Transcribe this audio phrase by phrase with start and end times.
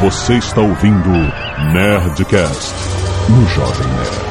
[0.00, 1.08] Você está ouvindo
[1.72, 2.72] Nerdcast
[3.28, 4.28] no Jovem Nerd.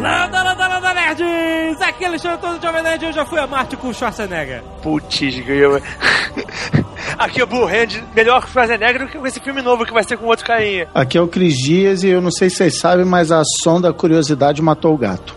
[0.00, 1.82] Landa, landa, landa, nerds!
[1.82, 3.04] Aqui é Alexandre Todo Jovem Nerd.
[3.04, 4.62] Eu já fui a Marte com o Schwarzenegger.
[4.80, 5.82] Putz, ganhou.
[7.18, 9.84] Aqui é o Blue Hand, melhor que o Schwarzenegger do que com esse filme novo
[9.84, 10.86] que vai ser com outro carinha.
[10.94, 13.80] Aqui é o Cris Dias e eu não sei se vocês sabem, mas a som
[13.80, 15.34] da curiosidade matou o gato.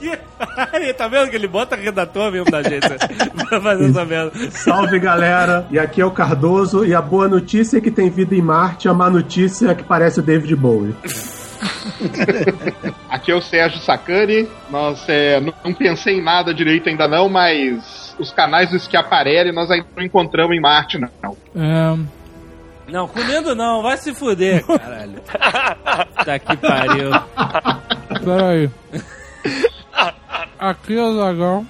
[0.00, 0.18] Aqui.
[0.72, 2.96] Aí, tá vendo que ele bota redator mesmo da agência
[3.48, 4.32] pra fazer essa merda.
[4.50, 8.34] Salve galera, e aqui é o Cardoso, e a boa notícia é que tem vida
[8.34, 10.94] em Marte, a má notícia é que parece o David Bowie.
[13.10, 14.48] Aqui é o Sérgio Sacani.
[14.70, 19.52] Nós é, não, não pensei em nada direito ainda não, mas os canais do Schiaparelli
[19.52, 21.36] nós ainda não encontramos em Marte, não.
[21.54, 21.98] É,
[22.90, 25.20] Não, comendo não, vai se fuder, caralho.
[26.24, 27.10] Tá que pariu.
[28.24, 28.70] peraí.
[30.58, 31.66] Aqui é o Zagão.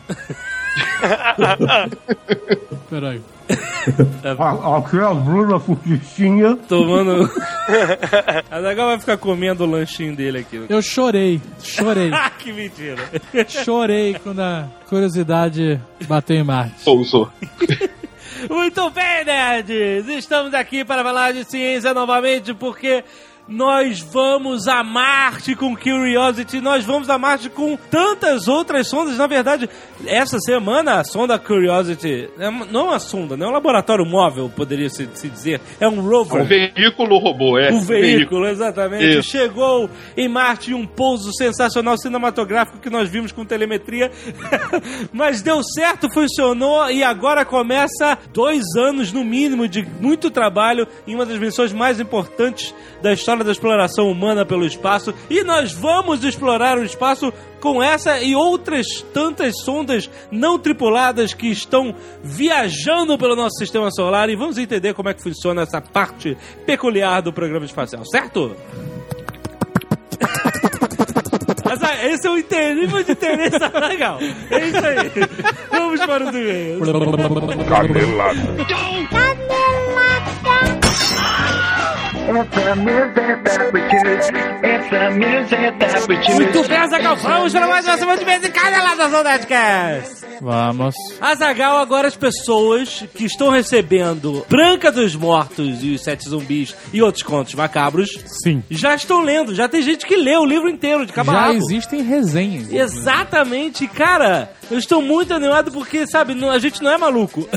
[2.88, 3.21] Peraí.
[4.77, 6.57] Aqui é a Bruna Futichinha.
[6.69, 7.30] Tomando.
[8.51, 10.65] A Zagal vai ficar comendo o lanchinho dele aqui.
[10.69, 12.10] Eu chorei, chorei.
[12.21, 13.02] Ah, que mentira.
[13.49, 16.88] Chorei quando a curiosidade bateu em Marte.
[16.88, 17.30] Ouço.
[18.49, 20.09] Muito bem, nerds!
[20.09, 23.04] Estamos aqui para falar de ciência novamente, porque
[23.51, 29.18] nós vamos a Marte com Curiosity, nós vamos a Marte com tantas outras sondas.
[29.18, 29.68] Na verdade,
[30.07, 34.48] essa semana a sonda Curiosity, é não é uma sonda, não é um laboratório móvel,
[34.54, 36.42] poderia se, se dizer, é um rover.
[36.42, 37.73] Um veículo robô, é.
[37.73, 39.18] Um veículo, exatamente.
[39.18, 39.30] Isso.
[39.30, 44.12] Chegou em Marte um pouso sensacional cinematográfico que nós vimos com telemetria.
[45.12, 51.16] Mas deu certo, funcionou e agora começa dois anos no mínimo de muito trabalho em
[51.16, 55.15] uma das missões mais importantes da história da exploração humana pelo espaço.
[55.29, 61.49] E nós vamos explorar o espaço com essa e outras tantas sondas não tripuladas que
[61.49, 66.37] estão viajando pelo nosso sistema solar e vamos entender como é que funciona essa parte
[66.65, 68.56] peculiar do programa espacial, certo?
[71.70, 74.19] Essa- esse é o inter- nível de interesse legal.
[74.50, 75.10] É isso aí.
[75.70, 76.81] Vamos para os e-mails.
[86.34, 87.16] Muito bem, Azagal.
[87.16, 90.26] Vamos para mais uma semana de vez em cada lado da Nerdcast.
[90.40, 90.94] Vamos.
[91.20, 97.02] Azagal, agora as pessoas que estão recebendo Branca dos Mortos e os Sete Zumbis e
[97.02, 98.10] outros contos macabros
[98.42, 98.62] Sim.
[98.70, 99.54] já estão lendo.
[99.54, 101.54] Já tem gente que lê o livro inteiro de cabo Já rabo.
[101.54, 102.72] existem resenhas.
[102.72, 104.52] Exatamente, cara.
[104.70, 107.48] Eu estou muito animado porque, sabe, a gente não é maluco.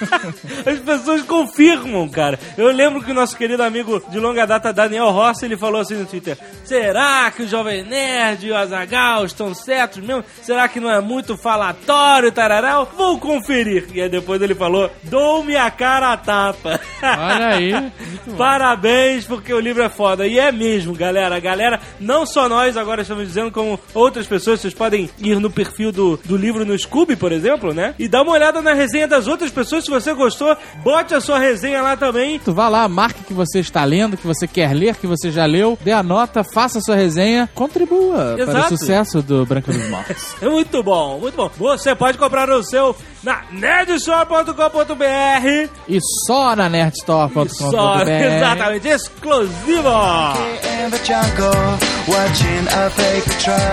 [0.66, 2.38] As pessoas confirmam, cara.
[2.56, 5.94] Eu lembro que o nosso querido amigo de longa data, Daniel Rossi, ele falou assim
[5.94, 10.24] no Twitter: Será que o Jovem Nerd e o Azagal estão certos mesmo?
[10.42, 12.90] Será que não é muito falatório, tararau?
[12.96, 13.88] Vou conferir.
[13.94, 16.80] E aí depois ele falou: Dou-me a cara a tapa.
[17.02, 17.92] Olha aí.
[18.36, 20.26] Parabéns, porque o livro é foda.
[20.26, 21.36] E é mesmo, galera.
[21.36, 25.50] A galera, não só nós agora estamos dizendo, como outras pessoas, vocês podem ir no
[25.50, 27.94] perfil do, do livro no Scooby, por exemplo, né?
[27.98, 29.84] E dar uma olhada na resenha das outras pessoas.
[29.84, 32.38] Se você gostou, bote a sua resenha lá também.
[32.38, 35.46] Tu vá lá, marque que você está lendo, que você quer ler, que você já
[35.46, 38.78] leu, dê a nota, faça a sua resenha, contribua para o Exato.
[38.78, 40.34] sucesso do Branca dos Mortos.
[40.40, 41.50] É muito bom, muito bom.
[41.58, 45.70] Você pode comprar o seu na nerdshop.com.br.
[45.88, 47.50] E só na nerdstore.com.br.
[48.10, 49.88] exatamente, exclusivo.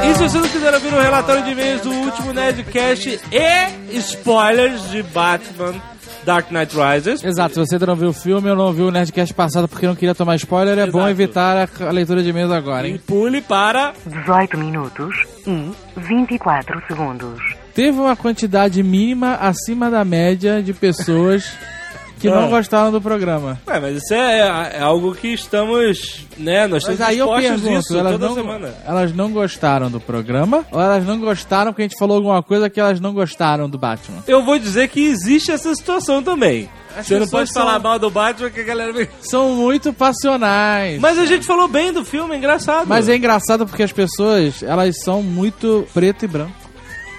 [0.03, 4.89] E se você não quiser ouvir o relatório de e-mails do último Nerdcast e spoilers
[4.89, 5.75] de Batman
[6.27, 8.91] Dark Knight Rises, Exato, se você ainda não viu o filme ou não viu o
[8.91, 12.51] Nerdcast passado porque não queria tomar spoiler, é bom evitar a, a leitura de e-mails
[12.51, 13.01] agora, e hein?
[13.07, 15.15] pule para 18 minutos
[15.47, 17.39] e 24 segundos.
[17.73, 21.55] Teve uma quantidade mínima acima da média de pessoas
[22.19, 23.59] que não gostaram do programa.
[23.67, 24.39] Ué, mas isso é,
[24.77, 28.73] é algo que estamos, né, nós Mas aí eu pergunto, disso elas toda não, semana.
[28.85, 32.69] elas não gostaram do programa ou elas não gostaram porque a gente falou alguma coisa
[32.69, 34.23] que elas não gostaram do Batman?
[34.27, 36.69] Eu vou dizer que existe essa situação também.
[36.95, 39.07] As Você não pode falar são- mal do Batman que a galera...
[39.21, 40.99] São muito passionais.
[40.99, 42.87] Mas a gente falou bem do filme, é engraçado.
[42.87, 46.53] Mas é engraçado porque as pessoas, elas são muito preto e branco.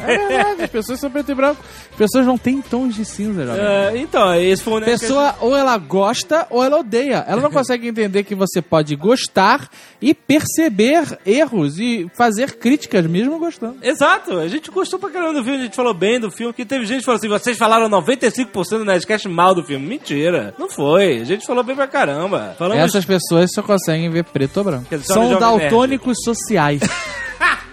[0.00, 1.62] É verdade, as pessoas são preto e branco.
[1.90, 3.60] As pessoas não têm tons de cinza, jovem.
[3.62, 7.24] É, então, esse foi Nerdcast- pessoa ou ela gosta ou ela odeia.
[7.26, 9.68] Ela não consegue entender que você pode gostar
[10.00, 13.76] e perceber erros e fazer críticas mesmo gostando.
[13.82, 16.64] Exato, a gente gostou pra caramba do filme, a gente falou bem do filme, que
[16.64, 19.84] teve gente que falou assim, vocês falaram 95% do Nerdcast mal do filme.
[19.86, 22.54] Mentira, não foi, a gente falou bem pra caramba.
[22.58, 22.82] Falamos...
[22.84, 24.86] Essas pessoas só conseguem ver preto ou branco.
[24.90, 25.60] Dizer, São Jovem Nerd.
[25.60, 26.80] daltônicos sociais.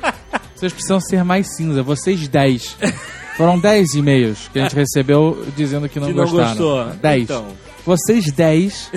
[0.55, 2.77] Vocês precisam ser mais cinza, vocês 10.
[3.37, 6.47] Foram 10 e-mails que a gente recebeu dizendo que não Que não gostaram.
[6.47, 6.85] gostou.
[7.01, 7.23] 10.
[7.23, 7.47] Então.
[7.85, 8.91] Vocês 10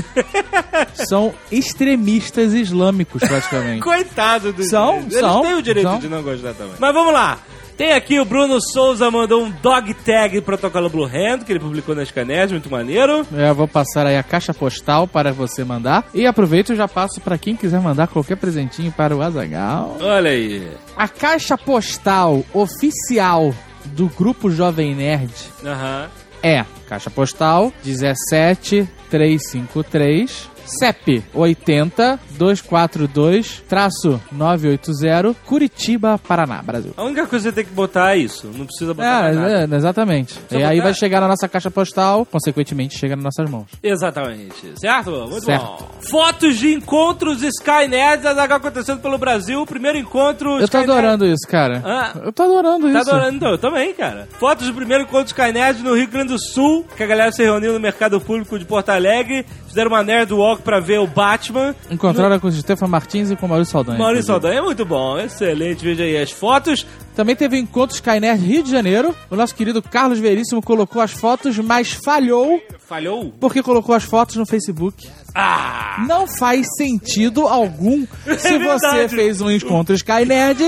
[1.08, 3.80] são extremistas islâmicos, praticamente.
[3.84, 5.98] Coitado dos São, Eles são, têm o direito são.
[5.98, 6.74] de não gostar também.
[6.78, 7.38] Mas vamos lá.
[7.78, 11.94] Tem aqui o Bruno Souza mandou um dog tag protocolo Blue Hand, que ele publicou
[11.94, 13.24] na Scaned, muito maneiro.
[13.32, 16.04] Eu vou passar aí a caixa postal para você mandar.
[16.12, 19.96] E aproveito e já passo para quem quiser mandar qualquer presentinho para o Azagal.
[20.00, 20.68] Olha aí.
[20.96, 23.54] A caixa postal oficial
[23.84, 25.30] do Grupo Jovem Nerd
[25.64, 26.08] Aham.
[26.42, 36.92] é caixa postal 17353 CEP 80 242 traço 980 Curitiba, Paraná, Brasil.
[36.96, 38.46] A única coisa que você tem que botar é isso.
[38.54, 39.52] Não precisa botar mais nada.
[39.52, 40.38] É, é, exatamente.
[40.50, 43.66] E aí botar- vai chegar na nossa caixa postal, consequentemente chega nas nossas mãos.
[43.82, 44.72] Exatamente.
[44.78, 45.10] Certo?
[45.10, 45.64] Muito Certo.
[45.64, 45.88] bom.
[46.10, 49.64] Fotos de encontros Skynet acontecendo pelo Brasil.
[49.66, 50.52] Primeiro encontro.
[50.52, 51.82] Eu tô Skynet- adorando isso, cara.
[51.84, 52.12] Ah.
[52.24, 53.10] Eu tô adorando Tá isso.
[53.10, 54.28] adorando, então, eu também, cara.
[54.38, 57.72] Fotos do primeiro encontro Skynet no Rio Grande do Sul, que a galera se reuniu
[57.72, 61.74] no mercado público de Porto Alegre, fizeram uma nerd walk pra ver o Batman.
[61.90, 63.98] Encontraram com o Stefan Martins e com o Maurício Saldanha.
[63.98, 64.26] Maurício.
[64.26, 65.84] Saldanha é muito bom, excelente.
[65.84, 66.84] Veja aí as fotos.
[67.14, 69.14] Também teve o encontro Skynerd Rio de Janeiro.
[69.30, 73.32] O nosso querido Carlos Veríssimo colocou as fotos, mas falhou Falhou?
[73.40, 75.08] porque colocou as fotos no Facebook.
[75.34, 76.04] Ah!
[76.06, 78.06] Não faz sentido algum
[78.38, 79.14] se É você verdade.
[79.14, 80.62] fez um encontro Skynerd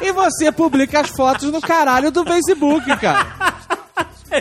[0.00, 3.26] e você publica as fotos no caralho do Facebook, cara.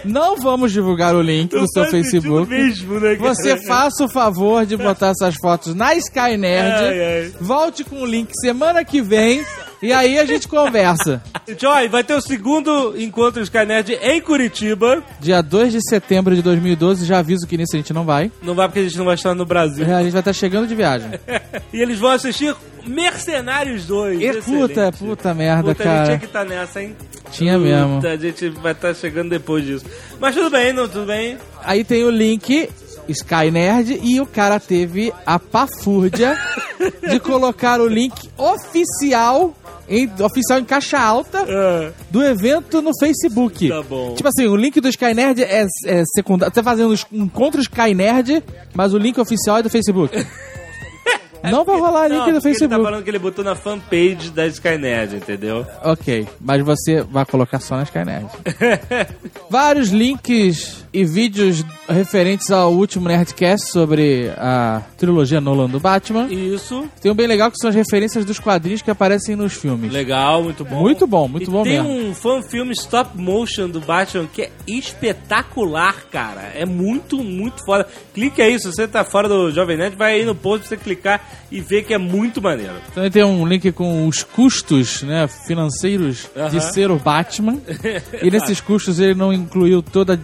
[0.04, 2.50] Não vamos divulgar o link do seu Facebook.
[2.50, 3.34] Mesmo, né, cara?
[3.34, 6.84] Você faça o favor de botar essas fotos na Skynerd.
[6.84, 7.34] Ai, ai.
[7.40, 9.44] Volte com o link semana que vem
[9.82, 11.22] e aí a gente conversa.
[11.60, 15.04] Joy, vai ter o segundo encontro Skynet em Curitiba.
[15.20, 18.32] Dia 2 de setembro de 2012, já aviso que nisso a gente não vai.
[18.42, 19.86] Não vai porque a gente não vai estar no Brasil.
[19.86, 21.12] A gente vai estar chegando de viagem.
[21.74, 22.56] E eles vão assistir
[22.86, 24.22] Mercenários 2.
[24.22, 24.98] E puta, Excelente.
[24.98, 26.18] puta merda, Puta, a gente tinha cara.
[26.20, 26.96] que estar nessa, hein?
[27.32, 28.08] Tinha Puta, mesmo.
[28.08, 29.86] A gente vai estar chegando depois disso.
[30.20, 31.38] Mas tudo bem, não, tudo bem.
[31.64, 32.70] Aí tem o link
[33.10, 36.38] Skynerd e o cara teve a pafúrdia
[37.10, 39.54] de colocar o link oficial
[39.88, 43.70] em, oficial em caixa alta Ah, do evento no Facebook.
[43.70, 44.14] Tá bom.
[44.16, 46.54] Tipo assim, o link do Skynerd é, é secundário.
[46.54, 48.44] Você tá fazendo os encontros Skynerd,
[48.74, 50.16] mas o link oficial é do Facebook.
[51.44, 52.84] Não vai rolar link não, do porque Ele tá Facebook.
[52.84, 55.64] falando que ele botou na fanpage da Skynet, entendeu?
[55.84, 58.26] Ok, mas você vai colocar só na Skynerd.
[59.50, 66.28] Vários links e vídeos referentes ao último Nerdcast sobre a trilogia Nolan do Batman.
[66.32, 66.88] Isso.
[67.02, 69.92] Tem um bem legal que são as referências dos quadrinhos que aparecem nos filmes.
[69.92, 70.80] Legal, muito bom.
[70.80, 72.10] Muito bom, muito E bom tem mesmo.
[72.10, 76.52] um fan filme stop motion do Batman que é espetacular, cara.
[76.56, 77.86] É muito, muito foda.
[78.14, 80.78] Clique aí, se você tá fora do Jovem Nerd, vai aí no post pra você
[80.84, 81.22] clicar
[81.52, 82.76] e ver que é muito maneiro.
[82.94, 86.60] Também tem um link com os custos né, financeiros de Aham.
[86.72, 87.58] ser o Batman.
[88.22, 90.16] e nesses custos ele não incluiu toda a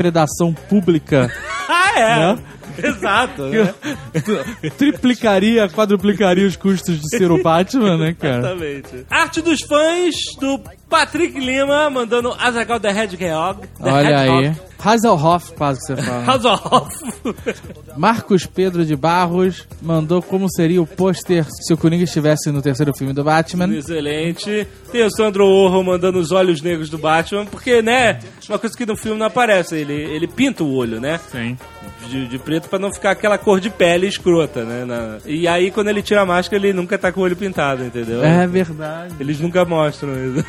[0.00, 1.30] depredação pública.
[1.68, 2.16] Ah, é!
[2.16, 2.38] Né?
[2.82, 3.74] Exato, né?
[4.76, 8.38] Triplicaria, quadruplicaria os custos de ser o Batman, né, cara?
[8.38, 9.06] Exatamente.
[9.10, 13.60] Arte dos fãs do Patrick Lima mandando Azagal The Hedgehog.
[13.82, 14.46] The Olha Hedgehog.
[14.46, 14.70] aí.
[14.82, 16.24] Hasselhoff, quase que você fala.
[16.24, 16.90] Hasselhoff.
[17.96, 22.92] Marcos Pedro de Barros mandou como seria o pôster se o Coringa estivesse no terceiro
[22.96, 23.68] filme do Batman.
[23.76, 24.66] Excelente.
[24.90, 28.86] Tem o Sandro Orro mandando os olhos negros do Batman, porque, né, uma coisa que
[28.86, 31.20] no filme não aparece, ele, ele pinta o olho, né?
[31.30, 31.58] Sim.
[32.08, 34.84] De, de preto pra não ficar aquela cor de pele escrota, né?
[34.84, 37.84] Na- E aí, quando ele tira a máscara, ele nunca tá com o olho pintado,
[37.84, 38.24] entendeu?
[38.24, 39.14] É verdade.
[39.20, 40.44] Eles nunca mostram isso.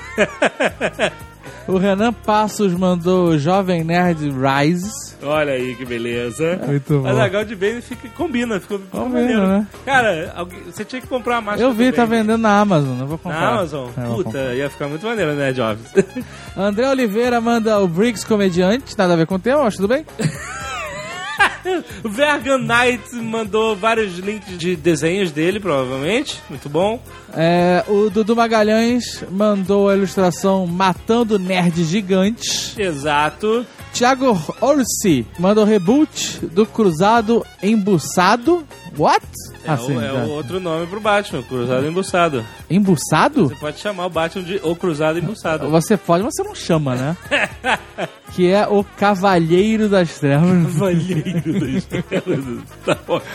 [1.67, 5.15] O Renan Passos mandou Jovem Nerd Rise.
[5.21, 6.59] Olha aí que beleza.
[6.65, 7.03] Muito bom.
[7.03, 9.47] Mas a Gal de Bane fica, combina, ficou, Combina, maneiro.
[9.47, 9.67] né?
[9.85, 13.05] Cara, alguém- você tinha que comprar uma máscara Eu vi, tá vendendo na Amazon, eu
[13.07, 13.39] vou comprar.
[13.39, 13.89] Na Amazon?
[13.95, 14.55] É, Puta, comprar.
[14.55, 15.83] ia ficar muito maneiro, né, Jobs?
[16.57, 20.03] André Oliveira manda o Briggs Comediante, nada a ver com o tema, mas tudo bem?
[22.03, 26.39] O Vergan Knight mandou vários links de desenhos dele, provavelmente.
[26.49, 27.01] Muito bom.
[27.33, 32.77] É, o Dudu Magalhães mandou a ilustração Matando Nerds Gigantes.
[32.77, 33.65] Exato.
[33.93, 38.65] Thiago Orsi mandou reboot do Cruzado Embuçado.
[38.97, 39.25] What?
[39.63, 40.23] É, Assim, o, é tá.
[40.23, 42.45] o outro nome pro Batman, Cruzado Embuçado.
[42.69, 43.47] Embuçado?
[43.49, 45.69] Você pode chamar o Batman de O Cruzado Embuçado.
[45.69, 47.17] Você pode, mas você não chama, né?
[48.33, 50.73] que é o Cavalheiro das Trevas.
[50.73, 52.45] Cavalheiro das Trevas.
[52.85, 53.31] Tá ótimo.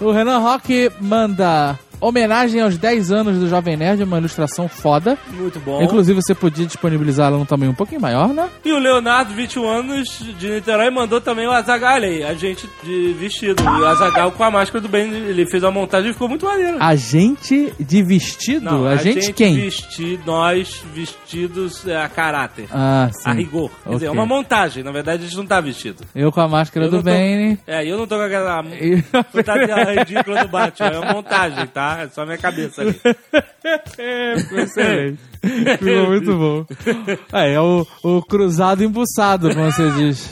[0.00, 5.16] O Renan Rock manda homenagem aos 10 anos do Jovem Nerd, uma ilustração foda.
[5.32, 5.82] Muito bom.
[5.82, 8.48] Inclusive, você podia disponibilizá-la num tamanho um pouquinho maior, né?
[8.64, 13.12] E o Leonardo, 21 anos, de Niterói, mandou também o Azagal aí, a gente de
[13.18, 13.62] vestido.
[13.62, 16.44] E o Azagal com a máscara do bem, ele fez a montagem e ficou muito
[16.46, 16.76] maneiro.
[16.80, 18.64] A gente de vestido?
[18.64, 19.54] Não, a, gente, quem?
[19.56, 22.66] Vesti, nós vestidos é, a caráter.
[22.72, 23.30] Ah, sim.
[23.30, 23.70] A rigor.
[23.84, 24.82] Quer dizer, é uma montagem.
[24.82, 26.04] Na verdade, a gente não tá vestido.
[26.14, 27.58] Eu com a máscara Eu do tô- Bane.
[27.66, 30.86] É, eu não tô com aquela E- fantasiada ridícula do Batman.
[30.88, 31.85] É uma montagem, tá?
[32.00, 32.92] É só minha cabeça ali.
[32.92, 35.18] Ficou excelente.
[35.78, 36.66] Ficou muito bom.
[37.32, 40.30] É, é o, o cruzado embuçado, como você diz.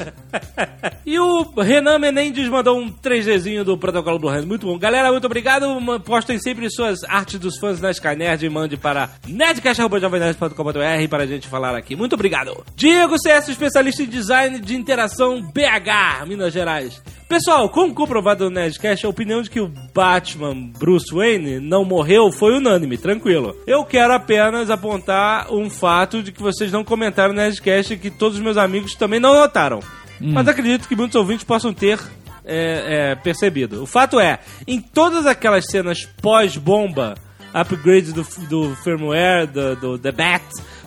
[1.07, 4.47] E o Renan Menendez mandou um 3Dzinho do protocolo Blue Hand.
[4.47, 4.79] Muito bom.
[4.79, 5.67] Galera, muito obrigado.
[6.05, 11.49] Postem sempre suas artes dos fãs na Skynerd e mande para nerdcast.jovemnerd.com.br para a gente
[11.49, 11.95] falar aqui.
[11.95, 12.65] Muito obrigado.
[12.75, 17.01] Diego CS, especialista em design de interação BH, Minas Gerais.
[17.29, 22.31] Pessoal, como comprovado no Nerdcast, a opinião de que o Batman Bruce Wayne não morreu
[22.31, 23.57] foi unânime, tranquilo.
[23.67, 28.11] Eu quero apenas apontar um fato de que vocês não comentaram no Nerdcast e que
[28.11, 29.81] todos os meus amigos também não notaram.
[30.21, 31.99] Mas acredito que muitos ouvintes possam ter
[32.45, 33.83] é, é, percebido.
[33.83, 37.15] O fato é, em todas aquelas cenas pós-bomba,
[37.53, 40.45] upgrades do, do firmware, do, do The Bat,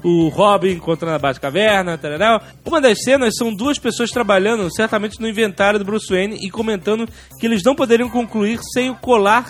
[0.08, 5.28] o Robin encontrando a Batcaverna, tarará, uma das cenas são duas pessoas trabalhando certamente no
[5.28, 7.08] inventário do Bruce Wayne e comentando
[7.40, 9.50] que eles não poderiam concluir sem o colar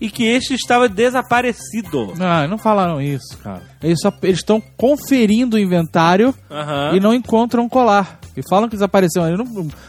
[0.00, 2.12] e que este estava desaparecido.
[2.18, 3.62] Não, não falaram isso, cara.
[3.82, 6.92] Eles estão conferindo o inventário Aham.
[6.94, 8.18] e não encontram o colar.
[8.36, 9.22] E falam que desapareceu.
[9.24, 9.46] Aí não,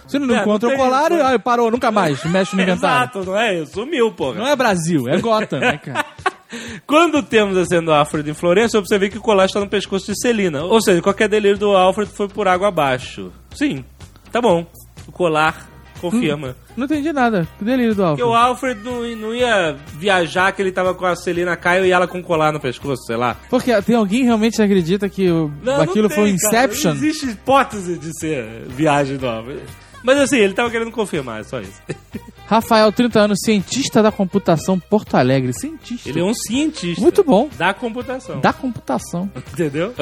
[0.07, 1.21] se não É, encontra não o colar, isso.
[1.21, 2.23] aí parou, nunca mais.
[2.23, 3.03] Mexe no inventário.
[3.11, 3.65] Exato, não é?
[3.65, 4.35] Sumiu, porra.
[4.39, 6.05] Não é Brasil, é Gotham, né, cara?
[6.85, 9.67] Quando temos a cena do Alfred em Florença, eu observei que o colar está no
[9.69, 10.63] pescoço de Celina.
[10.63, 13.31] Ou seja, qualquer delírio do Alfred foi por água abaixo.
[13.53, 13.83] Sim,
[14.31, 14.65] tá bom.
[15.07, 16.55] O colar confirma.
[16.75, 17.47] Não entendi nada.
[17.57, 18.29] Que delírio do Porque Alfred.
[18.29, 22.07] o Alfred não, não ia viajar que ele tava com a Celina Caio e ela
[22.07, 23.35] com colar no pescoço, sei lá.
[23.49, 26.57] Porque tem alguém que realmente acredita que o- Não, aquilo não foi tem, cara.
[26.65, 26.91] Inception?
[26.93, 29.61] Não existe hipótese de ser viagem do Alfred.
[30.03, 31.81] Mas assim, ele tava querendo confirmar, é só isso.
[32.47, 35.53] Rafael, 30 anos, cientista da computação Porto Alegre.
[35.53, 36.07] Cientista.
[36.07, 37.01] Ele é um cientista.
[37.01, 37.49] Muito bom.
[37.57, 38.39] Da computação.
[38.39, 39.29] Da computação.
[39.35, 39.93] Entendeu?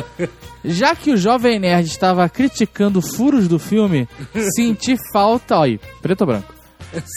[0.63, 4.07] Já que o Jovem Nerd estava criticando furos do filme,
[4.55, 5.57] senti falta.
[5.57, 6.53] Olha aí, preto ou branco?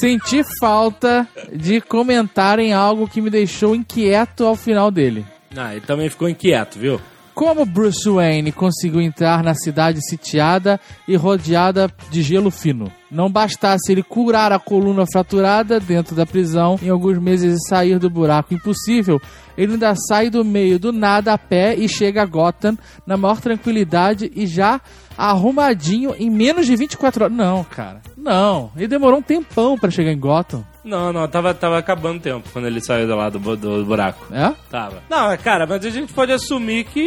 [0.00, 5.24] Senti falta de comentarem algo que me deixou inquieto ao final dele.
[5.56, 7.00] Ah, ele também ficou inquieto, viu?
[7.38, 12.90] Como Bruce Wayne conseguiu entrar na cidade sitiada e rodeada de gelo fino?
[13.08, 17.96] Não bastasse ele curar a coluna fraturada dentro da prisão em alguns meses e sair
[18.00, 19.20] do buraco impossível,
[19.56, 22.76] ele ainda sai do meio do nada a pé e chega a Gotham
[23.06, 24.80] na maior tranquilidade e já
[25.16, 27.36] arrumadinho em menos de 24 horas.
[27.36, 28.02] Não, cara.
[28.16, 28.72] Não.
[28.76, 30.64] Ele demorou um tempão pra chegar em Gotham.
[30.88, 34.26] Não, não, tava, tava acabando o tempo quando ele saiu do lado do, do buraco.
[34.32, 34.52] É?
[34.70, 35.02] Tava.
[35.08, 37.00] Não, cara, mas a gente pode assumir que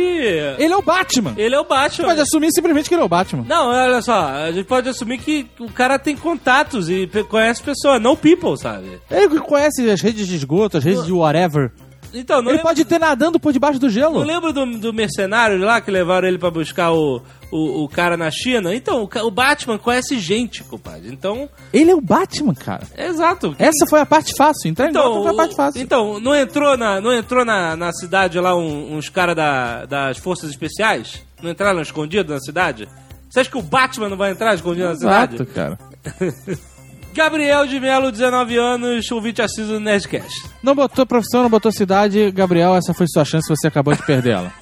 [0.60, 1.34] Ele é o Batman.
[1.36, 2.08] ele é o Batman.
[2.10, 3.44] Pode assumir simplesmente que ele é o Batman.
[3.48, 7.62] Não, olha só, a gente pode assumir que o cara tem contatos e pe- conhece
[7.64, 9.00] pessoas, não people, sabe?
[9.10, 11.72] Ele conhece as redes de esgoto, as redes de whatever.
[12.14, 14.20] Então, Ele pode ter nadando por debaixo do gelo.
[14.20, 18.30] lembra do, do mercenário lá que levaram ele pra buscar o, o, o cara na
[18.30, 18.76] China?
[18.76, 21.08] Então, o, o Batman conhece gente, compadre.
[21.12, 22.84] Então, Ele é o Batman, cara.
[22.98, 23.56] exato.
[23.58, 24.70] Essa foi a parte fácil.
[24.74, 25.82] Gotham Então, foi a parte fácil.
[25.82, 30.18] então não entrou na, não entrou na, na cidade lá um- uns caras da, das
[30.18, 31.24] forças especiais?
[31.42, 32.88] Não entraram escondidos na cidade?
[33.30, 35.36] Você acha que o Batman não vai entrar escondido na cidade?
[35.36, 35.78] Exato, cara.
[37.14, 40.50] Gabriel de Melo, 19 anos, ouvinte assíduo do Nerdcast.
[40.64, 42.32] Não botou profissão, não botou cidade.
[42.32, 44.54] Gabriel, essa foi sua chance, você acabou de perder ela.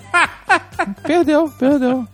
[1.03, 2.07] perdeu, perdeu.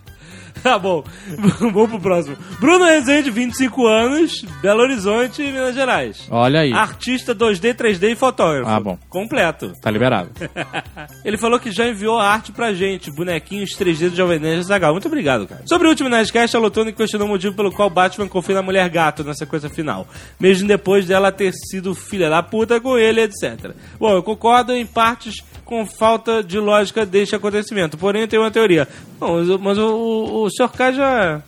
[0.76, 1.04] Tá bom,
[1.60, 2.36] vamos pro próximo.
[2.58, 6.26] Bruno Rezende, 25 anos, Belo Horizonte, Minas Gerais.
[6.28, 6.72] Olha aí.
[6.72, 8.68] Artista 2D, 3D e fotógrafo.
[8.68, 8.98] Ah, bom.
[9.08, 9.72] Completo.
[9.80, 10.30] Tá liberado.
[11.24, 14.92] Ele falou que já enviou a arte pra gente, bonequinhos 3D do Jovem Nerd Zagal.
[14.92, 15.62] Muito obrigado, cara.
[15.66, 18.88] Sobre o último Nerdcast, a Lotone questionou o motivo pelo qual Batman confia na mulher
[18.88, 20.04] gato na sequência final,
[20.40, 23.70] mesmo depois dela ter sido filha da puta com ele, etc.
[24.00, 28.50] Bom, eu concordo em partes com falta de lógica deste acontecimento, porém eu tenho uma
[28.50, 28.88] teoria.
[29.20, 30.70] Mas, o- o, o, Sr.
[30.70, 31.42] K já...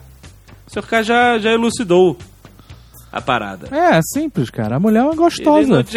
[0.66, 0.86] O Sr.
[0.86, 2.18] K já, já elucidou
[3.10, 3.68] a parada.
[3.74, 4.76] É, simples, cara.
[4.76, 5.82] A mulher é uma gostosa.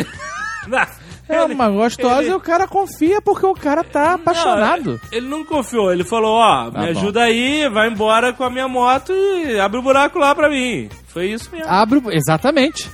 [1.29, 4.99] É uma gostosa ele- e o cara confia porque o cara tá apaixonado.
[5.01, 6.85] Não, ele não confiou, ele falou, ó, me Tá bom.
[6.87, 10.89] ajuda aí, vai embora com a minha moto e abre o buraco lá pra mim.
[11.07, 11.69] Foi isso mesmo.
[11.69, 12.01] Abre.
[12.11, 12.89] Exatamente.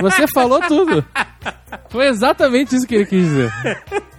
[0.00, 1.04] Você falou tudo.
[1.90, 3.52] Foi exatamente isso que ele quis dizer.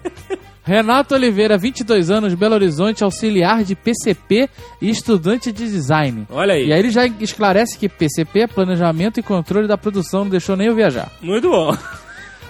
[0.64, 4.50] Renato Oliveira, 22 anos, Belo Horizonte, auxiliar de PCP
[4.82, 6.28] e estudante de design.
[6.30, 6.68] Olha aí.
[6.68, 10.56] E aí ele já esclarece que PCP é planejamento e controle da produção, não deixou
[10.56, 11.12] nem eu viajar.
[11.22, 11.76] Muito bom.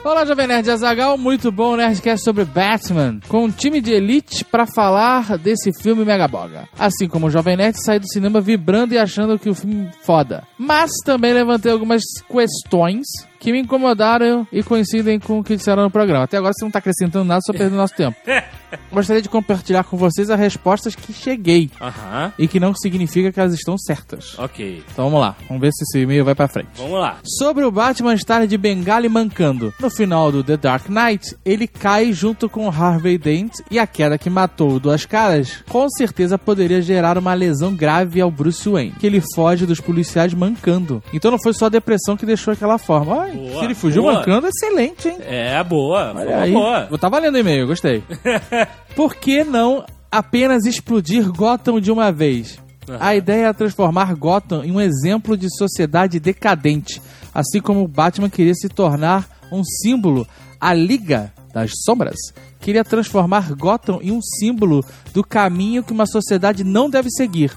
[0.04, 4.66] Olá, Jovem Nerd Azagal, muito bom Nerdcast sobre Batman, com um time de elite pra
[4.66, 6.68] falar desse filme mega boga.
[6.78, 10.04] Assim como o Jovem Nerd sai do cinema vibrando e achando que o filme é
[10.04, 10.44] foda.
[10.58, 13.06] Mas também levantei algumas questões
[13.42, 16.24] que me incomodaram e coincidem com o que disseram no programa.
[16.26, 18.16] Até agora você não tá acrescentando nada, só perdendo nosso tempo.
[18.92, 22.32] Gostaria de compartilhar com vocês as respostas que cheguei Aham.
[22.38, 24.38] e que não significa que elas estão certas.
[24.38, 24.84] Ok.
[24.92, 26.70] Então vamos lá, vamos ver se esse e-mail vai pra frente.
[26.76, 27.18] Vamos lá.
[27.26, 29.74] Sobre o Batman estar de bengala e mancando.
[29.80, 34.18] No final do The Dark Knight, ele cai junto com Harvey Dent e a queda
[34.18, 38.94] que matou o Duas Caras com certeza poderia gerar uma lesão grave ao Bruce Wayne,
[39.00, 41.04] que ele foge dos policiais mancando.
[41.12, 43.24] Então não foi só a depressão que deixou aquela forma.
[43.24, 44.16] Ai, Boa, se ele fugiu boa.
[44.16, 45.18] mancando, excelente, hein?
[45.22, 46.14] É, boa.
[46.16, 46.52] Olha uma aí.
[46.52, 46.88] boa.
[46.90, 48.04] Eu tava lendo o e-mail, gostei.
[48.96, 52.60] Por que não apenas explodir Gotham de uma vez?
[53.00, 57.02] A ideia é transformar Gotham em um exemplo de sociedade decadente,
[57.34, 60.28] assim como o Batman queria se tornar um símbolo,
[60.60, 62.18] a Liga das Sombras
[62.62, 67.52] queria transformar Gotham em um símbolo do caminho que uma sociedade não deve seguir.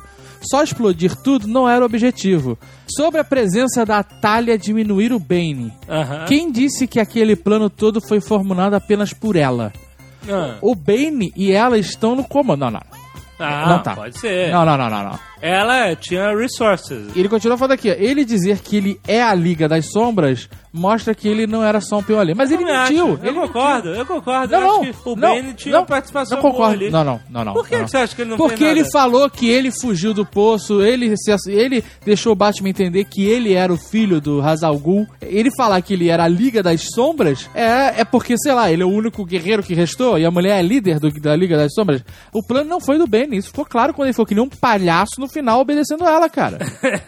[0.50, 2.58] Só explodir tudo não era o objetivo.
[2.96, 5.72] Sobre a presença da Talia diminuir o Bane,
[6.26, 9.72] quem disse que aquele plano todo foi formulado apenas por ela?
[10.28, 12.60] Ah, O Bane e ela estão no comando.
[12.60, 12.80] Não, não.
[13.38, 13.94] Ah, não tá.
[13.96, 14.52] pode ser.
[14.52, 15.18] Não, não, não, não, não.
[15.42, 17.14] Ela tinha resources.
[17.14, 17.94] Ele continua falando aqui, ó.
[17.98, 21.98] Ele dizer que ele é a Liga das Sombras mostra que ele não era só
[21.98, 22.34] um peão ali.
[22.34, 22.92] Mas ele Eu acho.
[22.92, 23.18] mentiu.
[23.22, 24.52] Eu Ele concordo, eu concordo.
[24.52, 24.80] Não, eu não.
[24.82, 26.74] acho que o não, Bane tinha não, participação Não concordo.
[26.74, 26.90] ali.
[26.90, 27.52] Não, não, não, não.
[27.52, 27.84] Por que, não.
[27.84, 28.90] que você acha que ele não Porque ele nada?
[28.92, 31.12] falou que ele fugiu do poço, ele,
[31.48, 35.06] ele deixou o Batman entender que ele era o filho do Hazal Ghul.
[35.20, 38.82] Ele falar que ele era a Liga das Sombras é, é porque, sei lá, ele
[38.82, 41.72] é o único guerreiro que restou e a mulher é líder do- da Liga das
[41.74, 42.02] Sombras.
[42.32, 44.48] O plano não foi do Bane, isso ficou claro quando ele falou que nem um
[44.48, 46.58] palhaço no final obedecendo ela, cara.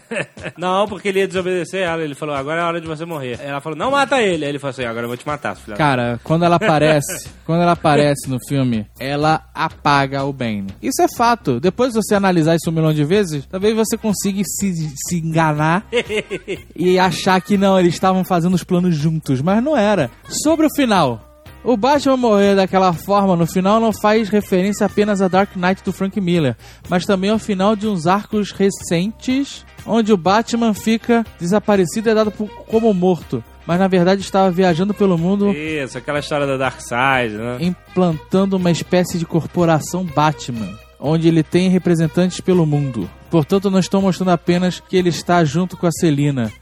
[0.57, 2.03] Não, porque ele ia desobedecer ela.
[2.03, 3.39] Ele falou, agora é a hora de você morrer.
[3.43, 4.45] Ela falou, não mata ele.
[4.45, 5.77] Aí ele falou assim, agora eu vou te matar, filha.
[5.77, 10.69] Cara, quando ela aparece, quando ela aparece no filme, ela apaga o Bane.
[10.83, 11.61] Isso é fato.
[11.61, 15.87] Depois de você analisar isso um milhão de vezes, talvez você consiga se, se enganar
[16.75, 20.11] e achar que não, eles estavam fazendo os planos juntos, mas não era.
[20.29, 21.26] Sobre o final.
[21.67, 25.93] O Batman morrer daquela forma no final não faz referência apenas a Dark Knight do
[25.93, 26.57] Frank Miller,
[26.89, 32.15] mas também ao final de uns arcos recentes onde o Batman fica desaparecido e é
[32.15, 36.81] dado como morto, mas na verdade estava viajando pelo mundo Isso, aquela história da Dark
[36.81, 37.57] Side, né?
[37.59, 43.11] implantando uma espécie de corporação Batman, onde ele tem representantes pelo mundo.
[43.29, 46.53] Portanto, não estou mostrando apenas que ele está junto com a Celina.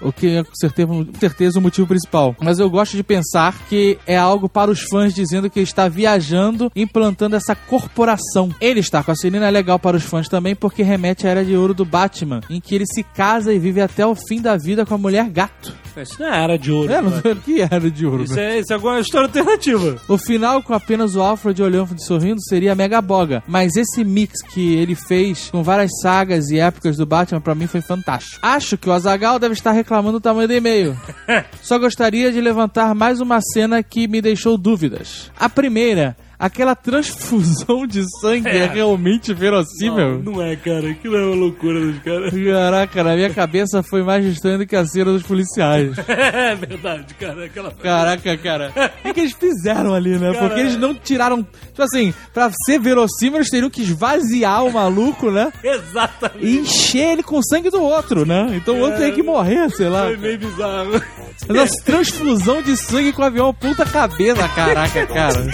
[0.00, 2.34] O que é com certeza, com certeza o motivo principal.
[2.40, 5.88] Mas eu gosto de pensar que é algo para os fãs dizendo que ele está
[5.88, 8.54] viajando, implantando essa corporação.
[8.60, 11.44] Ele estar com a Celina é legal para os fãs também porque remete à Era
[11.44, 14.56] de Ouro do Batman, em que ele se casa e vive até o fim da
[14.56, 15.74] vida com a mulher gato.
[15.96, 16.92] Isso não era de ouro.
[16.92, 17.20] É, não né?
[17.20, 18.24] sei o que Era de Ouro.
[18.24, 18.56] Isso né?
[18.56, 20.00] é, isso é alguma história alternativa.
[20.08, 24.42] O final com apenas o Alfred olhando e sorrindo seria mega boga, mas esse mix
[24.42, 28.38] que ele fez com várias sagas e épocas do Batman pra mim foi fantástico.
[28.42, 30.96] Acho que o Azagal deve estar reclamando do tamanho do e-mail.
[31.62, 35.30] Só gostaria de levantar mais uma cena que me deixou dúvidas.
[35.38, 38.66] A primeira, aquela transfusão de sangue é, É.
[38.66, 40.20] realmente verossímil?
[40.22, 40.88] Não, não é, cara.
[40.90, 42.32] Aquilo é uma loucura dos caras.
[42.50, 45.96] Caraca, na minha cabeça foi mais estranho do que a cena dos policiais.
[46.40, 47.44] É verdade, cara.
[47.44, 47.70] Aquela...
[47.72, 48.72] Caraca, cara.
[49.00, 50.32] O que, que eles fizeram ali, né?
[50.32, 51.42] Cara, Porque eles não tiraram.
[51.42, 55.52] Tipo assim, pra ser verossímil, eles teriam que esvaziar o maluco, né?
[55.62, 56.44] Exatamente.
[56.46, 58.52] E encher ele com o sangue do outro, né?
[58.54, 60.04] Então o outro teria que morrer, sei lá.
[60.06, 61.02] Foi meio bizarro.
[61.48, 65.46] Mas essa transfusão de sangue com o avião puta cabeça, caraca, cara.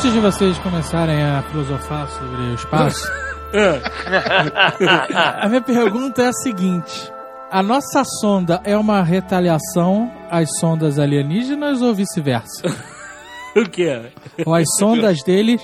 [0.00, 3.10] Antes de vocês começarem a filosofar sobre o espaço,
[5.40, 7.12] a minha pergunta é a seguinte:
[7.50, 12.62] a nossa sonda é uma retaliação às sondas alienígenas ou vice-versa?
[13.56, 14.10] o que é?
[14.46, 15.60] Ou as sondas deles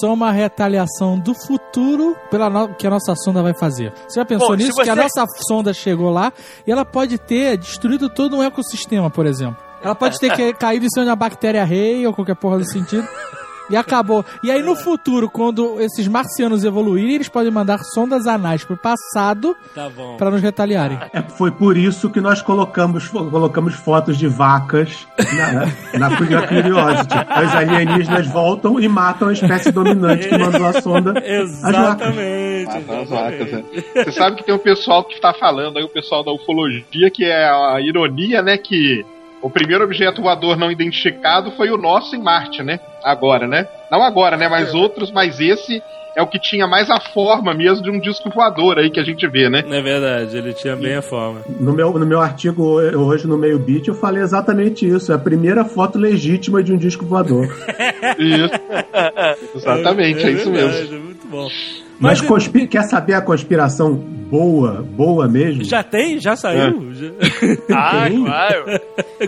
[0.00, 3.92] são uma retaliação do futuro pela no- que a nossa sonda vai fazer?
[4.08, 4.74] Você já pensou Bom, nisso?
[4.82, 6.32] Que a você- nossa sonda chegou lá
[6.66, 9.56] e ela pode ter destruído todo um ecossistema, por exemplo.
[9.82, 13.06] Ela pode ter caído em cima de uma bactéria rei ou qualquer porra do sentido.
[13.70, 14.24] E acabou.
[14.42, 19.56] E aí no futuro, quando esses marcianos evoluírem, eles podem mandar sondas anais pro passado
[19.74, 20.98] Tá pra nos retaliarem.
[21.12, 27.16] É, foi por isso que nós colocamos, colocamos fotos de vacas na, na Curiosity.
[27.44, 31.14] Os alienígenas voltam e matam a espécie dominante que mandou a sonda.
[31.18, 32.10] As vacas.
[32.14, 32.68] Exatamente.
[32.68, 33.08] As exatamente.
[33.08, 33.64] vacas, né?
[34.04, 37.24] Você sabe que tem um pessoal que tá falando aí, o pessoal da ufologia, que
[37.24, 38.56] é a ironia, né?
[38.58, 39.04] Que
[39.44, 42.80] o primeiro objeto voador não identificado foi o nosso em Marte, né?
[43.02, 43.68] Agora, né?
[43.90, 44.48] Não agora, né?
[44.48, 45.82] Mas outros, mas esse
[46.16, 49.04] é o que tinha mais a forma mesmo de um disco voador aí que a
[49.04, 49.62] gente vê, né?
[49.68, 51.42] É verdade, ele tinha bem a forma.
[51.60, 55.12] No meu, no meu artigo hoje no Meio Beat eu falei exatamente isso.
[55.12, 57.46] É a primeira foto legítima de um disco voador.
[58.18, 58.54] Isso.
[59.56, 60.96] Exatamente, é, isso verdade, mesmo.
[60.96, 61.48] é Muito bom.
[62.00, 65.64] Mas, Mas, conspi- quer saber a conspiração boa, boa mesmo?
[65.64, 66.18] já tem?
[66.18, 66.92] Já saiu?
[66.92, 67.10] Já-
[67.74, 68.24] Ah, Tem?
[68.24, 68.64] claro.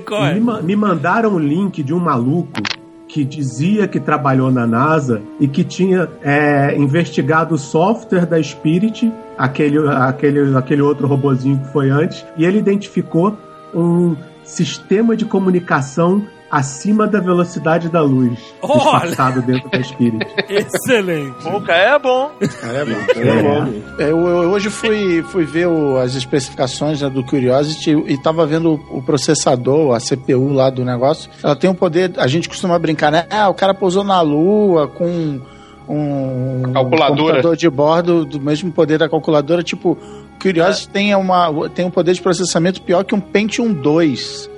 [0.04, 0.34] Qual é?
[0.34, 2.60] Me, ma- me mandaram um link de um maluco
[3.08, 9.10] que dizia que trabalhou na NASA e que tinha é, investigado o software da Spirit,
[9.38, 13.36] aquele, aquele, aquele outro robozinho que foi antes, e ele identificou
[13.72, 19.30] um sistema de comunicação acima da velocidade da luz, Olha!
[19.44, 20.24] dentro da Spirit.
[20.48, 21.42] Excelente.
[21.42, 22.30] Bom, cara, é bom.
[22.40, 23.72] É bom.
[23.98, 24.04] É.
[24.04, 28.46] É, Eu, eu hoje fui, fui ver o- as especificações né, do Curiosity e tava
[28.46, 31.30] vendo o, o processador, a CPU lá do negócio.
[31.42, 33.26] Ela tem um poder, a gente costuma brincar, né?
[33.30, 35.40] Ah, o cara pousou na Lua com
[35.88, 37.16] um Calculadora.
[37.16, 39.62] computador de bordo do mesmo poder da calculadora.
[39.62, 44.50] Tipo, o Curiosity tem, uma, tem um poder de processamento pior que um Pentium 2.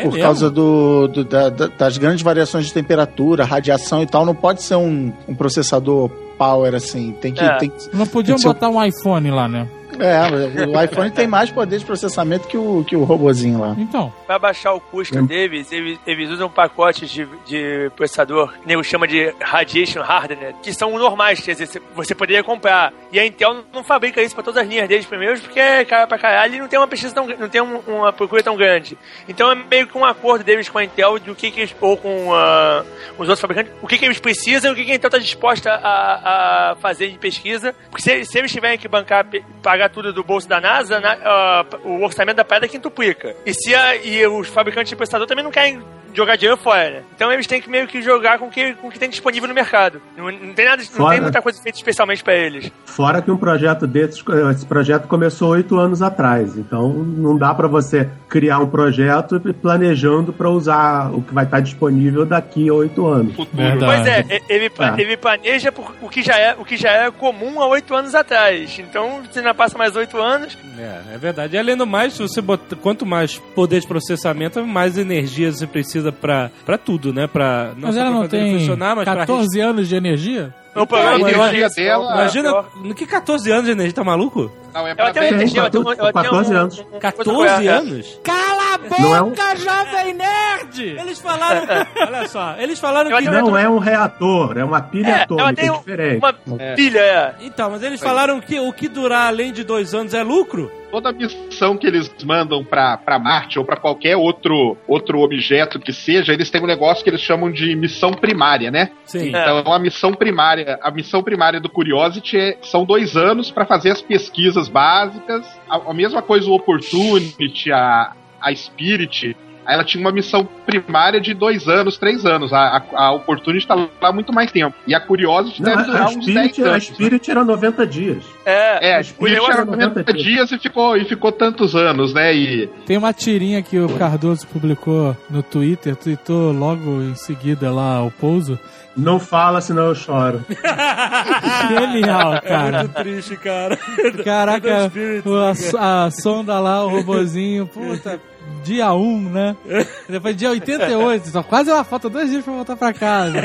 [0.00, 0.22] É por mesmo?
[0.26, 4.62] causa do, do- da- da- das grandes variações de temperatura, radiação e tal, não pode
[4.62, 6.08] ser um, um processador
[6.38, 7.12] power assim.
[7.20, 7.56] Tem que, É.
[7.58, 9.66] tem que Não podiam Tem que ser- botar um iPhone lá, né?
[10.00, 13.74] É, o iPhone tem mais poder de processamento que o, que o robozinho lá.
[13.78, 14.12] Então.
[14.26, 19.06] Pra baixar o custo deles, eles, eles usam pacotes de, de processador, que nego chama
[19.06, 22.92] de Radiation Hardener, que são normais, quer dizer, você- você poderia comprar.
[23.12, 26.08] E a Intel não fabrica isso pra todas as linhas deles primeiro, porque é caro
[26.08, 28.96] pra caralho e não tem uma pesquisa tão não tem um- uma procura tão grande.
[29.28, 31.74] Então é meio que um acordo deles com a Intel de o que, que eles,
[31.80, 32.84] ou com ah,
[33.14, 35.18] os outros fabricantes, o que, que eles precisam e o que, que a Intel tá
[35.18, 37.74] disposta a, a fazer de pesquisa.
[37.90, 39.26] Porque se, se eles tiverem que bancar,
[39.62, 43.36] pagar tudo do bolso da NASA, na- ah, o orçamento da parada quintuplica.
[43.44, 45.82] E se a- e os fabricantes de processador também não querem
[46.14, 47.02] jogar dinheiro fora, né?
[47.14, 49.48] Então eles têm que meio que jogar com o que, com o que tem disponível
[49.48, 50.00] no mercado.
[50.16, 51.12] Não, não tem nada, não Fora.
[51.14, 52.70] tem muita coisa feita especialmente pra eles.
[52.84, 57.68] Fora que um projeto desses, esse projeto começou oito anos atrás, então não dá pra
[57.68, 63.06] você criar um projeto planejando pra usar o que vai estar disponível daqui a oito
[63.06, 63.34] anos.
[63.52, 63.84] Verdade.
[63.84, 65.00] Pois é, e- ele, É.
[65.00, 68.14] ele planeja por, o, que já é, o que já era comum há oito anos
[68.14, 68.78] atrás.
[68.78, 71.56] Então, se ainda passa mais oito anos, É, é verdade.
[71.56, 75.99] E além do mais, você bota, quanto mais poder de processamento, mais energia você precisa
[76.12, 77.26] pra, pra tudo, né?
[77.26, 80.54] Pra, Mas só ela pra não tem funcionar, mas pra 14 anos de energia?
[80.74, 84.50] o problema a energia dela- Imagina, no que 14 anos de energia, tá maluco?
[84.72, 86.56] Não, é Ela pra tem uma Tem, energia, ela tem, uma- ela tem 14 um-
[86.56, 86.78] anos.
[86.78, 87.70] um- um- 14 é.
[87.72, 88.20] anos?
[88.22, 90.82] Cala a boca, Não é um- jovem nerd!
[91.00, 91.62] Eles falaram.
[92.06, 93.24] olha só, eles falaram que.
[93.28, 96.18] Não é um reator, é uma pilha É, ela atômica, é diferente.
[96.18, 96.32] uma
[96.76, 97.34] pilha, é.
[97.40, 100.70] Então, mas eles falaram que o que durar além de dois anos é lucro?
[100.90, 105.92] Toda missão que eles mandam pra, pra Marte ou pra qualquer outro, outro objeto que
[105.92, 108.90] seja, eles têm um negócio que eles chamam de missão primária, né?
[109.04, 109.28] Sim.
[109.28, 113.90] Então a missão primária, a missão primária do Curiosity é- são dois anos pra fazer
[113.90, 115.46] as pesquisas básicas.
[115.68, 119.36] A, a mesma coisa o Opportunity, a, a Spirit.
[119.72, 122.52] Ela tinha uma missão primária de dois anos, três anos.
[122.52, 122.58] A,
[122.92, 124.74] a, a Opportunity tá lá há muito mais tempo.
[124.86, 126.84] E a Curiosity Não, deve a, durar a uns 10 Spirit, a anos.
[126.84, 128.24] Spirit era 90 dias.
[128.44, 132.34] É, É, a Spirit negócio- era 90 dias e ficou, e ficou tantos anos, né?
[132.34, 138.02] E Tem uma tirinha que o Cardoso publicou no Twitter, tweetou logo em seguida lá
[138.02, 138.58] o pouso.
[138.96, 140.44] Não fala, senão eu choro.
[141.68, 142.78] Genial, É cara.
[142.80, 143.78] muito triste, cara.
[144.24, 144.90] Caraca,
[145.78, 148.20] a, a sonda lá, o robozinho, puta,
[148.62, 149.56] dia 1, né?
[150.08, 153.38] Depois dia 88, só quase ela falta dois dias pra voltar pra casa.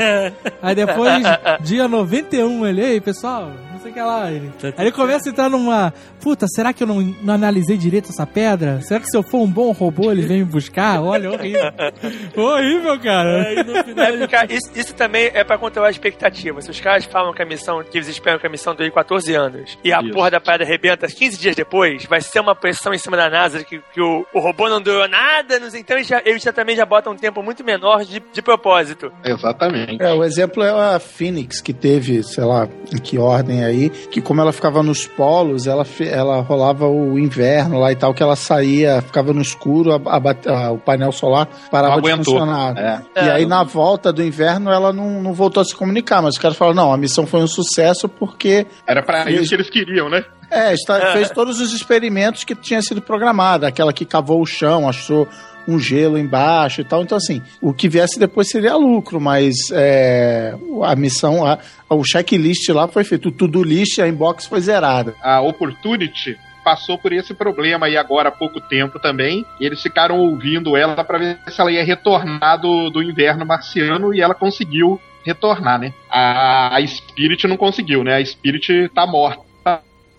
[0.62, 1.22] Aí depois,
[1.60, 3.50] dia 91, ele, ei, pessoal,
[3.86, 4.30] sei o que lá.
[4.30, 4.52] Ele.
[4.62, 8.26] Aí ele começa a entrar numa, puta, será que eu não, não analisei direito essa
[8.26, 8.80] pedra?
[8.82, 11.02] Será que se eu for um bom robô, ele vem me buscar?
[11.02, 11.72] Olha, horrível.
[12.36, 13.64] horrível, cara.
[13.64, 14.04] No final.
[14.04, 16.60] É, porque isso, isso também é pra controlar a expectativa.
[16.60, 19.34] Se os caras falam que a missão, que eles esperam que a missão dure 14
[19.34, 20.12] anos e a Isso.
[20.12, 23.62] porra da parada arrebenta 15 dias depois, vai ser uma pressão em cima da NASA
[23.64, 26.52] que, que o, o robô não durou nada, não sei, então eles, já, eles já
[26.52, 29.12] também já botam um tempo muito menor de, de propósito.
[29.24, 30.02] exatamente.
[30.02, 33.90] É, o exemplo é a Phoenix, que teve, sei lá, em que ordem aí, aí,
[33.90, 38.22] que como ela ficava nos polos, ela, ela rolava o inverno lá e tal, que
[38.22, 42.34] ela saía, ficava no escuro, a- a a- o painel solar parava Não de aguentou.
[42.38, 42.76] funcionar.
[42.76, 43.00] É.
[43.16, 46.20] E É, aí, não- na volta do inverno, ela não, não voltou a se comunicar,
[46.22, 49.40] mas os caras falaram, não, a missão foi um sucesso porque Era pra Fez.
[49.40, 50.24] isso que eles queriam, né?
[50.50, 53.66] é, está, fez todos os experimentos que tinha sido programado.
[53.66, 55.26] Aquela que cavou o chão, achou
[55.68, 57.02] um gelo embaixo e tal.
[57.02, 61.58] Então, assim, o que viesse depois seria lucro, mas é, a missão, a-
[61.90, 63.28] o checklist lá foi feito.
[63.28, 65.14] O to-do list, a inbox foi zerada.
[65.22, 69.44] A Opportunity passou por esse problema aí agora há pouco tempo também.
[69.60, 74.12] E eles ficaram ouvindo ela pra ver se ela ia retornar do, do inverno marciano
[74.12, 75.92] e ela conseguiu retornar, né?
[76.10, 78.16] A, a Spirit não conseguiu, né?
[78.16, 79.45] A Spirit tá morta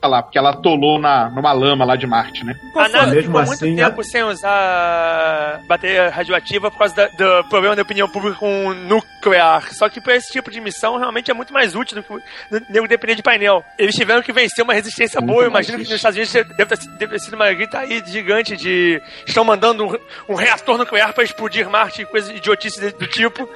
[0.05, 2.53] lá, porque ela atolou na, numa lama lá de Marte, né?
[2.75, 7.43] A NASA Mesmo ficou assim, muito tempo sem usar bateria radioativa por causa da- do
[7.49, 9.73] problema da opinião pública com nuclear.
[9.73, 12.21] Só que pra esse tipo de missão realmente é muito mais útil do que o
[12.69, 13.63] nego depender de painel.
[13.77, 15.43] Eles tiveram que vencer uma resistência Muito boa.
[15.45, 15.93] Eu imagino que difícil.
[16.09, 19.85] nos Estados Unidos deve ter, deve ter sido uma grita aí gigante de estão mandando
[19.85, 19.95] um,
[20.29, 23.49] um reator nuclear pra explodir Marte e coisa idiotice de- do tipo.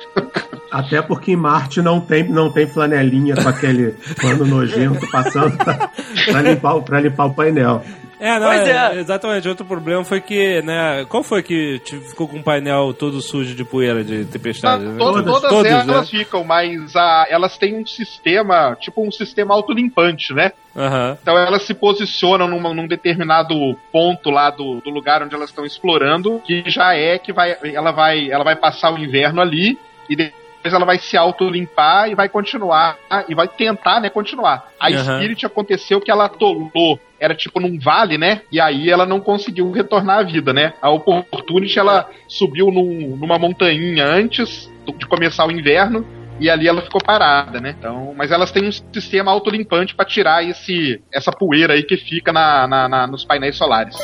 [0.72, 5.90] Até porque em Marte não tem, não tem flanelinha com aquele pano nojento passando pra,
[6.26, 7.82] pra limpar, o- pra limpar o painel.
[8.24, 9.00] É, não, Pois é, é.
[9.00, 9.48] exatamente.
[9.50, 11.04] Outro problema foi que, né?
[11.10, 14.84] Qual foi que te- ficou com o painel todo sujo de poeira de tempestade?
[14.84, 14.92] né?
[15.00, 16.20] To- Todas, todas, elas né?
[16.20, 20.52] ficam, mas a, elas têm um sistema, tipo um sistema autolimpante, né?
[20.78, 21.18] Aham.
[21.20, 23.56] Então elas se posicionam numa- num determinado
[23.92, 27.92] ponto lá do, do lugar onde elas estão explorando, que já é que vai, ela
[27.92, 32.30] vai, ela vai passar o inverno ali e depois ela vai se autolimpar e vai
[32.30, 32.98] continuar
[33.28, 34.70] e vai tentar, né, continuar.
[34.80, 35.16] A Aham.
[35.18, 38.42] Spirit aconteceu que ela atolou, era tipo num vale, né?
[38.52, 40.74] E aí ela não conseguiu retornar à vida, né?
[40.82, 46.06] A Opportunity ela subiu num- numa montanha antes de começar o inverno
[46.40, 47.76] e ali ela ficou parada, né?
[47.78, 52.34] Então, mas elas têm um sistema autolimpante para tirar esse, essa poeira aí que fica
[52.34, 53.96] na, na- na- nos painéis solares.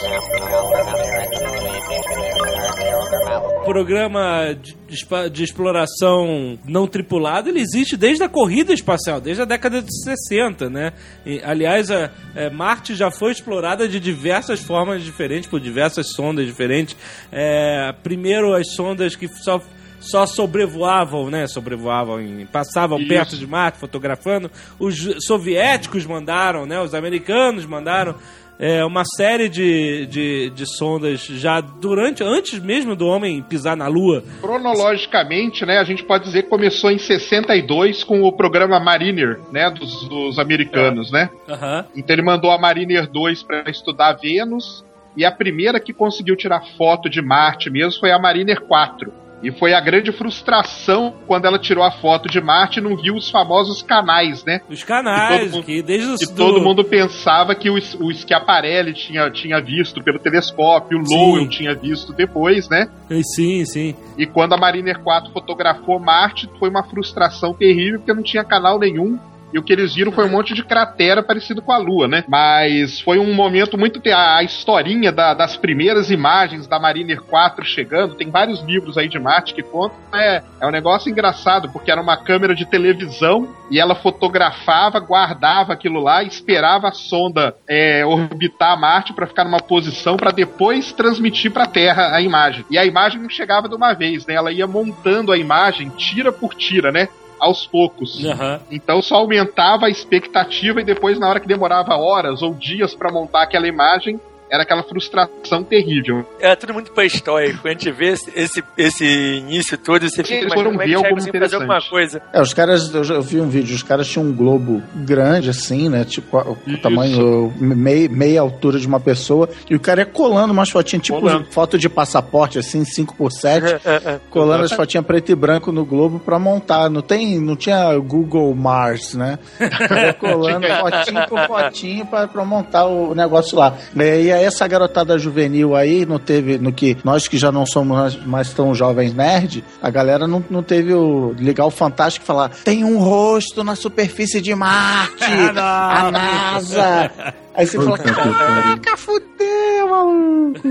[3.68, 9.82] Programa de, de exploração não tripulado, ele existe desde a corrida espacial, desde a década
[9.82, 10.94] de 60, né?
[11.26, 16.46] E, aliás, a, é, Marte já foi explorada de diversas formas diferentes, por diversas sondas
[16.46, 16.96] diferentes.
[17.32, 19.62] É, primeiro, as sondas que só
[20.00, 21.48] só sobrevoavam, né?
[21.48, 23.08] Sobrevoavam, em, passavam Isso.
[23.08, 24.50] perto de Marte, fotografando.
[24.80, 26.80] Os soviéticos mandaram, né?
[26.80, 28.16] Os americanos mandaram
[28.60, 33.88] é, uma série de, de, de sondas já durante, antes mesmo do homem pisar na
[33.88, 34.24] Lua.
[34.42, 39.70] Cronologicamente, né, a gente pode dizer que começou em 62 com o programa Mariner, né,
[39.70, 41.30] dos, dos americanos, né?
[41.48, 41.86] Aham.
[41.96, 44.84] Então ele mandou a Mariner 2 para estudar Vênus
[45.16, 49.27] e a primeira que conseguiu tirar foto de Marte mesmo foi a Mariner 4.
[49.44, 53.16] E foi a grande frustração quando ela tirou a foto de Marte e não viu
[53.16, 54.62] os famosos canais, né?
[54.68, 57.76] Os canais, Que todo mundo- que desde os Que do- todo mundo pensava que o,
[57.76, 61.04] o Schiaparelli tinha, tinha visto pelo telescópio, o.
[61.04, 62.90] Lowell tinha visto depois, né?
[63.36, 63.96] Sim, sim.
[64.18, 68.80] E quando a Mariner 4 fotografou Marte, foi uma frustração terrível, porque não tinha canal
[68.80, 69.20] nenhum.
[69.54, 72.24] E o que eles viram foi um monte de cratera parecido com a Lua, né?
[72.28, 74.02] Mas foi um momento muito.
[74.10, 79.08] A, a historinha da- das primeiras imagens da Mariner 4 chegando, tem vários livros aí
[79.08, 79.98] de Marte que contam.
[80.14, 85.74] É, é um negócio engraçado, porque era uma câmera de televisão e ela fotografava, guardava
[85.74, 91.52] aquilo lá, esperava a sonda é, orbitar Marte para ficar numa posição para depois transmitir
[91.52, 92.66] para a Terra a imagem.
[92.70, 94.34] E a imagem não chegava de uma vez, né?
[94.36, 97.08] Ela ia montando a imagem tira por tira, né?
[97.40, 98.24] Aos poucos.
[98.26, 98.60] Aham.
[98.72, 103.12] Então só aumentava a expectativa e depois, na hora que demorava horas ou dias para
[103.12, 106.26] montar aquela imagem, era aquela frustração terrível.
[106.40, 107.68] É tudo muito pré-histórico.
[107.68, 110.82] A gente vê esse, esse, esse início todo e você fica Eles imaginando foram como
[110.82, 112.22] é ver chega sem fazer alguma coisa.
[112.34, 116.06] É, os caras, eu vi um vídeo, os caras tinham um globo grande assim, né?
[116.06, 116.82] Tipo, o Isso.
[116.82, 121.20] tamanho, meia, meia altura de uma pessoa, e o cara ia colando umas fotinhas, tipo
[121.20, 121.46] Colando.
[121.52, 126.40] foto de passaporte, assim, 5x7, É, colando as fotinhas preto e branco no globo pra
[126.40, 126.90] montar.
[126.90, 129.38] Não tem, não tinha Google Mars, né?
[130.20, 133.76] Colando fotinho por fotinho pra, pra montar o negócio lá.
[133.98, 137.66] É, E aí essa garotada juvenil aí, não teve, no que nós que já não
[137.66, 142.28] somos mais- tão jovens nerd, a galera não, não teve o ligar o Fantástico e
[142.28, 145.24] falar tem um rosto na superfície de Marte,
[145.58, 147.12] a NASA.
[147.54, 150.62] Aí você fala, caraca, fudeu, maluco.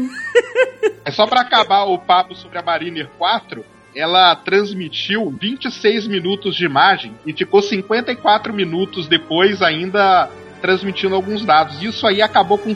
[1.04, 6.64] É só para acabar o papo sobre a Mariner 4, ela transmitiu 26 minutos de
[6.64, 10.28] imagem e ficou 54 minutos depois ainda
[10.60, 11.82] transmitindo alguns dados.
[11.82, 12.74] Isso aí acabou com,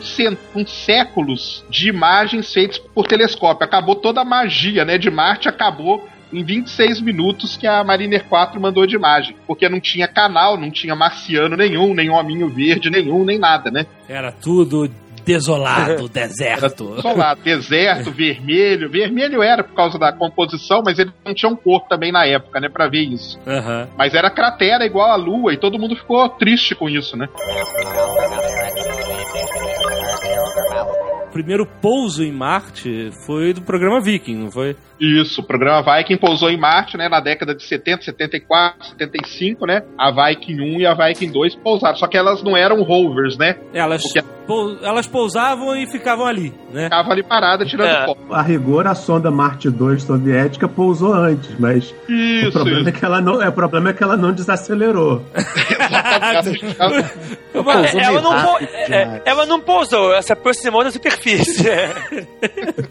[0.53, 3.65] com séculos de imagens feitas por telescópio.
[3.65, 8.59] Acabou toda a magia, né, de Marte, acabou em 26 minutos que a Mariner 4
[8.59, 9.35] mandou de imagem.
[9.45, 13.85] Porque não tinha canal, não tinha marciano nenhum, nem hominho verde nenhum, nem nada, né?
[14.07, 14.89] Era tudo
[15.25, 16.95] desolado, deserto.
[16.95, 18.89] Desolado, deserto, vermelho.
[18.89, 22.59] Vermelho era por causa da composição, mas ele não tinha um cor também na época,
[22.59, 23.39] né, pra ver isso.
[23.47, 23.87] Aham.
[23.97, 27.27] Mas era cratera igual a Lua e todo mundo ficou triste com isso, né?
[31.27, 34.75] O primeiro pouso em Marte foi do programa Viking, não foi?
[35.01, 39.81] Isso, o programa Viking pousou em Marte, né, na década de 70, 74, 75, né?
[39.97, 43.55] A Viking 1 e a Viking 2 pousaram, só que elas não eram rovers, né?
[43.73, 46.83] Elas, Porque- pou- elas pousavam e ficavam ali, né?
[46.83, 48.05] Ficava ali parada tirando É.
[48.05, 48.21] foto.
[48.31, 53.03] A rigor, a sonda Marte 2 soviética pousou antes, mas o Isso, problema é que
[53.03, 55.23] ela não, é, o problema é que ela não desacelerou.
[57.53, 59.21] ela, meio não rápido é, demais.
[59.25, 61.67] ela não pousou, ela se aproximou da superfície.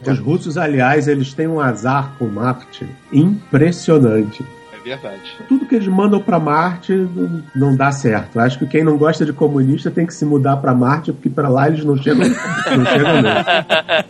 [0.06, 4.44] Os russos, aliás, eles têm um azar com Marte impressionante.
[4.84, 5.36] É verdade.
[5.48, 8.38] Tudo que eles mandam pra Marte não, não dá certo.
[8.38, 11.48] Acho que quem não gosta de comunista tem que se mudar pra Marte, porque pra
[11.48, 13.44] lá eles não chegam, não chegam mesmo.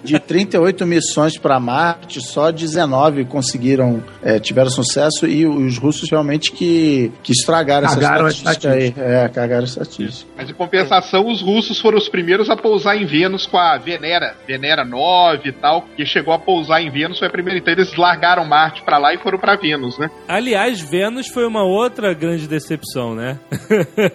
[0.05, 6.53] De 38 missões para Marte, só 19 conseguiram, é, tiveram sucesso e os russos realmente
[6.53, 8.95] que, que estragaram Cagaram essa estatística aí.
[8.97, 10.31] É, cagaram a estatística.
[10.37, 14.35] Mas em compensação, os russos foram os primeiros a pousar em Vênus com a Venera,
[14.47, 17.59] Venera 9 e tal, que chegou a pousar em Vênus, foi a primeira.
[17.59, 20.11] Então eles largaram Marte pra lá e foram pra Vênus, né?
[20.29, 23.39] Aliás, Vênus foi uma outra grande decepção, né?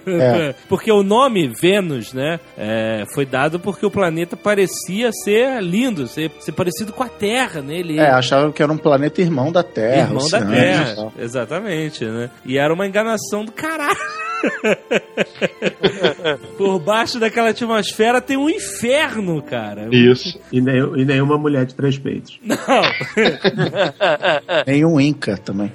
[0.08, 0.54] É.
[0.70, 6.32] porque o nome Vênus, né, é, foi dado porque o planeta parecia ser lindo, ser,
[6.40, 7.80] ser parecido com a Terra, né?
[7.80, 10.08] Ele É, achavam que era um planeta irmão da Terra.
[10.10, 11.12] irmão da Terra.
[11.18, 12.30] Exatamente, né?
[12.46, 13.98] E era uma enganação do caralho.
[16.58, 19.88] Por baixo daquela atmosfera tem um inferno, cara.
[19.92, 20.40] Isso.
[20.52, 22.40] E, nem- e nenhuma mulher de três peitos.
[22.44, 22.56] Não.
[24.66, 25.72] Nenhum Inca também.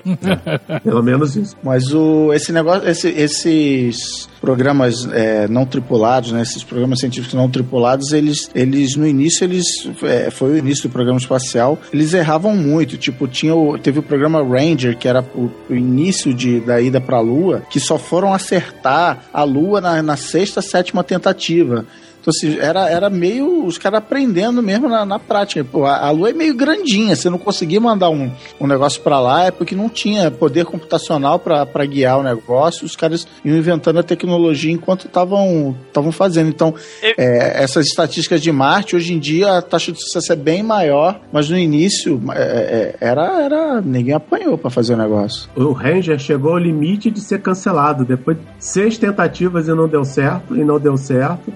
[0.83, 1.57] Pelo menos isso.
[1.63, 7.51] Mas o, esse negócio, esse- esses programas é, não tripulados, né, esses programas científicos não
[7.51, 9.67] tripulados, eles, eles no início, eles
[10.03, 12.97] é, foi o início do programa espacial, eles erravam muito.
[12.97, 17.01] Tipo, tinha o, teve o programa Ranger, que era o, o início de, da ida
[17.01, 21.85] para a Lua, que só foram acertar a Lua na, na sexta, sétima tentativa.
[22.21, 25.65] Então, assim, era, era meio os caras aprendendo mesmo na, na prática.
[25.65, 28.31] Pô, a, a Lua é meio grandinha, você não conseguia mandar um,
[28.61, 32.85] um negócio pra lá é porque não tinha poder computacional pra pra guiar o negócio.
[32.85, 36.49] Os caras iam inventando a tecnologia enquanto estavam estavam fazendo.
[36.49, 40.37] Então, Eu- é, essas estatísticas de Marte, hoje em dia, a taxa de sucesso é
[40.37, 43.81] bem maior, mas no início é, é, era, era.
[43.81, 45.49] ninguém apanhou pra fazer o negócio.
[45.57, 48.05] O Ranger chegou ao limite de ser cancelado.
[48.05, 51.53] Depois de seis tentativas e não deu certo, e não deu certo.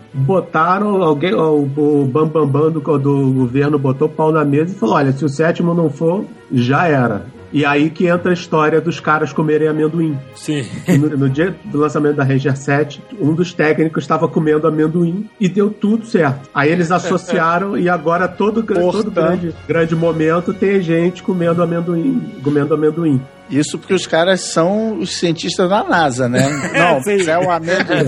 [0.55, 4.79] Botaram alguém, o, o Bambambam Bam Bam do, do governo botou pau na mesa e
[4.79, 7.27] falou: olha, se o sétimo não for, já era.
[7.53, 10.17] E aí que entra a história dos caras comerem amendoim.
[10.37, 10.65] Sim.
[10.97, 15.49] No, no dia do lançamento da Ranger 7, um dos técnicos estava comendo amendoim e
[15.49, 16.49] deu tudo certo.
[16.55, 22.75] Aí eles associaram e agora todo, todo grande, grande momento tem gente comendo amendoim, comendo
[22.75, 23.21] amendoim.
[23.51, 26.49] Isso porque os caras são os cientistas da NASA, né?
[26.73, 27.29] Não, Sim.
[27.29, 28.07] é o amendoim.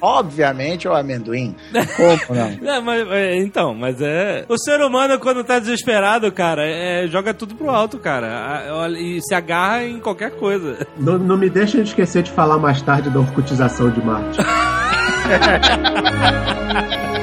[0.00, 1.54] Obviamente é o amendoim.
[1.96, 2.54] Como não?
[2.74, 4.44] É, mas, é, então, mas é.
[4.48, 8.64] O ser humano, quando tá desesperado, cara, é, joga tudo pro alto, cara.
[8.98, 10.86] E se agarra em qualquer coisa.
[10.96, 14.38] Não, não me deixa esquecer de falar mais tarde da orcutização de Marte.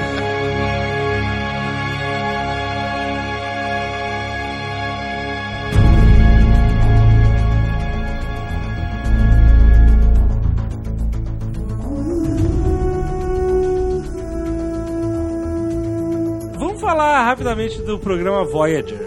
[16.92, 19.00] falar rapidamente do programa Voyager,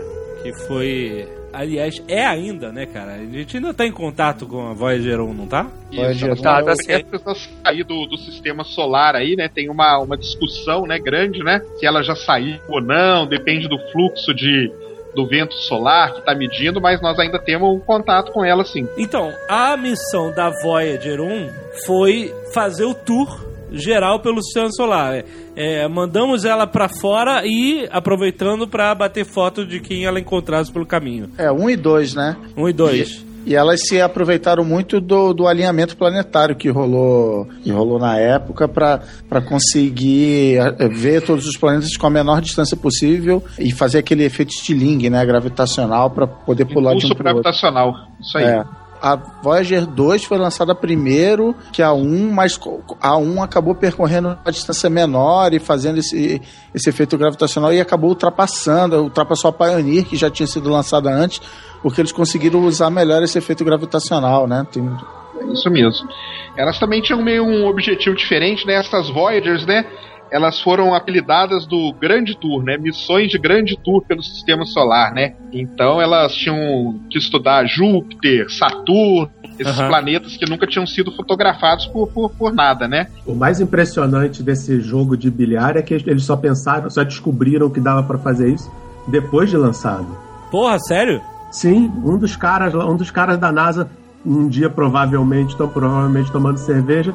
[0.43, 1.29] que foi.
[1.53, 3.13] Aliás, é ainda, né, cara?
[3.13, 5.71] A gente ainda tá em contato com a Voyager 1, não tá?
[5.93, 7.07] Voyager Isso, Tá, tá, tá certo.
[7.09, 9.49] precisa sair do, do sistema solar aí, né?
[9.49, 11.61] Tem uma, uma discussão, né, grande, né?
[11.79, 14.73] Se ela já saiu ou não, depende do fluxo de,
[15.15, 18.89] do vento solar que tá medindo, mas nós ainda temos um contato com ela, sim.
[18.97, 21.51] Então, a missão da Voyager 1
[21.85, 25.15] foi fazer o tour geral pelo sistema solar.
[25.15, 25.25] É,
[25.57, 30.87] é, mandamos ela pra fora e aproveitando pra bater foto de quem ela encontrasse pelo
[30.87, 31.31] caminho.
[31.39, 32.37] É, um e dois, né?
[32.57, 33.25] Um e dois.
[33.47, 38.67] E elas se aproveitaram muito do, do alinhamento planetário que rolou, que rolou na época
[38.67, 44.25] para conseguir eh, ver todos os planetas com a menor distância possível e fazer aquele
[44.25, 47.43] efeito Stirling, né, gravitacional para poder pular de um Impulso pro outro.
[47.43, 47.95] gravitacional.
[48.19, 48.45] Isso aí.
[48.45, 48.65] É.
[49.05, 52.59] a Voyager 2 foi lançada primeiro que a 1, mas
[52.99, 56.41] a 1 acabou percorrendo uma distância menor e fazendo esse,
[56.75, 61.39] esse efeito gravitacional e acabou ultrapassando, ultrapassou a Pioneer, que já tinha sido lançada antes,
[61.83, 64.67] porque eles conseguiram usar melhor esse efeito gravitacional, né?
[64.73, 64.83] Tem,
[65.53, 66.09] Isso mesmo.
[66.57, 68.77] Elas também tinham meio um objetivo diferente, né?
[68.77, 69.85] Essas Voyagers, né?
[70.35, 72.77] Elas foram apelidadas do Grande Tour, né?
[72.77, 75.37] Missões de Grande Tour pelo Sistema Solar, né?
[75.53, 79.87] Então elas tinham que estudar Júpiter, Saturno, esses Aham.
[79.87, 83.07] planetas que nunca tinham sido fotografados por, por, por nada, né?
[83.25, 87.79] O mais impressionante desse jogo de bilhar é que eles só pensaram, só descobriram que
[87.79, 88.69] dava pra fazer isso
[89.07, 90.19] depois de lançado.
[90.51, 91.23] Porra, sério?
[91.53, 93.89] Sim, um dos caras, um dos caras da NASA,
[94.27, 97.15] um dia provavelmente, tão provavelmente tomando cerveja,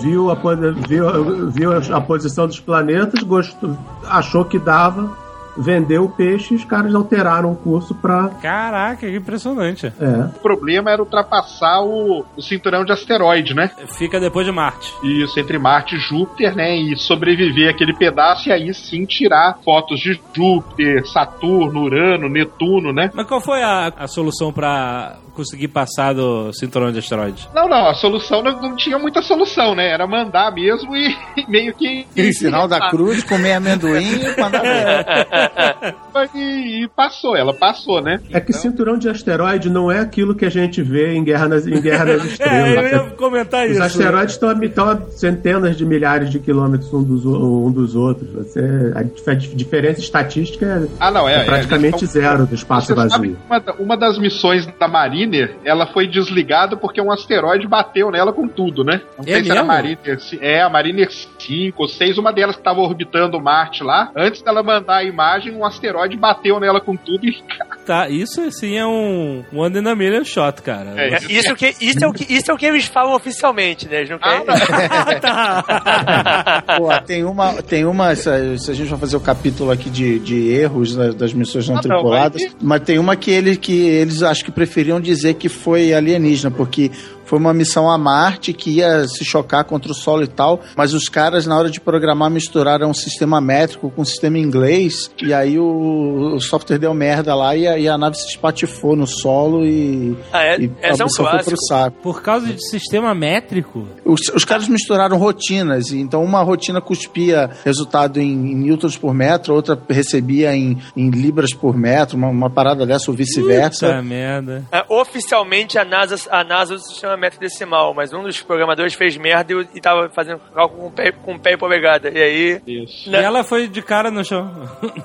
[0.00, 3.76] viu a, viu, viu a posição dos planetas, gostou,
[4.06, 5.10] achou que dava,
[5.56, 8.28] vendeu o peixe e os caras alteraram o curso pra.
[8.40, 9.86] Caraca, que impressionante.
[9.86, 10.36] É.
[10.36, 13.70] O problema era ultrapassar o, o cinturão de asteroide, né?
[13.98, 14.94] Fica depois de Marte.
[15.02, 16.76] Isso, entre Marte e Júpiter, né?
[16.76, 23.10] E sobreviver aquele pedaço e aí sim tirar fotos de Júpiter, Saturno, Urano, Netuno, né?
[23.14, 27.48] Mas qual foi a, a solução pra conseguir passar do cinturão de asteroides?
[27.54, 29.88] Não, não, a solução não, não tinha muita solução, né?
[29.88, 31.14] Era mandar mesmo e,
[31.48, 32.06] meio que.
[32.10, 35.94] aquele sinal da cruz, comer amendoim e mandar ver.
[36.34, 38.20] E, e passou, ela passou, né?
[38.30, 41.66] É que cinturão de asteroide não é aquilo que a gente vê em Guerra nas,
[41.66, 42.92] em Guerra nas É, Estrelas.
[42.92, 43.82] eu ia comentar Os isso.
[43.82, 48.28] asteroides estão a, centenas de milhares de quilômetros um dos, um dos outros.
[48.32, 48.60] Você,
[48.94, 51.42] a dif- a dif- diferença estatística é, Ah, não, é.
[51.42, 53.38] é praticamente eles tão- zero do espaço sabe vazio.
[53.48, 54.88] uma, uma das missões da
[55.30, 59.00] Mariner, ela foi desligada porque um asteroide bateu nela com tudo, né?
[59.16, 59.64] Não É sei se era a?
[59.64, 60.18] Mariner.
[60.40, 64.10] É, a Mariner 5 ou 6, uma delas que estava orbitando Marte lá.
[64.16, 67.36] Antes dela mandar a imagem, um asteroide bateu nela com tudo e.
[67.86, 70.92] Tá, isso sim é um One in a Million shot, cara.
[70.96, 73.88] É, É, Isso, que, isso, é o que, isso é o que eles falam oficialmente,
[73.88, 73.96] né?
[73.98, 74.46] Eles não Ah, querem.
[74.46, 75.20] não.
[75.20, 76.62] tá.
[76.78, 80.18] Pô, tem uma, tem uma se, se a gente vai fazer o capítulo aqui de,
[80.20, 83.56] de erros né, das missões não Ah, não, tripuladas, mas- mas tem uma que, ele,
[83.56, 86.90] que eles acho que preferiam dizer que foi alienígena, porque
[87.30, 90.92] foi uma missão a Marte que ia se chocar contra o solo e tal, mas
[90.92, 95.32] os caras, na hora de programar, misturaram um sistema métrico com um sistema inglês, e
[95.32, 99.06] aí o, o software deu merda lá e a, e a nave se espatifou no
[99.06, 101.50] solo e, Ah, é, e a essa é um missão foi clássico.
[101.50, 101.96] pro saco.
[102.02, 103.86] Por causa de sistema métrico.
[104.04, 109.54] Os, os caras misturaram rotinas, então uma rotina cuspia resultado em, em newtons por metro,
[109.54, 113.86] outra recebia em, em libras por metro, uma, uma parada dessa ou vice-versa.
[113.86, 114.64] Puta merda.
[114.72, 118.94] É, oficialmente a NASA, a NASA usa o sistema métrico decimal, mas um dos programadores
[118.94, 122.10] fez merda e, e tava fazendo cálculo com pé, com pé e polegada.
[122.10, 123.10] E aí Isso.
[123.10, 124.44] E ela foi de cara no chão.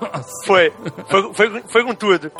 [0.02, 0.30] Nossa.
[0.46, 0.72] foi.
[1.10, 2.32] Foi, foi, foi com tudo.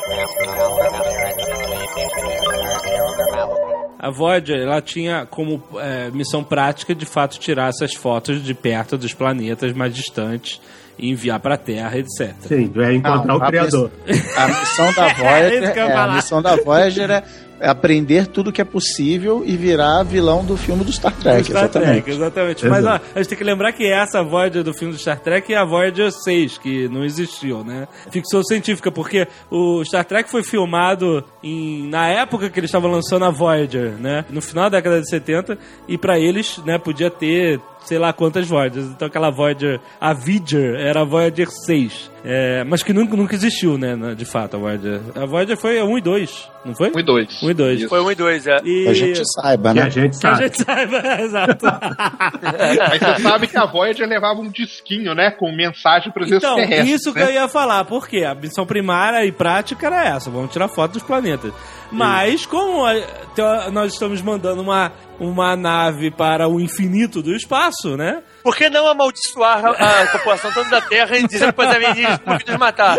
[3.98, 8.96] A Voyager, ela tinha como é, missão prática, de fato, tirar essas fotos de perto
[8.96, 10.60] dos planetas mais distantes
[10.98, 12.34] e enviar pra Terra, etc.
[12.40, 13.90] Sim, é encontrar Não, o a criador.
[14.36, 17.14] A missão da É isso Voyager, que eu ia é, a missão da Voyager é
[17.14, 17.22] é
[17.60, 21.64] aprender tudo que é possível e virar vilão do filme do Star Trek, Do Star
[21.64, 22.02] exatamente.
[22.02, 22.68] Trek, exatamente.
[22.68, 25.52] Mas ó, a gente tem que lembrar que essa Voyager do filme do Star Trek
[25.52, 27.88] é a Voyager 6, que não existiu, né?
[28.10, 33.24] Ficção científica, porque o Star Trek foi filmado em, na época que eles estavam lançando
[33.24, 34.24] a Voyager, né?
[34.30, 38.46] No final da década de 70, e pra eles, né, podia ter sei lá quantas
[38.46, 38.86] Voyagers.
[38.86, 42.10] Então aquela Voyager, a Voyager, era a Voyager 6.
[42.28, 45.00] É, mas que nunca, nunca existiu, né, de fato, a Voyager.
[45.14, 46.90] A Voyager foi a 1 e 2, não foi?
[46.92, 47.42] 1 e 2.
[47.44, 47.78] 1 e 2.
[47.80, 47.88] Isso.
[47.88, 48.56] Foi um e dois, é.
[48.64, 48.82] E...
[48.82, 49.82] Que a gente saiba, Que né?
[49.86, 51.66] a gente Que a gente saiba, exato.
[51.66, 55.30] Mas você sabe que a Voyager levava um disquinho, né?
[55.30, 57.00] Com mensagem para os Então, extraterrestres.
[57.00, 57.26] isso que né?
[57.26, 61.02] eu ia falar, porque a missão primária e prática era essa, vamos tirar foto dos
[61.04, 61.52] planetas.
[61.92, 67.96] Mas, como a- te- nós estamos mandando uma, uma nave para o infinito do espaço,
[67.96, 68.22] né?
[68.42, 69.70] Por que não amaldiçoar a,
[70.02, 72.98] a população toda da Terra e dizer para os alienígenas como que nos matar?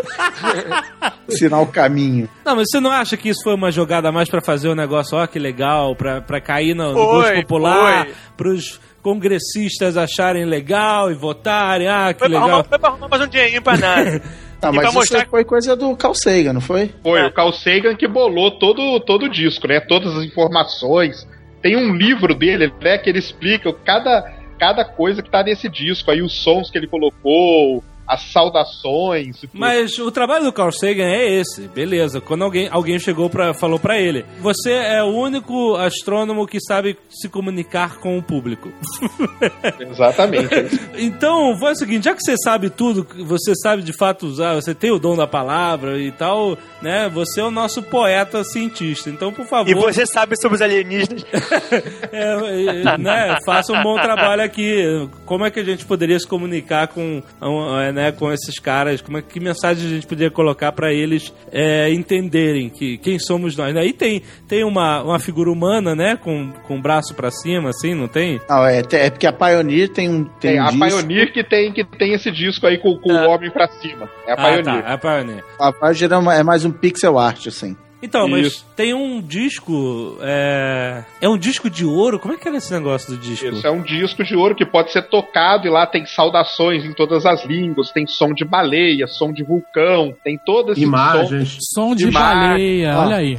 [1.29, 2.29] Ensinar o caminho.
[2.45, 5.17] Não, mas você não acha que isso foi uma jogada mais pra fazer o negócio,
[5.17, 8.13] ó, que legal, pra, pra cair no, no Foi, gosto popular, foi.
[8.35, 12.69] pros congressistas acharem legal e votarem, ah, que Foi pra, arrumar, legal.
[12.69, 14.21] foi pra arrumar mais um dinheirinho pra nada.
[14.59, 16.91] Tá, E mas pra isso mostrar- foi coisa do Carl Sagan, não foi?
[17.03, 17.27] Foi É.
[17.27, 19.79] o Carl Sagan que bolou todo, todo o disco, né?
[19.81, 21.27] Todas as informações.
[21.67, 22.97] Tem um livro dele, né?
[22.97, 24.21] Que ele explica cada,
[24.57, 26.09] cada coisa que tá nesse disco.
[26.09, 29.41] Aí os sons que ele colocou, as saudações.
[29.51, 32.21] Mas o trabalho do Carl Sagan é esse, beleza.
[32.21, 36.97] Quando alguém, alguém chegou para falou pra ele: Você é o único astrônomo que sabe
[37.09, 38.71] se comunicar com o público.
[39.79, 40.47] Exatamente.
[40.97, 44.73] Então, foi o seguinte: já que você sabe tudo, você sabe de fato usar, você
[44.73, 47.09] tem o dom da palavra e tal, né?
[47.09, 49.09] Você é o nosso poeta cientista.
[49.09, 49.69] Então, por favor.
[49.69, 51.25] E você sabe sobre os alienígenas.
[52.11, 55.07] É, é, né, faça um bom trabalho aqui.
[55.25, 57.21] Como é que a gente poderia se comunicar com,
[57.81, 59.01] é, né, com esses caras?
[59.01, 63.57] Como é, que mensagem a gente poderia colocar para eles é, entenderem que, quem somos
[63.57, 63.75] nós?
[63.75, 67.95] Aí tem, tem uma, uma figura humana, né, com, com o braço para cima, assim,
[67.95, 68.39] não tem?
[68.47, 70.25] Não, é, é porque a Pioneer tem um.
[70.25, 73.11] Tem Tem um a disco, Pioneer que tem, que tem esse disco aí com, com
[73.11, 74.07] o homem pra cima.
[74.27, 74.63] É a ah, Pioneer.
[74.63, 75.43] tá, é a Pioneer.
[75.59, 77.75] A Pioneer é é mais um pixel art, assim.
[78.01, 78.65] Então, mas Isso.
[78.75, 80.17] tem um disco.
[80.21, 81.03] É...
[81.19, 82.19] é um disco de ouro?
[82.19, 83.45] Como é que era esse negócio do disco?
[83.47, 86.93] Isso é um disco de ouro que pode ser tocado e lá tem saudações em
[86.93, 91.57] todas as línguas, tem som de baleia, som de vulcão, tem todo esse Imagens.
[91.73, 92.37] Som de Demais.
[92.51, 92.99] baleia, Ah.
[93.05, 93.37] olha aí.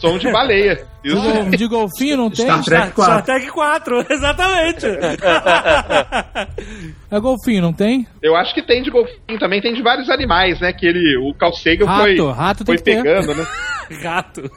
[0.00, 0.86] som, som de baleia.
[1.02, 1.22] De, Isso.
[1.22, 2.44] gol- de golfinho não tem?
[2.44, 3.24] Star Trek Star 4.
[3.24, 4.86] Trek 4, exatamente.
[7.10, 8.06] É golfinho, não tem?
[8.22, 10.72] Eu acho que tem de golfinho, também tem de vários animais, né?
[10.72, 13.02] Que ele, o Carl Sagan foi, Rato, rato foi que ter.
[13.02, 13.46] pegando, né?
[14.02, 14.48] Gato.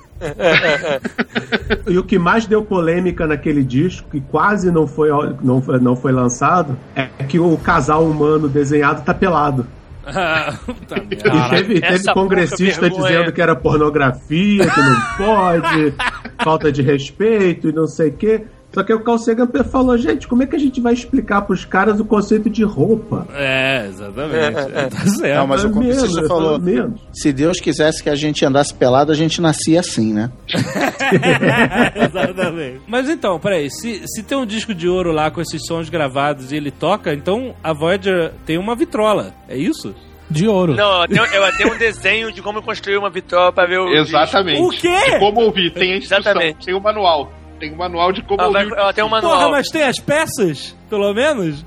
[1.88, 5.10] E o que mais deu polêmica naquele disco, que quase não foi,
[5.42, 9.66] não, foi- não foi lançado, é que o casal humano desenhado tá pelado.
[10.06, 11.16] Ah, puta merda.
[11.16, 15.94] e teve, teve congressista dizendo que era pornografia, que não pode,
[16.44, 18.44] falta de respeito e não sei o quê.
[18.74, 21.64] Só que o Carl Sagan falou, gente, como é que a gente vai explicar pros
[21.64, 23.28] caras o conceito de roupa?
[23.36, 24.72] É, exatamente.
[24.90, 25.38] Tá certo.
[25.38, 27.00] Não, mas o Pelo menos, pelo falou: menos.
[27.14, 30.32] se Deus quisesse que a gente andasse pelado, a gente nascia assim, né?
[31.96, 32.82] Exatamente.
[32.88, 36.52] Mas então, peraí, se, se tem um disco de ouro lá com esses sons gravados
[36.52, 39.94] e ele toca, então a Voyager tem uma vitrola, é isso?
[40.30, 40.74] De ouro.
[40.74, 43.88] Não, eu tenho um desenho de como construir uma vitrola pra ver o.
[43.90, 44.62] Exatamente.
[44.62, 45.12] O quê?
[45.12, 45.72] De como ouvir.
[45.72, 46.66] Tem a instrução, Exatamente.
[46.66, 47.32] tem o manual.
[47.64, 49.52] Tem o manual de como Ela, vai- ela tem um Porra, manual.
[49.52, 51.66] mas tem as peças, pelo menos?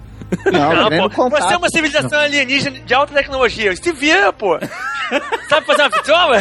[0.52, 1.42] Não, Não, pô, contato.
[1.48, 3.74] você é uma civilização alienígena de alta tecnologia.
[3.76, 4.58] Se vira, pô.
[5.48, 6.36] Sabe fazer uma vitrola?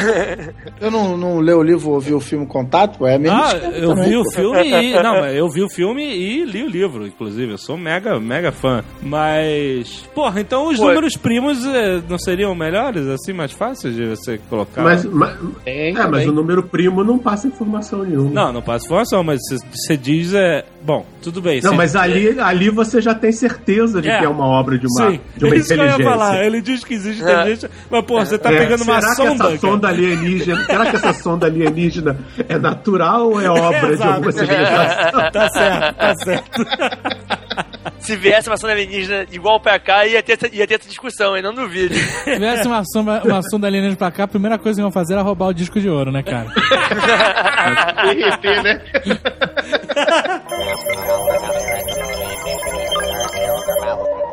[0.81, 3.45] Eu não, não leio o livro ou vi o filme Contato, pô, é a mesma
[3.47, 4.31] Ah, eu também, vi o pô.
[4.31, 4.93] filme e.
[5.03, 7.51] Não, mas eu vi o filme e li o livro, inclusive.
[7.51, 8.83] Eu sou mega, mega fã.
[9.03, 10.03] Mas.
[10.15, 10.88] Porra, então os Pô.
[10.88, 14.81] números primos eh, não seriam melhores, assim, mais fáceis de você colocar?
[14.83, 18.31] Mas, mas, Tem é, mas o número primo não passa informação nenhuma.
[18.31, 20.65] Não, não passa informação, mas você- você diz é.
[20.86, 21.61] Bom, tudo bem.
[21.63, 24.19] Não, mas ali, ali você já tem certeza de É.
[24.19, 26.11] que é uma obra de uma, Sim, de uma é isso que eu ia inteligência.
[26.19, 26.45] falar.
[26.45, 29.29] Ele diz que existe inteligência, mas, pô, você tá É, pegando uma será sonda.
[29.29, 29.57] que essa cara.
[29.57, 32.17] sonda alienígena, será que essa sonda alienígena
[32.47, 35.31] é natural ou é obra de alguma civilização?
[35.31, 36.65] Tá certo, tá certo.
[37.99, 41.36] Se viesse uma sonda alienígena igual pra cá, ia ter, essa- ia ter essa discussão,
[41.36, 41.41] hein?
[41.41, 41.93] Não duvido.
[41.95, 45.14] Se tivesse uma sonda, uma sonda alienígena pra cá, a primeira coisa que iam fazer
[45.14, 46.47] era roubar o disco de ouro, né, cara?
[48.14, 48.82] Derreter, né?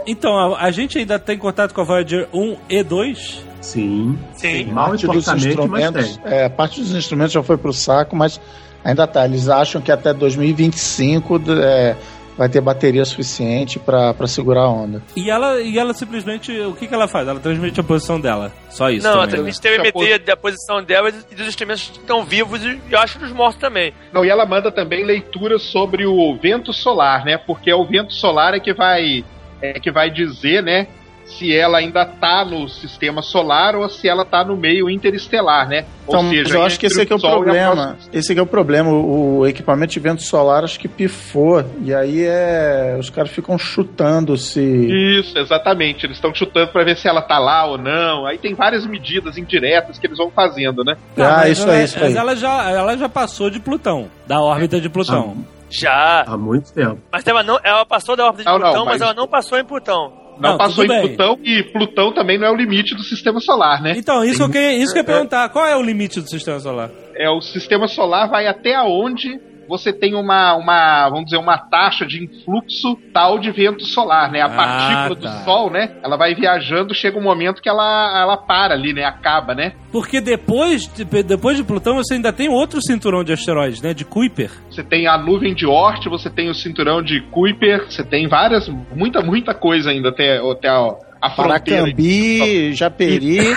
[0.06, 3.44] Então, a, a gente ainda tem contato com a Voyager 1 e 2?
[3.60, 4.18] Sim.
[4.34, 4.64] Sim.
[4.66, 6.32] Mal parte dos instrumentos, tem.
[6.32, 8.40] é, parte dos instrumentos já foi pro saco, mas
[8.84, 9.24] ainda tá.
[9.24, 11.96] Eles acham que até 2025 é,
[12.36, 15.02] vai ter bateria suficiente pra pra segurar a onda.
[15.16, 17.26] E ela, e ela simplesmente, o que, que ela faz?
[17.28, 18.52] Ela transmite a posição dela.
[18.70, 19.06] Só isso.
[19.06, 19.30] Não, a também.
[19.30, 23.32] transmite telemetria da posição dela e dos instrumentos que estão vivos e eu acho dos
[23.32, 23.92] mortos também.
[24.12, 27.38] Não, e ela manda também leituras sobre o vento solar, né?
[27.38, 29.24] Porque é o vento solar é que vai
[29.60, 30.88] é que vai dizer, né,
[31.24, 35.84] se ela ainda tá no sistema solar ou se ela tá no meio interestelar, né?
[36.06, 37.74] Então, ou mas seja, eu acho que esse aqui é o Sol e a problema.
[37.74, 38.90] próxima- Esse aqui é o problema.
[38.90, 41.64] O, o equipamento de vento solar acho que pifou.
[41.82, 42.96] E aí é.
[42.98, 44.60] Os caras ficam chutando se.
[44.60, 46.04] Isso, exatamente.
[46.06, 48.26] Eles estão chutando pra ver se ela tá lá ou não.
[48.26, 50.96] Aí tem várias medidas indiretas que eles vão fazendo, né?
[51.16, 52.16] Não, Ah, mas isso ela, aí, isso mas aí.
[52.18, 55.36] ela já, ela já passou de Plutão, da órbita de Plutão.
[55.70, 56.24] Já.
[56.26, 56.98] Há muito tempo.
[57.10, 58.94] Mas ela, não, ela passou da órbita de Não, não, Plutão, mas...
[58.94, 60.12] mas- ela não passou em Plutão.
[60.40, 61.06] Não, Não, passou em bem.
[61.08, 63.94] Plutão e Plutão também não é o limite do sistema solar, né?
[63.96, 65.48] Então, isso que, eu queria- isso que eu ia perguntar.
[65.50, 66.90] Qual é o limite do sistema solar?
[67.14, 69.38] É o sistema solar vai até onde
[69.68, 74.40] você tem uma, uma, vamos dizer, uma taxa de influxo tal de vento solar, né?
[74.40, 75.38] A Ah, partícula tá.
[75.38, 75.96] do Sol, né?
[76.02, 79.04] Ela vai viajando, chega um momento que ela, ela para ali, né?
[79.04, 79.72] Acaba, né?
[79.90, 83.92] Porque depois de, depois de Plutão você ainda tem outro cinturão de asteroides, né?
[83.94, 84.50] De Kuiper.
[84.70, 88.68] Você tem a nuvem de Oort, você tem o cinturão de Kuiper, você tem várias,
[88.94, 91.82] muita, muita coisa ainda até, até a, a fronteira.
[91.82, 93.38] Paracambi, Japeri.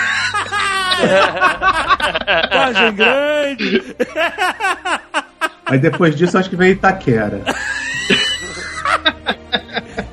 [2.52, 3.82] Vargem Grande.
[5.66, 7.42] Aí depois disso, acho que vem Itaquera.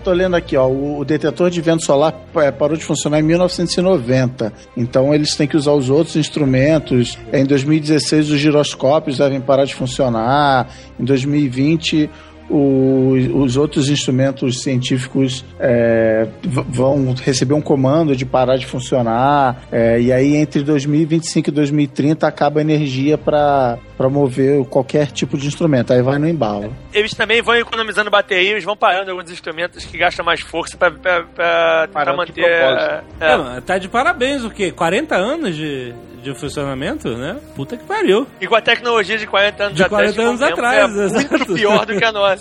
[0.03, 3.23] tô lendo aqui, ó, o, o detetor de vento solar é, parou de funcionar em
[3.23, 4.51] 1990.
[4.75, 7.17] Então eles têm que usar os outros instrumentos.
[7.31, 10.67] Em 2016 os giroscópios devem parar de funcionar.
[10.99, 12.09] Em 2020
[12.49, 13.13] o-
[13.43, 19.63] os outros instrumentos científicos é, vão receber um comando de parar de funcionar.
[19.71, 23.77] é, e aí, entre 2025 e 2030, acaba a energia para
[24.09, 25.93] mover qualquer tipo de instrumento.
[25.93, 26.75] Aí vai no embalo.
[26.93, 31.85] Eles também vão economizando baterias, vão parando alguns instrumentos que gastam mais força pra tentar
[31.87, 32.33] de manter.
[32.33, 33.03] propósito.
[33.21, 34.71] é, É, mano, tá de parabéns, o quê?
[34.71, 37.37] 40 anos de, de funcionamento, né?
[37.55, 38.25] Puta que pariu.
[38.41, 40.13] E com a tecnologia de 40 anos De atrás.
[40.15, 42.32] 40 anos que convenhamos, atrás, é muito pior do que a nossa.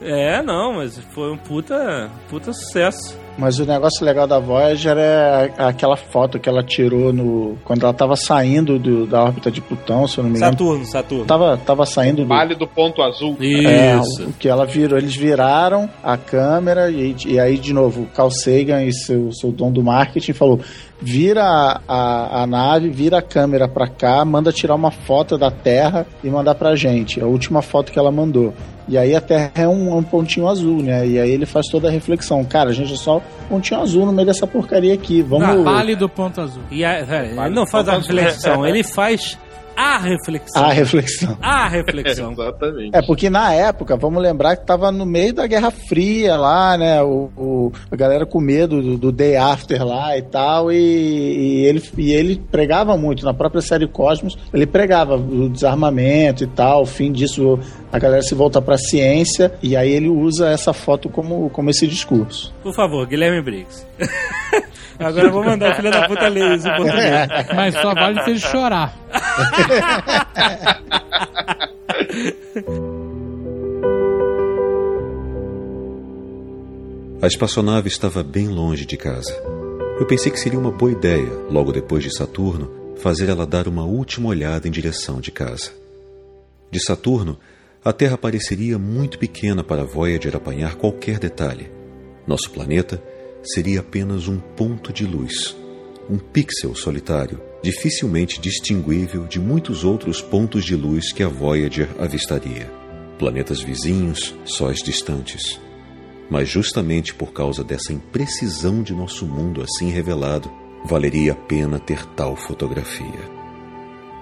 [0.00, 3.16] É, não, mas foi um puta, puta sucesso.
[3.36, 7.92] Mas o negócio legal da Voyager é aquela foto que ela tirou no quando ela
[7.94, 10.52] tava saindo do- da órbita de Plutão, se eu não me engano.
[10.52, 11.24] Saturno, Saturno.
[11.24, 13.36] Tava, tava saindo do, Vale do ponto azul.
[13.40, 14.24] É, Isso.
[14.24, 18.30] o que ela virou, eles viraram a câmera e, e aí, de novo, o Carl
[18.30, 20.60] Sagan e seu, seu dom do marketing falou:
[21.00, 25.50] vira a, a, a nave, vira a câmera pra cá, manda tirar uma foto da
[25.50, 27.20] Terra e mandar pra gente.
[27.20, 28.52] A última foto que ela mandou.
[28.88, 31.06] E aí a Terra é um, um pontinho azul, né?
[31.06, 32.42] E aí ele faz toda a reflexão.
[32.44, 35.20] Cara, a gente é só um pontinho azul no meio dessa porcaria aqui.
[35.20, 35.62] Vamos.
[35.62, 36.62] Vale do ponto azul.
[36.70, 39.38] E a, é, ele não faz a reflexão, ele faz
[39.80, 40.64] a reflexão.
[40.64, 41.38] A reflexão.
[41.40, 42.32] A reflexão.
[42.38, 42.90] Exatamente.
[42.96, 47.02] É, porque na época, vamos lembrar que tava no meio da Guerra Fria lá, né?
[47.02, 50.72] O, o- a galera com medo do, do Day After lá e tal.
[50.72, 53.24] E, e ele, e ele pregava muito.
[53.24, 56.82] Na própria série Cosmos, ele pregava o desarmamento e tal.
[56.82, 57.58] O fim disso,
[57.92, 59.52] a galera se volta pra ciência.
[59.62, 62.52] E aí ele usa essa foto como, como esse discurso.
[62.62, 63.86] Por favor, Guilherme Briggs.
[64.98, 67.28] Agora eu vou mandar o filho da puta ler isso em português.
[67.54, 68.94] Mas só vale se ele chorar.
[77.20, 79.32] A espaçonave estava bem longe de casa.
[79.98, 83.84] Eu pensei que seria uma boa ideia, logo depois de Saturno, fazer ela dar uma
[83.84, 85.72] última olhada em direção de casa.
[86.70, 87.38] De Saturno,
[87.84, 91.70] a Terra pareceria muito pequena para Voyager apanhar qualquer detalhe.
[92.26, 93.02] Nosso planeta
[93.52, 95.56] seria apenas um ponto de luz,
[96.08, 102.70] um pixel solitário, dificilmente distinguível de muitos outros pontos de luz que a Voyager avistaria.
[103.18, 105.60] Planetas vizinhos, sóis distantes.
[106.30, 110.50] Mas justamente por causa dessa imprecisão de nosso mundo assim revelado,
[110.84, 113.38] valeria a pena ter tal fotografia.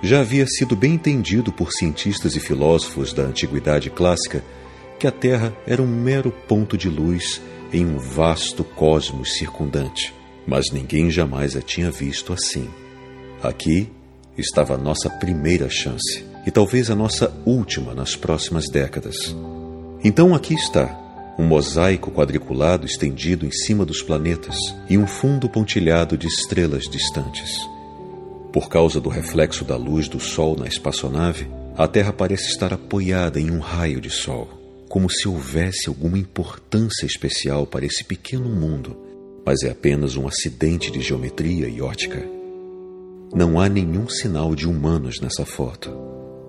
[0.03, 4.43] Já havia sido bem entendido por cientistas e filósofos da antiguidade clássica
[4.99, 7.41] que a Terra era um mero ponto de luz
[7.73, 10.15] em um vasto cosmos circundante,
[10.47, 12.69] mas ninguém jamais a tinha visto assim.
[13.43, 13.91] Aqui
[14.37, 19.35] estava a nossa primeira chance e talvez a nossa última nas próximas décadas.
[20.05, 24.57] Então aqui está um mosaico quadriculado estendido em cima dos planetas
[24.89, 27.69] e um fundo pontilhado de estrelas distantes.
[28.53, 31.47] Por causa do reflexo da luz do Sol na espaçonave,
[31.77, 34.49] a Terra parece estar apoiada em um raio de Sol,
[34.89, 38.97] como se houvesse alguma importância especial para esse pequeno mundo,
[39.45, 42.25] mas é apenas um acidente de geometria e ótica.
[43.35, 45.91] Não há nenhum sinal de humanos nessa foto,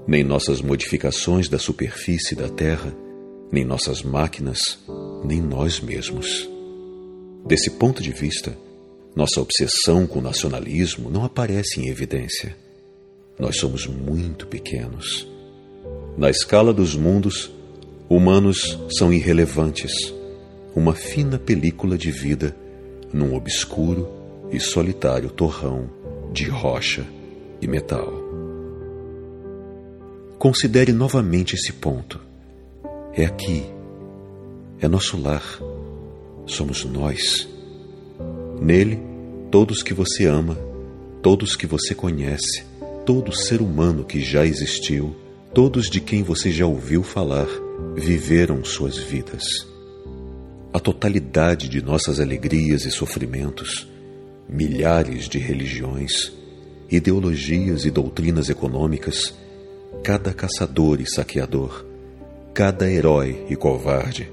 [0.08, 2.96] nem nossas modificações da superfície da Terra,
[3.52, 4.80] nem nossas máquinas,
[5.24, 6.48] nem nós mesmos.
[7.46, 8.58] Desse ponto de vista,
[9.16, 12.56] nossa obsessão com o nacionalismo não aparece em evidência.
[13.40, 15.28] Nós somos muito pequenos.
[16.18, 17.52] Na escala dos mundos,
[18.10, 19.92] humanos são irrelevantes,
[20.76, 22.56] uma fina película de vida
[23.14, 24.08] num obscuro
[24.52, 25.90] e solitário torrão
[26.32, 27.06] de rocha
[27.62, 28.14] e metal.
[30.38, 32.22] Considere novamente esse ponto.
[33.14, 33.66] É aqui.
[34.80, 35.44] É nosso lar.
[36.46, 37.50] Somos nós.
[38.62, 39.00] Nele,
[39.50, 40.58] todos que você ama,
[41.22, 42.64] todos que você conhece,
[43.06, 45.16] todo ser humano que já existiu,
[45.54, 47.48] todos de quem você já ouviu falar,
[47.96, 49.68] viveram suas vidas.
[50.74, 53.88] A totalidade de nossas alegrias e sofrimentos,
[54.48, 56.32] milhares de religiões,
[56.90, 59.34] ideologias e doutrinas econômicas,
[60.04, 61.86] cada caçador e saqueador,
[62.54, 64.32] cada herói e covarde,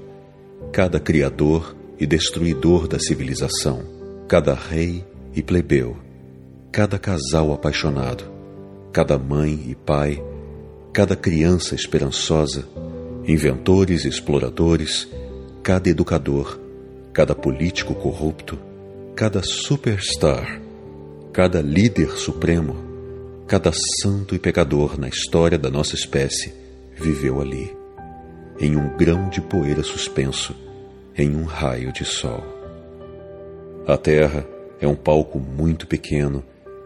[0.71, 3.83] cada criador e destruidor da civilização,
[4.27, 5.97] cada rei e plebeu,
[6.71, 8.23] cada casal apaixonado,
[8.91, 10.21] cada mãe e pai,
[10.91, 12.65] cada criança esperançosa,
[13.27, 15.07] inventores exploradores,
[15.63, 16.59] cada educador,
[17.11, 18.59] cada político corrupto,
[19.15, 20.61] cada superstar,
[21.33, 22.75] cada líder supremo,
[23.47, 23.71] cada
[24.01, 26.53] santo e pecador na história da nossa espécie
[26.95, 27.75] viveu ali,
[28.59, 30.55] em um grão de poeira suspenso,
[31.17, 32.43] em um raio de sol.
[33.87, 34.45] A Terra
[34.79, 36.43] é um palco muito pequeno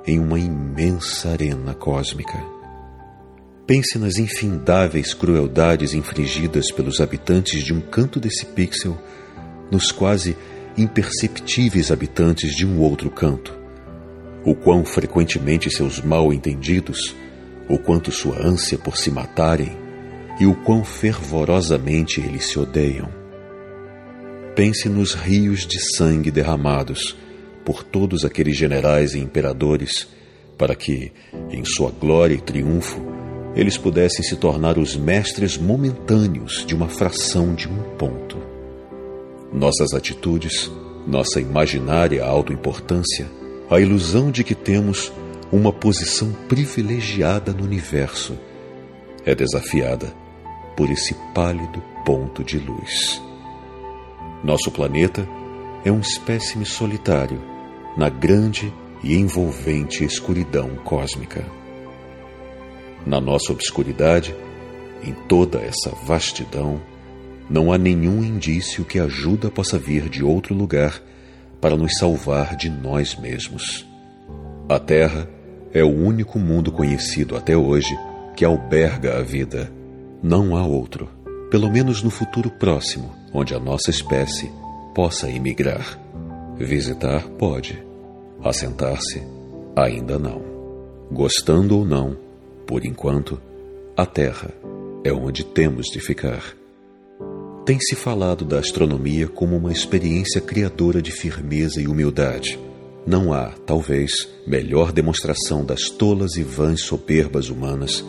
[0.07, 2.58] em uma imensa arena cósmica.
[3.69, 8.97] Pense nas infindáveis crueldades infligidas pelos habitantes de um canto desse pixel
[9.69, 10.35] nos quase
[10.75, 13.55] imperceptíveis habitantes de um outro canto.
[14.43, 17.15] O quão frequentemente seus mal-entendidos,
[17.69, 19.77] o quanto sua ânsia por se matarem
[20.39, 23.07] e o quão fervorosamente eles se odeiam.
[24.55, 27.15] Pense nos rios de sangue derramados
[27.63, 30.07] por todos aqueles generais e imperadores,
[30.57, 31.11] para que,
[31.51, 33.18] em sua glória e triunfo,
[33.55, 38.37] eles pudessem se tornar os mestres momentâneos de uma fração de um ponto.
[39.51, 40.71] Nossas atitudes,
[41.07, 43.27] nossa imaginária autoimportância,
[43.69, 45.11] a ilusão de que temos
[45.51, 48.37] uma posição privilegiada no universo,
[49.25, 50.13] é desafiada
[50.77, 53.21] por esse pálido ponto de luz.
[54.43, 55.27] Nosso planeta
[55.83, 57.41] é um espécime solitário
[57.97, 58.73] na grande
[59.03, 61.58] e envolvente escuridão cósmica.
[63.05, 64.35] Na nossa obscuridade,
[65.03, 66.81] em toda essa vastidão,
[67.49, 71.01] não há nenhum indício que ajuda possa vir de outro lugar
[71.59, 73.85] para nos salvar de nós mesmos.
[74.67, 75.27] A Terra
[75.73, 77.97] é o único mundo conhecido até hoje
[78.35, 79.71] que alberga a vida.
[80.21, 81.09] Não há outro,
[81.49, 84.51] pelo menos no futuro próximo, onde a nossa espécie
[84.93, 85.99] possa emigrar.
[86.57, 87.83] Visitar pode,
[88.43, 89.23] assentar-se
[89.75, 90.41] ainda não.
[91.11, 92.17] Gostando ou não,
[92.69, 93.41] por enquanto,
[93.97, 94.53] a Terra
[95.03, 96.55] é onde temos de ficar.
[97.65, 102.59] Tem-se falado da astronomia como uma experiência criadora de firmeza e humildade.
[103.07, 104.11] Não há, talvez,
[104.45, 108.05] melhor demonstração das tolas e vãs soberbas humanas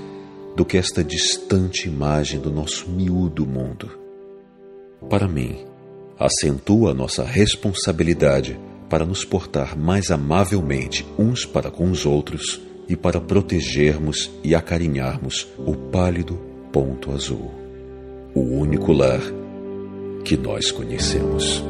[0.55, 3.91] do que esta distante imagem do nosso miúdo mundo.
[5.09, 5.65] Para mim,
[6.19, 13.21] acentua nossa responsabilidade para nos portar mais amavelmente uns para com os outros e para
[13.21, 16.35] protegermos e acarinharmos o pálido
[16.73, 17.49] ponto azul,
[18.35, 19.21] o único lar
[20.25, 21.65] que nós conhecemos.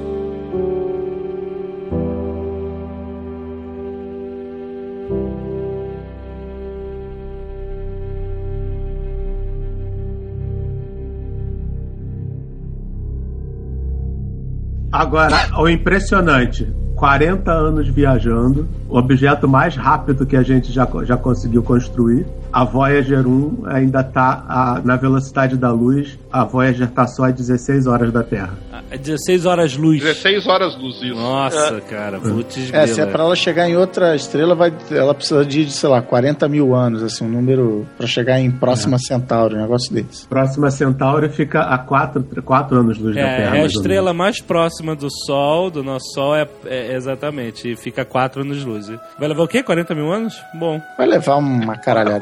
[14.90, 16.66] Agora, o impressionante,
[17.01, 22.26] 40 anos viajando, o objeto mais rápido que a gente já, já conseguiu construir.
[22.53, 27.86] A Voyager 1 ainda está na velocidade da luz, a Voyager está só a 16
[27.86, 28.53] horas da Terra.
[28.90, 30.00] É 16 horas luz.
[30.02, 31.14] 16 horas luz, isso.
[31.14, 31.80] Nossa, É.
[31.80, 35.70] cara, putz, É, se é pra ela chegar em outra estrela, vai, ela precisa de,
[35.70, 39.92] sei lá, 40 mil anos, assim, um número pra chegar em Próxima Centauri, um negócio
[39.92, 40.26] desse.
[40.26, 43.56] Próxima Centauri fica a 4, quatro anos luz da É, Terra.
[43.56, 47.70] é a estrela mais próxima do Sol, do nosso Sol, é, é- exatamente.
[47.72, 48.88] E fica 4 anos luz.
[49.18, 49.62] Vai levar o quê?
[49.62, 50.34] 40 mil anos?
[50.54, 50.80] Bom.
[50.96, 52.20] Vai levar uma caralhada.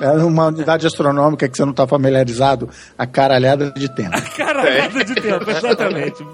[0.00, 4.10] É uma unidade astronômica que você não tá familiarizado, a caralhada de tempo.
[4.36, 6.26] Caralhada de tempo, exatamente.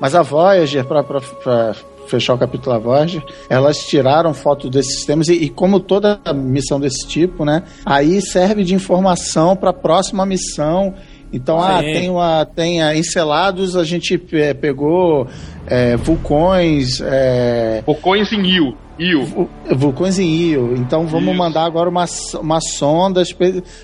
[0.00, 1.74] Mas a Voyager, pra, pra, pra
[2.06, 6.80] fechar o capítulo da Voyager, elas tiraram foto desses sistemas e, e como toda missão
[6.80, 10.94] desse tipo, né, aí serve de informação para a próxima missão.
[11.32, 15.28] Então, ah, tem, uma, tem a Encelados, a gente é, pegou
[15.66, 18.76] é, vulcões, é, Vulcões em Io.
[19.00, 19.24] Io.
[19.24, 20.74] vu- vulcões em Io.
[20.76, 21.38] Então, vamos Isso.
[21.38, 22.04] mandar agora uma,
[22.40, 23.22] uma sonda.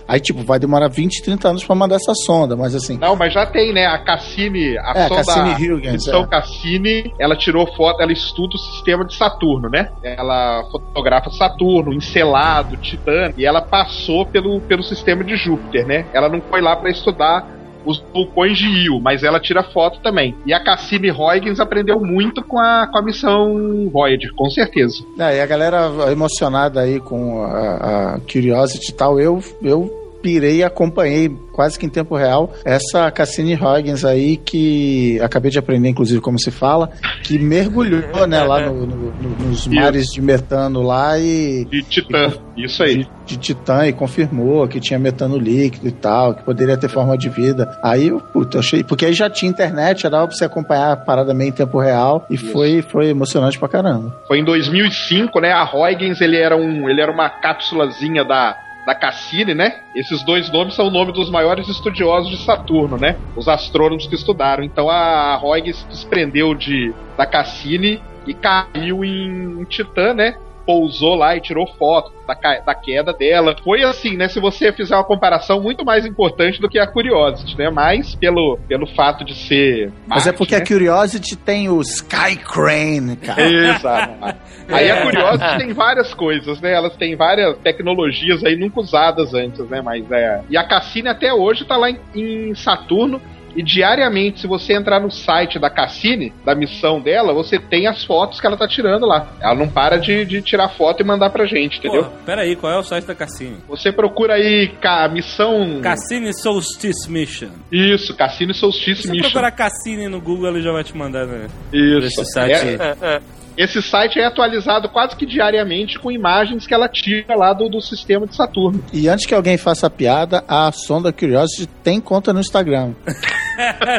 [0.06, 3.32] Aí, tipo, vai demorar 20, 30 anos para mandar essa sonda, mas assim, Não, mas
[3.32, 3.86] já tem, né?
[3.86, 6.26] A Cassini, a É, a sonda Cassini-Huygens, missão é.
[6.26, 9.90] Cassini, ela tirou foto, ela estuda o sistema de Saturno, né?
[10.02, 16.06] Ela fotografa Saturno, Encelado, Titã, e ela passou pelo, pelo sistema de Júpiter, né?
[16.12, 17.46] Ela não foi lá para estudar
[17.86, 20.34] os vulcões de Io, mas ela tira foto também.
[20.44, 25.04] E a Cassini Huygens aprendeu muito com a, com a missão Voyager, com certeza.
[25.18, 30.56] É, e a galera emocionada aí com a, a Curiosity e tal, eu, eu pirei
[30.56, 35.88] e acompanhei quase que em tempo real essa Cassini Huygens aí que acabei de aprender
[35.88, 36.90] inclusive como se fala,
[37.22, 42.32] que mergulhou né, lá no- no- no- nos mares de metano lá e De Titã,
[42.56, 42.96] isso aí.
[43.04, 47.16] de, de Titã e confirmou que tinha metano líquido e tal, que poderia ter forma
[47.16, 47.78] de vida.
[47.82, 48.82] Aí eu, puta, achei.
[48.82, 51.78] Porque aí já tinha internet, já dava pra você acompanhar a parada meio em tempo
[51.78, 54.14] real e foi, foi emocionante pra caramba.
[54.26, 55.52] Foi em 2005, né?
[55.52, 58.56] A Huygens, ele era, um, ele era uma cápsulazinha da,
[58.86, 59.80] da Cassini, né?
[59.96, 63.16] Esses dois nomes são o nome dos maiores estudiosos de Saturno, né?
[63.34, 64.62] Os astrônomos que estudaram.
[64.62, 70.36] Então a Huygens se desprendeu de, da Cassini e caiu em Titã, né?
[70.66, 73.54] Pousou lá e tirou foto da, da queda dela.
[73.62, 74.28] Foi assim, né?
[74.28, 77.70] Se você fizer uma comparação muito mais importante do que a Curiosity, né?
[77.70, 79.92] Mas pelo, pelo fato de ser.
[80.06, 80.62] Mas é Marte, porque né?
[80.62, 83.42] a Curiosity tem o Sky Crane, cara.
[83.42, 84.36] Exato.
[84.68, 86.74] Aí a Curiosity tem várias coisas, né?
[86.74, 89.80] Elas têm várias tecnologias aí nunca usadas antes, né?
[89.80, 90.42] Mas é.
[90.50, 93.20] E a Cassini até hoje tá lá em, em Saturno.
[93.56, 98.04] E diariamente, se você entrar no site da Cassini, da missão dela, você tem as
[98.04, 99.28] fotos que ela tá tirando lá.
[99.40, 102.04] Ela não para de, de tirar foto e mandar pra gente, entendeu?
[102.04, 103.56] Pô, pera aí, qual é o site da Cassini?
[103.68, 105.80] Você procura aí ca, missão.
[105.82, 107.48] Cassini Solstice Mission.
[107.72, 109.30] Isso, Cassini Solstice Se você Mission.
[109.30, 111.46] procurar Cassini no Google, ele já vai te mandar, né?
[111.72, 112.20] Isso.
[112.20, 112.74] Esse site aí.
[112.74, 113.20] É- É, é.
[113.56, 117.80] Esse site é atualizado quase que diariamente com imagens que ela tira lá do, do
[117.80, 118.82] sistema de Saturno.
[118.92, 122.92] E antes que alguém faça a piada, a sonda Curiosity tem conta no Instagram.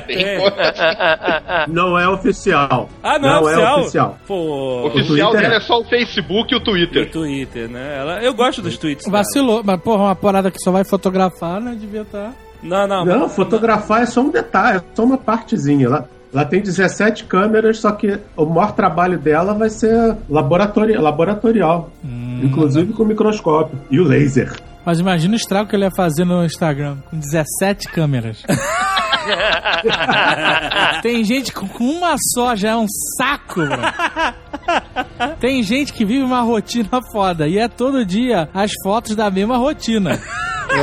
[0.05, 0.37] Tem É.
[0.39, 2.89] coisa- Não é oficial.
[3.01, 3.77] Ah, não, é oficial?
[3.77, 4.17] é oficial.
[4.27, 5.57] Pô, O oficial Twitter dela é.
[5.57, 7.09] é só o Facebook e o Twitter.
[7.11, 7.97] Twitter, né?
[7.97, 9.07] Ela, eu gosto dos tweets.
[9.09, 11.75] Vacilou, mas porra, uma parada que só vai fotografar, né?
[11.79, 12.33] Devia estar.
[12.61, 13.03] Não, não.
[13.05, 15.87] Não, mas- fotografar é só um detalhe, é só uma partezinha.
[15.87, 21.89] Ela, ela tem 17 câmeras, só que o maior trabalho dela vai ser laboratori laboratorial.
[22.43, 23.79] Inclusive com microscópio.
[23.89, 24.53] E o laser.
[24.85, 28.43] Mas imagina o estrago que ele ia fazer no Instagram, com 17 câmeras.
[31.01, 33.83] Tem gente com com uma só, já é um saco, mano.
[35.39, 39.57] Tem gente que vive uma rotina foda, e é todo dia as fotos da mesma
[39.57, 40.21] rotina.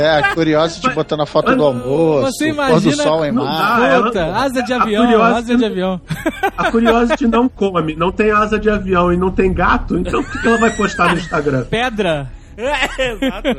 [0.01, 3.79] É, a Curiosity botando a foto do almoço, Você pôr do imagina sol em mar.
[3.79, 3.87] dá.
[3.87, 6.01] ela- Puta, asa de a avião, Curiosity- asa de avião.
[6.57, 10.23] A Curiosity não come, não tem asa de avião e não tem gato, então o
[10.23, 11.65] que que ela vai postar no Instagram?
[11.65, 12.29] Pedra.
[12.57, 13.49] É, exato.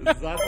[0.00, 0.42] exato.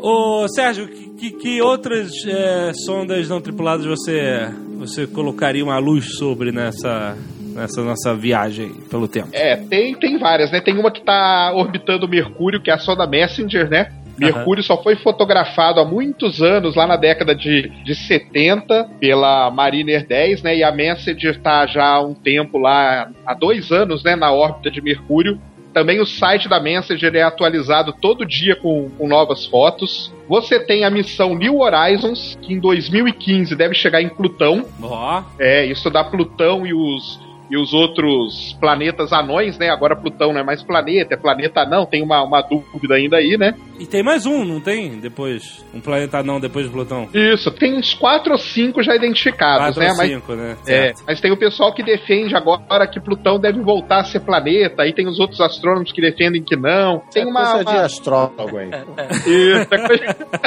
[0.00, 6.16] Ô, Sérgio, que, que, que outras é, sondas não tripuladas você, você colocaria uma luz
[6.16, 7.16] sobre nessa,
[7.54, 9.28] nessa nossa viagem pelo tempo?
[9.32, 10.60] É, tem, tem várias, né?
[10.60, 13.92] Tem uma que tá orbitando o Mercúrio, que é a sonda Messenger, né?
[14.18, 20.04] Mercúrio só foi fotografado há muitos anos, lá na década de, de 70, pela Mariner
[20.06, 20.56] 10, né?
[20.56, 24.16] E a Messenger tá já há um tempo lá, há dois anos, né?
[24.16, 25.40] Na órbita de Mercúrio.
[25.72, 30.12] Também o site da Messenger é atualizado todo dia com, com novas fotos.
[30.28, 34.64] Você tem a missão New Horizons, que em 2015 deve chegar em Plutão.
[34.82, 37.20] Ó, É, estudar Plutão e os,
[37.50, 39.70] e os outros planetas anões, né?
[39.70, 43.36] Agora Plutão não é mais planeta, é planeta não, tem uma, uma dúvida ainda aí,
[43.36, 43.54] né?
[43.78, 44.98] E tem mais um, não tem?
[44.98, 47.08] Depois, um planeta não depois de Plutão.
[47.14, 49.90] Isso, tem uns quatro ou cinco já identificados, Quatro né?
[49.90, 50.56] ou Mas, cinco, né?
[50.66, 54.82] é, mas tem o pessoal que defende agora que Plutão deve voltar a ser planeta,
[54.82, 57.00] aí tem os outros astrônomos que defendem que não.
[57.12, 57.40] Tem é uma.
[57.52, 57.82] coisa de uma...
[57.84, 58.70] astrólogo aí.
[59.26, 60.04] Isso, é coisa...
[60.08, 60.38] De.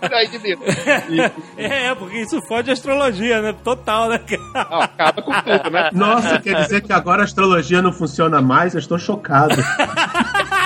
[1.10, 1.30] E-
[1.62, 3.54] É, porque isso fode a astrologia, né?
[3.62, 4.18] Total, né?
[4.54, 5.90] não, acaba com tudo, né?
[5.92, 8.72] Nossa, quer dizer que agora a astrologia não funciona mais?
[8.72, 9.54] Eu estou chocado.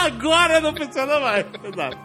[0.05, 1.47] Agora não funciona mais.
[1.65, 1.99] Exato.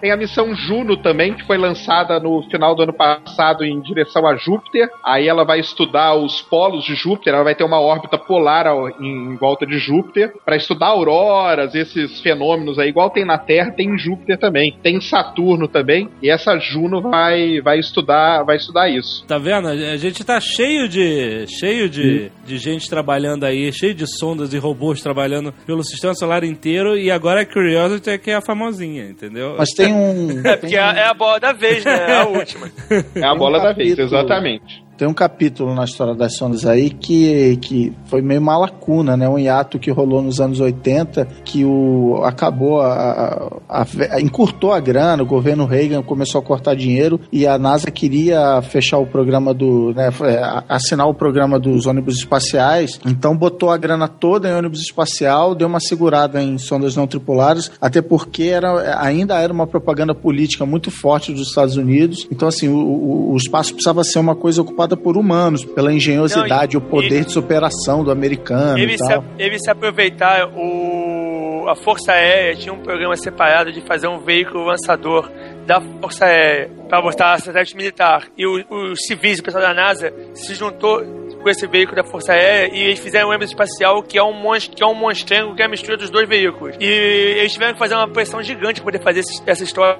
[0.00, 4.26] Tem a missão Juno também, que foi lançada no final do ano passado em direção
[4.26, 4.88] a Júpiter.
[5.04, 8.66] Aí ela vai estudar os polos de Júpiter, ela vai ter uma órbita polar
[9.00, 13.94] em, volta de Júpiter, para estudar auroras, esses fenômenos aí, igual tem na Terra, tem
[13.94, 14.76] em Júpiter também.
[14.82, 19.24] Tem em Saturno também, e essa Juno vai, vai estudar vai estudar isso.
[19.26, 19.68] Tá vendo?
[19.68, 24.58] A gente tá cheio de cheio de, de gente trabalhando aí, cheio de sondas e
[24.58, 28.99] robôs trabalhando pelo sistema solar inteiro e agora a Curiosity é que é a famosinha,
[29.08, 29.54] entendeu?
[29.58, 30.42] Mas tem um.
[30.46, 31.92] É, porque é a- é a bola da vez, né?
[32.10, 32.70] É a última.
[33.14, 34.84] É a um bola da vez, exatamente.
[35.00, 39.26] Tem um capítulo na história das sondas aí que, que foi meio uma lacuna, né?
[39.26, 43.82] Um hiato que rolou nos anos 80, que o, acabou, a, a-
[44.12, 48.60] a- encurtou a grana, o governo Reagan começou a cortar dinheiro e a NASA queria
[48.60, 49.94] fechar o programa do.
[49.94, 54.80] Né, é, assinar o programa dos ônibus espaciais, então botou a grana toda em ônibus
[54.82, 60.14] espacial, deu uma segurada em sondas não tripuladas, até porque era, ainda era uma propaganda
[60.14, 62.28] política muito forte dos Estados Unidos.
[62.30, 66.76] Então, assim, o, o- o espaço precisava ser uma coisa ocupada por humanos, pela engenhosidade,
[66.76, 69.04] Não, e- o poder de superação do americano Ele se,
[69.38, 71.20] ele se aproveitar o
[71.68, 75.30] a Força Aérea tinha um programa separado de fazer um veículo lançador
[75.66, 78.24] da Força Aérea para botar satélite militar.
[78.36, 81.00] E o- os civis, o pessoal da NASA se juntou
[81.42, 84.32] com esse veículo da Força Aérea e eles fizeram um ônibus espacial que é um
[84.32, 86.76] monstro, que é um monstrengo que é a mistura dos dois veículos.
[86.80, 89.98] E eles tiveram que fazer uma pressão gigante para poder fazer esse- essa história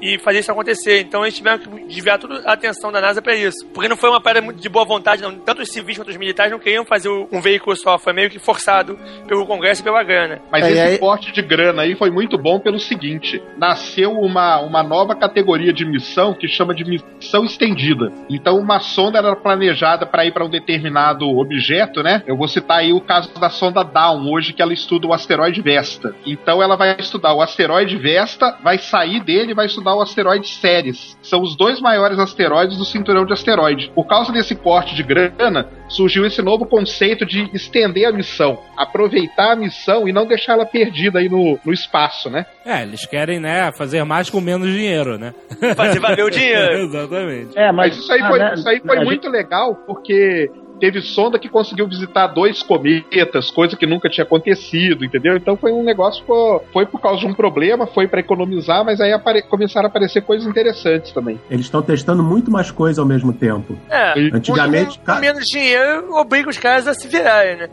[0.00, 1.00] e e fazer isso acontecer.
[1.00, 3.66] Então eles tiveram que desviar toda a atenção da NASA para isso.
[3.74, 5.34] Porque não foi uma parada muito de boa vontade, não.
[5.40, 8.38] Tanto os civis quanto os militares não queriam fazer um veículo só, foi meio que
[8.38, 10.40] forçado pelo Congresso e pela grana.
[10.52, 14.12] Mas É, e esse aí- porte de grana aí foi muito bom pelo seguinte: nasceu
[14.12, 18.12] uma, uma nova categoria de missão que chama de missão estendida.
[18.30, 20.75] Então, uma sonda era planejada para ir para um determinado
[21.38, 22.22] objeto, né?
[22.26, 25.60] Eu vou citar aí o caso da sonda Dawn hoje, que ela estuda o asteroide
[25.62, 26.14] Vesta.
[26.26, 30.48] Então ela vai estudar o asteroide Vesta, vai sair dele e vai estudar o asteroide
[30.48, 31.16] Ceres.
[31.22, 33.90] São os dois maiores asteroides do cinturão de asteroide.
[33.94, 39.52] Por causa desse corte de grana, surgiu esse novo conceito de estender a missão, aproveitar
[39.52, 42.46] a missão e não deixar ela perdida aí no, no espaço, né?
[42.64, 45.32] É, eles querem, né, fazer mais com menos dinheiro, né?
[45.76, 46.84] Fazer valer o dinheiro.
[46.84, 47.58] Exatamente.
[47.58, 50.50] É, Mas, isso aí foi, ah, né, isso aí foi muito legal, porque
[50.80, 55.36] teve sonda que conseguiu visitar dois cometas, coisa que nunca tinha acontecido, entendeu?
[55.36, 59.00] Então foi um negócio que foi, por causa de um problema, foi para economizar, mas
[59.00, 61.40] aí apare- começaram a aparecer coisas interessantes também.
[61.50, 63.76] Eles estão testando muito mais coisa ao mesmo tempo.
[63.90, 64.14] É.
[64.32, 67.68] Antigamente, Com, menos dinheiro, obriga os caras a se virarem, né?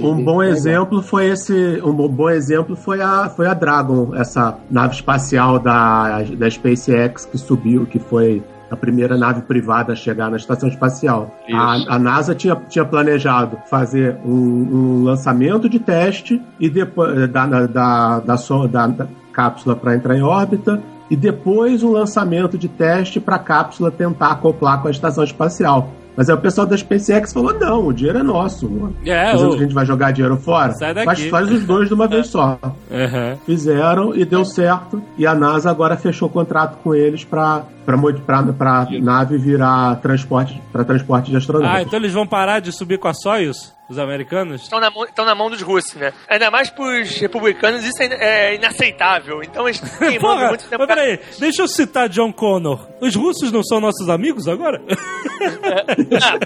[0.00, 1.52] Um bom exemplo foi esse.
[1.84, 7.24] Um bo- bom exemplo foi a, foi a Dragon, essa nave espacial da, da SpaceX
[7.26, 11.34] que subiu, que foi a primeira nave privada a chegar na estação espacial.
[11.52, 17.46] A, a NASA tinha, tinha planejado fazer um, um lançamento de teste e depois da,
[17.46, 22.56] da, da, da, so- da- da cápsula para entrar em órbita e depois um lançamento
[22.56, 25.90] de teste para a cápsula tentar acoplar com a estação espacial.
[26.16, 28.92] Mas aí o pessoal da SpaceX falou: não, o dinheiro é nosso.
[29.04, 29.52] É, Mas ô.
[29.54, 30.72] a gente vai jogar dinheiro fora?
[30.74, 31.06] Sai daqui.
[31.06, 32.58] Faz, faz os dois de uma vez só.
[32.90, 33.36] Aham.
[33.46, 35.02] Fizeram e deu certo.
[35.18, 41.28] E a NASA agora fechou contrato com eles para para nave virar transporte para transporte
[41.30, 41.82] de Ah, astronautas.
[41.86, 43.74] então eles vão parar de subir com a Soyuz?
[43.88, 44.62] Os americanos?
[44.62, 46.12] Estão na, mão, estão na mão dos russos, né?
[46.28, 49.42] Ainda mais pros republicanos, isso é, é inaceitável.
[49.42, 49.80] Então eles
[50.20, 50.78] Porra, muito tempo.
[50.78, 52.88] mas peraí, deixa eu citar John Connor.
[53.00, 54.80] Os russos não são nossos amigos agora?
[56.22, 56.38] Ah,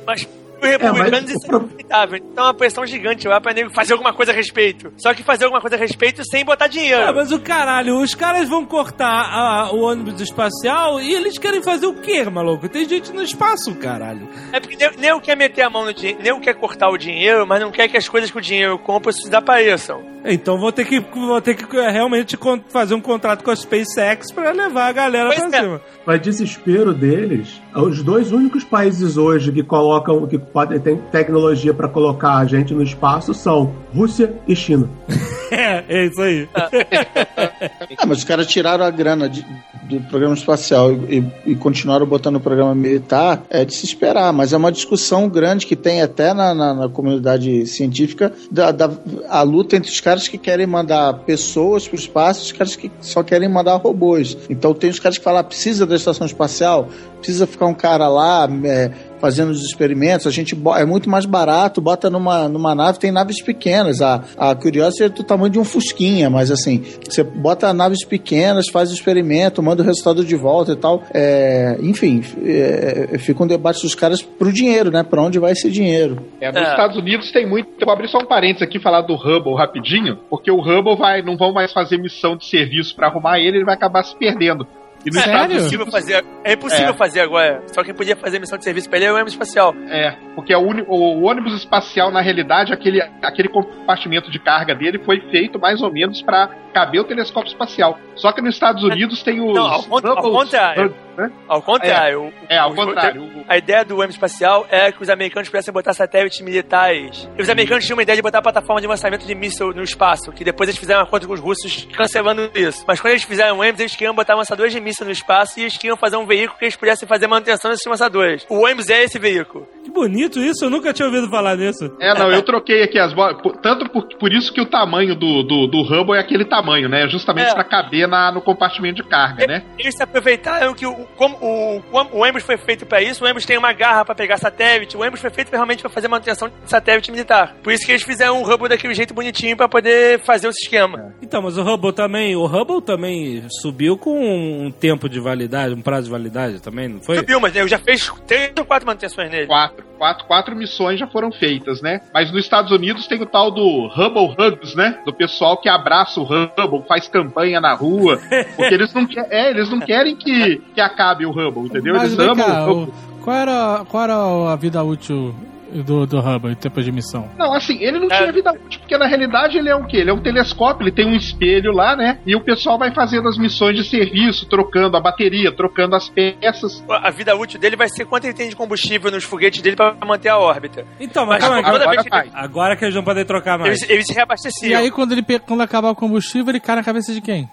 [0.06, 0.26] mas
[0.62, 2.16] os republicanos mas- isso é inaceitável.
[2.18, 4.92] Então é uma pressão gigante lá pra nego fazer alguma coisa a respeito.
[4.96, 7.02] Só que fazer alguma coisa a respeito sem botar dinheiro.
[7.02, 11.62] Ah, mas o caralho, os caras vão cortar a- o ônibus espacial e eles querem
[11.62, 12.68] fazer o quê, maluco?
[12.68, 14.28] Tem gente no espaço, caralho.
[14.52, 17.46] É porque nego, nego quer meter a mão no dinheiro, nego quer cortar o dinheiro,
[17.46, 20.08] mas não quer que as coisas que o dinheiro compra se desapareçam.
[20.22, 22.38] Então vou ter que, vou ter que é, realmente
[22.68, 25.62] fazer um contrato com a SpaceX pra levar a galera Pois pra é.
[25.62, 25.80] cima.
[26.04, 31.88] Mas desespero deles, os dois únicos países hoje que colocam, que podem tem tecnologia para
[31.88, 34.88] colocar a gente no espaço são Rússia e China.
[35.52, 36.48] É, é isso aí.
[36.54, 39.44] Ah, mas os caras tiraram a grana de-
[39.88, 44.32] do programa espacial e, e continuaram botando o programa militar, é de se esperar.
[44.32, 48.90] Mas é uma discussão grande que tem até na, na- na comunidade científica da, da-
[49.28, 52.76] a luta entre os caras que querem mandar pessoas para o espaço e os caras
[52.76, 54.38] que só querem mandar robôs.
[54.48, 56.88] Então tem os caras que falam, ah, precisa da estação espacial,
[57.18, 61.80] precisa ficar um cara lá é, fazendo os experimentos, a gente é muito mais barato,
[61.80, 65.64] bota numa, numa nave, tem naves pequenas, a, a Curiosity é do tamanho de um
[65.64, 70.72] fusquinha, mas assim, você bota naves pequenas, faz o experimento, manda o resultado de volta
[70.72, 75.38] e tal, é, enfim, é, fica um debate dos caras pro dinheiro, né, pra onde
[75.38, 76.22] vai esse dinheiro.
[76.40, 76.70] É, nos É.
[76.70, 77.68] Estados Unidos tem muito.
[77.78, 80.96] Eu vou abrir só um parênteses aqui e falar do Hubble rapidinho, porque o Hubble
[80.96, 84.16] vai, não vão mais fazer missão de serviço pra arrumar ele, ele vai acabar se
[84.16, 84.66] perdendo.
[85.04, 85.40] E nos Sério?
[85.40, 86.92] É impossível fazer, é impossível É.
[86.94, 87.62] fazer agora.
[87.72, 89.74] Só quem podia fazer missão de serviço pra ele é o ônibus espacial.
[89.88, 95.58] é, porque o ônibus espacial, na realidade, aquele, aquele compartimento de carga dele foi feito
[95.58, 97.98] mais ou menos pra caber o telescópio espacial.
[98.14, 99.54] Só que nos Estados Unidos tem os.
[99.54, 100.94] Não, ao ao contrário.
[101.16, 101.30] Né?
[101.48, 102.24] Ao contrário.
[102.28, 103.22] o- É, ao os- contrário.
[103.22, 107.28] O- A ideia do ônibus espacial é que os americanos pudessem botar satélites militares.
[107.36, 109.82] E os americanos tinham uma ideia de botar a plataforma de lançamento de míssil no
[109.82, 112.84] espaço, que depois eles fizeram um acordo com os russos cancelando isso.
[112.86, 115.62] Mas quando eles fizeram o ônibus, eles queriam botar lançadores de míssil no espaço e
[115.62, 118.46] eles queriam fazer um veículo que eles pudessem fazer manutenção desses lançadores.
[118.48, 119.66] O ônibus é esse veículo.
[119.84, 121.84] Que bonito isso, eu nunca tinha ouvido falar nisso.
[122.00, 123.36] É, não, eu troquei aqui as bolas.
[123.62, 127.08] Tanto por, por isso que o tamanho do, do, do Hubble é aquele tamanho, né?
[127.08, 127.54] Justamente É.
[127.54, 129.62] pra caber na, no compartimento de carga, né?
[129.78, 131.82] Eles se aproveitaram que o, como o,
[132.12, 135.00] o ônibus foi feito pra isso, o ônibus tem uma garra pra pegar satélite, o
[135.00, 137.56] ônibus foi feito realmente pra fazer manutenção de satélite militar.
[137.62, 141.14] Por isso que eles fizeram um Hubble daquele jeito bonitinho pra poder fazer o sistema.
[141.22, 145.82] Então, mas o Hubble também, o Hubble também subiu com um tempo de validade, um
[145.82, 147.16] prazo de validade também, não foi?
[147.16, 149.46] Subiu, mas eu já fiz três ou quatro manutenções nele.
[149.46, 152.00] Quatro, quatro, quatro missões já foram feitas, né?
[152.12, 155.00] Mas nos Estados Unidos tem o tal do Hubble Hugs, né?
[155.04, 158.18] Do pessoal que abraça o Hubble, faz campanha na rua.
[158.56, 161.94] Porque eles não, é, eles não querem que, que acabe o Hubble, entendeu?
[161.94, 162.92] Mas Eles vem amam cá, o Hubble.
[162.94, 165.34] o- qual, era, qual era a vida útil
[165.72, 167.28] do, do Hubble em tempo de missão?
[167.38, 168.16] Não, assim, ele não É.
[168.16, 169.98] tinha vida útil, porque na realidade ele é o quê?
[169.98, 172.18] Ele é um telescópio, ele tem um espelho lá, né?
[172.26, 176.82] E o pessoal vai fazendo as missões de serviço, trocando a bateria, trocando as peças.
[176.88, 179.94] A vida útil dele vai ser quanto ele tem de combustível nos foguetes dele pra
[180.04, 180.84] manter a órbita.
[180.98, 182.30] Então, mas Mas calma agora que vai.
[182.34, 183.78] agora que eles não podem trocar mais.
[183.80, 184.80] eles, eles se E reabasteciam.
[184.80, 187.48] aí, quando, ele, quando acabar o combustível, ele cai na cabeça de quem?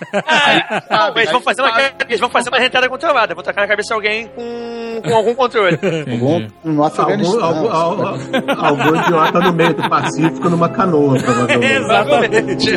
[0.90, 1.72] Não, eles, vão fazer uma,
[2.08, 3.34] eles vão fazer uma rentada controlada.
[3.34, 5.78] Vão tacar na cabeça de alguém com, com algum controle.
[6.10, 7.42] Algum, no Afeganistão.
[7.44, 11.74] Algum, algum, algum, algum idiota no meio do Pacífico numa canoa, provavelmente.
[11.74, 12.74] Exatamente.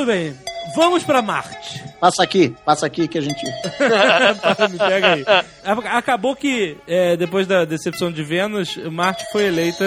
[0.07, 0.35] bem.
[0.75, 1.85] Vamos pra Marte.
[2.01, 3.45] Passa aqui, passa aqui que a gente.
[3.45, 5.25] Me pega aí.
[5.95, 9.85] Acabou que, é, depois da decepção de Vênus, Marte foi eleita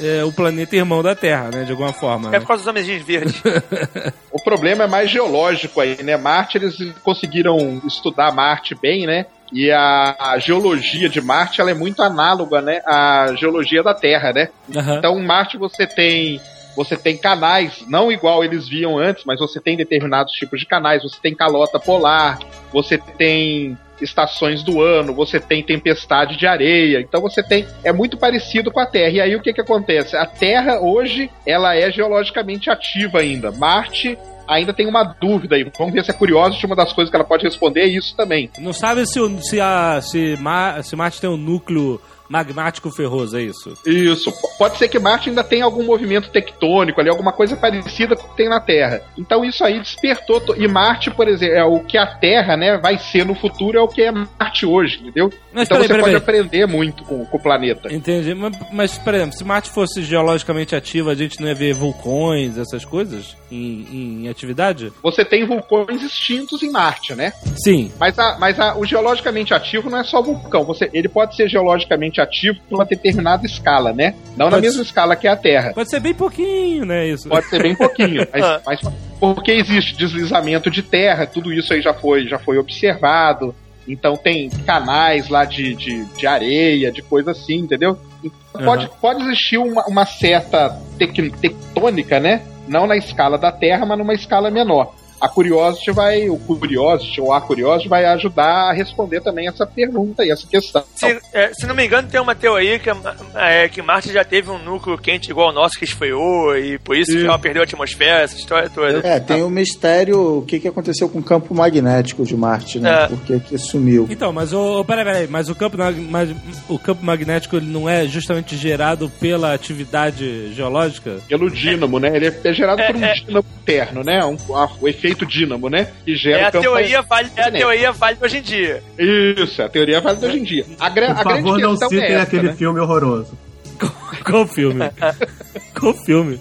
[0.00, 1.64] é, o planeta irmão da Terra, né?
[1.64, 2.28] De alguma forma.
[2.28, 2.40] É Né?
[2.40, 3.42] por causa dos homenzinhos verdes.
[4.32, 6.16] O problema é mais geológico aí, né?
[6.16, 9.26] Marte, eles conseguiram estudar Marte bem, né?
[9.52, 12.80] E a, a geologia de Marte, ela é muito análoga, né?
[12.86, 14.48] À geologia da Terra, né?
[14.74, 14.96] Aham.
[14.96, 16.40] Então, Marte você tem
[16.76, 21.02] você tem canais, não igual eles viam antes, mas você tem determinados tipos de canais,
[21.02, 22.38] você tem calota polar,
[22.72, 28.16] você tem estações do ano, você tem tempestade de areia, então você tem é muito
[28.16, 29.10] parecido com a Terra.
[29.10, 30.16] E aí o que que acontece?
[30.16, 33.52] A Terra hoje ela é geologicamente ativa ainda.
[33.52, 34.18] Marte
[34.48, 35.64] ainda tem uma dúvida aí.
[35.78, 38.50] Vamos ver se é curioso, uma das coisas que ela pode responder é isso também.
[38.58, 42.00] Não sabe se, se, a, se, Ma- se Marte tem um núcleo
[42.32, 43.74] magmático ferroso, é isso?
[43.86, 44.32] Isso.
[44.58, 48.30] Pode ser que Marte ainda tenha algum movimento tectônico ali, alguma coisa parecida com o
[48.30, 49.02] que tem na Terra.
[49.18, 50.40] Então isso aí despertou.
[50.40, 53.76] to- E Marte, por exemplo, é o que a Terra, né, vai ser no futuro,
[53.76, 55.30] é o que é Marte hoje, entendeu?
[55.52, 56.40] Mas então peraí, você peraí, pode peraí.
[56.40, 57.92] aprender muito com, com o planeta.
[57.92, 58.34] Entendi.
[58.34, 62.56] Mas, mas, por exemplo, se Marte fosse geologicamente ativa, a gente não ia ver vulcões,
[62.56, 64.90] essas coisas em, em atividade?
[65.02, 67.32] Você tem vulcões extintos em Marte, né?
[67.62, 67.92] Sim.
[68.00, 70.64] Mas, a, mas a- o geologicamente ativo não é só vulcão.
[70.64, 74.14] Você, ele pode ser geologicamente ativo numa determinada escala, né?
[74.36, 75.72] Não na Pode mesma escala que a Terra.
[75.74, 77.06] Pode ser bem pouquinho, né?
[77.08, 77.28] Isso.
[77.28, 78.80] Pode ser bem pouquinho, mas, mas
[79.20, 83.54] porque existe deslizamento de terra, tudo isso aí já foi, já foi observado.
[83.86, 87.98] Então tem canais lá de, de, de areia, de coisa assim, entendeu?
[88.22, 92.42] Então, Pode, pode existir uma, uma certa tec- tectônica, né?
[92.68, 94.94] Não na escala da Terra, mas numa escala menor.
[95.22, 100.24] A Curiosity vai, o Curiosity ou a Curiosity vai ajudar a responder também essa pergunta
[100.24, 100.82] e essa questão.
[100.96, 102.90] Se, é, se não me engano, tem uma teoria que,
[103.36, 106.96] é, que Marte já teve um núcleo quente igual ao nosso que esfriou e por
[106.96, 109.06] isso que ela perdeu a atmosfera, essa história toda.
[109.06, 113.04] É, tem o mistério, o que, que aconteceu com o campo magnético de Marte, né?
[113.04, 113.06] É.
[113.06, 114.08] Por que que sumiu?
[114.10, 114.84] Então, mas o.
[114.84, 115.76] Peraí, peraí, mas o campo,
[116.10, 116.30] mas
[116.68, 121.18] o campo magnético ele não é justamente gerado pela atividade geológica?
[121.28, 122.10] Pelo dínamo, né?
[122.16, 123.14] Ele é gerado É, por um é.
[123.14, 124.24] dínamo interno, né?
[124.24, 125.88] Um, a- o efeito dínamo, né?
[126.04, 128.82] Que gera É o a campo teoria válida, é a teoria válida hoje em dia.
[128.98, 130.66] Isso, é a teoria válida hoje em dia.
[130.80, 132.54] A, gra- Por a grande favor, não questão citem é essa, aquele né?
[132.54, 133.38] filme horroroso.
[134.24, 134.80] Qual filme?
[135.78, 136.40] Qual filme?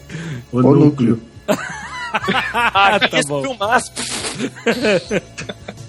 [0.51, 1.21] O, O núcleo.
[2.53, 3.41] Ah, tá isso bom.
[3.41, 3.89] filmaço.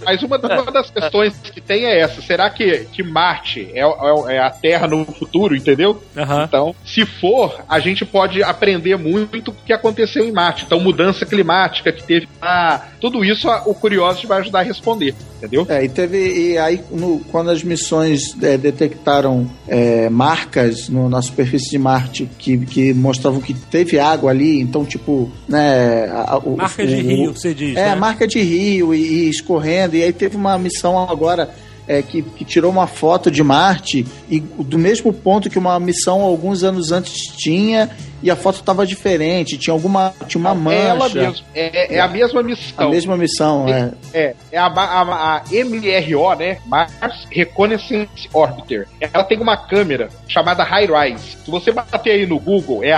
[0.05, 4.35] Mas uma, uma das questões que tem é essa: será que, que Marte é, é-
[4.37, 6.03] é a Terra no futuro, entendeu?
[6.17, 6.45] Aham.
[6.45, 10.65] Então, se for, a gente pode aprender muito o que aconteceu em Marte.
[10.67, 15.67] Então, mudança climática que teve lá, tudo isso o Curiosity vai ajudar a responder, entendeu?
[15.69, 16.53] É, e teve.
[16.53, 22.29] E aí, no- quando as missões é, detectaram é, marcas no- na superfície de Marte
[22.39, 26.07] que, que mostravam que teve água ali, então, tipo, né.
[26.13, 27.77] a- a- o- Marcas de o- rio, você diz.
[27.77, 27.95] É, né?
[27.95, 29.92] marca de rio e, e escorrendo.
[29.97, 31.51] E aí teve uma missão agora
[31.89, 36.21] é, que, que tirou uma foto de Marte e do mesmo ponto que uma missão
[36.23, 37.91] alguns anos antes tinha
[38.23, 40.77] e a foto estava diferente, tinha alguma tinha uma mancha.
[40.79, 42.87] É ela mesma, é, é a mesma missão.
[42.87, 43.91] A mesma missão, é.
[44.15, 46.59] É, é a, a- a MRO, né?
[46.67, 48.87] Mars Reconnaissance Orbiter.
[49.01, 51.37] Ela tem uma câmera chamada High Rise.
[51.45, 52.93] Se você bater aí no Google, é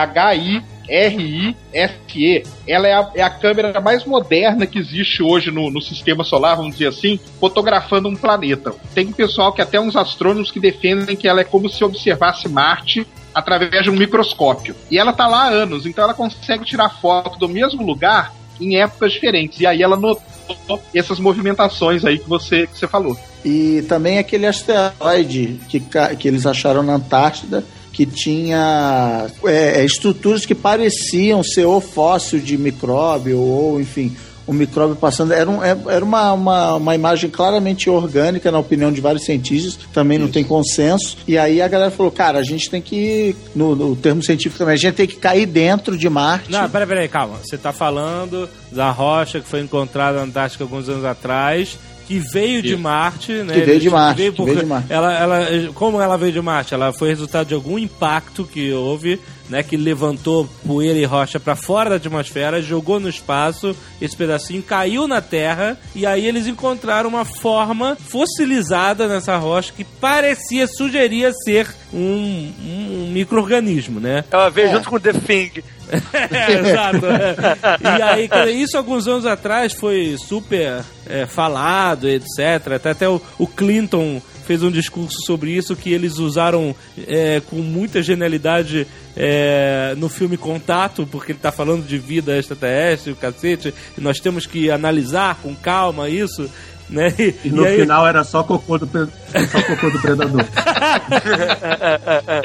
[0.89, 2.43] H-I-R-I-S-E.
[2.67, 6.57] Ela é a, é a câmera mais moderna que existe hoje no, no sistema solar,
[6.57, 8.75] vamos dizer assim, fotografando um planeta.
[8.95, 13.07] Tem pessoal que até uns astrônomos que defendem que ela é como se observasse Marte
[13.35, 14.75] através de um microscópio.
[14.91, 18.77] E ela tá lá há anos, então ela consegue tirar foto do mesmo lugar em
[18.81, 19.61] épocas diferentes.
[19.61, 23.19] E aí ela notou essas movimentações aí que você, que você falou.
[23.45, 25.83] E também aquele asteroide que,
[26.19, 27.65] que eles acharam na Antártida,
[27.95, 34.15] que tinha é, é, estruturas que pareciam ser ou fóssil de micróbio, ou enfim,
[34.47, 35.33] um micróbio passando.
[35.33, 39.79] Era, um- é- era uma, uma, uma imagem claramente orgânica, na opinião de vários cientistas,
[39.93, 41.17] também não tem consenso.
[41.27, 44.75] E aí a galera falou: cara, a gente tem que, no, no termo científico também,
[44.75, 46.51] a gente tem que cair dentro de Marte.
[46.51, 47.39] Não, peraí, peraí, calma.
[47.43, 52.63] Você tá falando da rocha que foi encontrada na Antártica alguns anos atrás que veio
[52.63, 53.55] de Marte, né?
[53.55, 54.93] Que veio de Marte, que por- veio de Marte.
[54.93, 56.75] Ela, ela, como ela veio de Marte?
[56.75, 59.19] Ela foi resultado de algum impacto que houve,
[59.49, 59.63] né?
[59.63, 65.07] Que levantou poeira e rocha para fora da atmosfera, jogou no espaço, esse pedacinho caiu
[65.07, 71.69] na Terra e aí eles encontraram uma forma fossilizada nessa rocha que parecia, sugeria ser
[71.93, 74.25] um, um micro-organismo, né?
[74.31, 74.73] Ela veio É.
[74.73, 75.51] junto com o The Thing.
[76.15, 77.07] É, exato.
[77.07, 77.99] é.
[77.99, 82.73] E aí, isso alguns anos atrás foi super é, falado, etc.
[82.77, 86.75] Até, até o, o Clinton fez um discurso sobre isso que eles usaram
[87.07, 93.13] é, com muita genialidade é, no filme Contato, porque ele tá falando de vida extraterrestre,
[93.13, 96.51] o cacete, e nós temos que analisar com calma isso.
[96.91, 97.13] Né?
[97.19, 100.45] E, E no aí- final era só cocô do, só cocô do predador.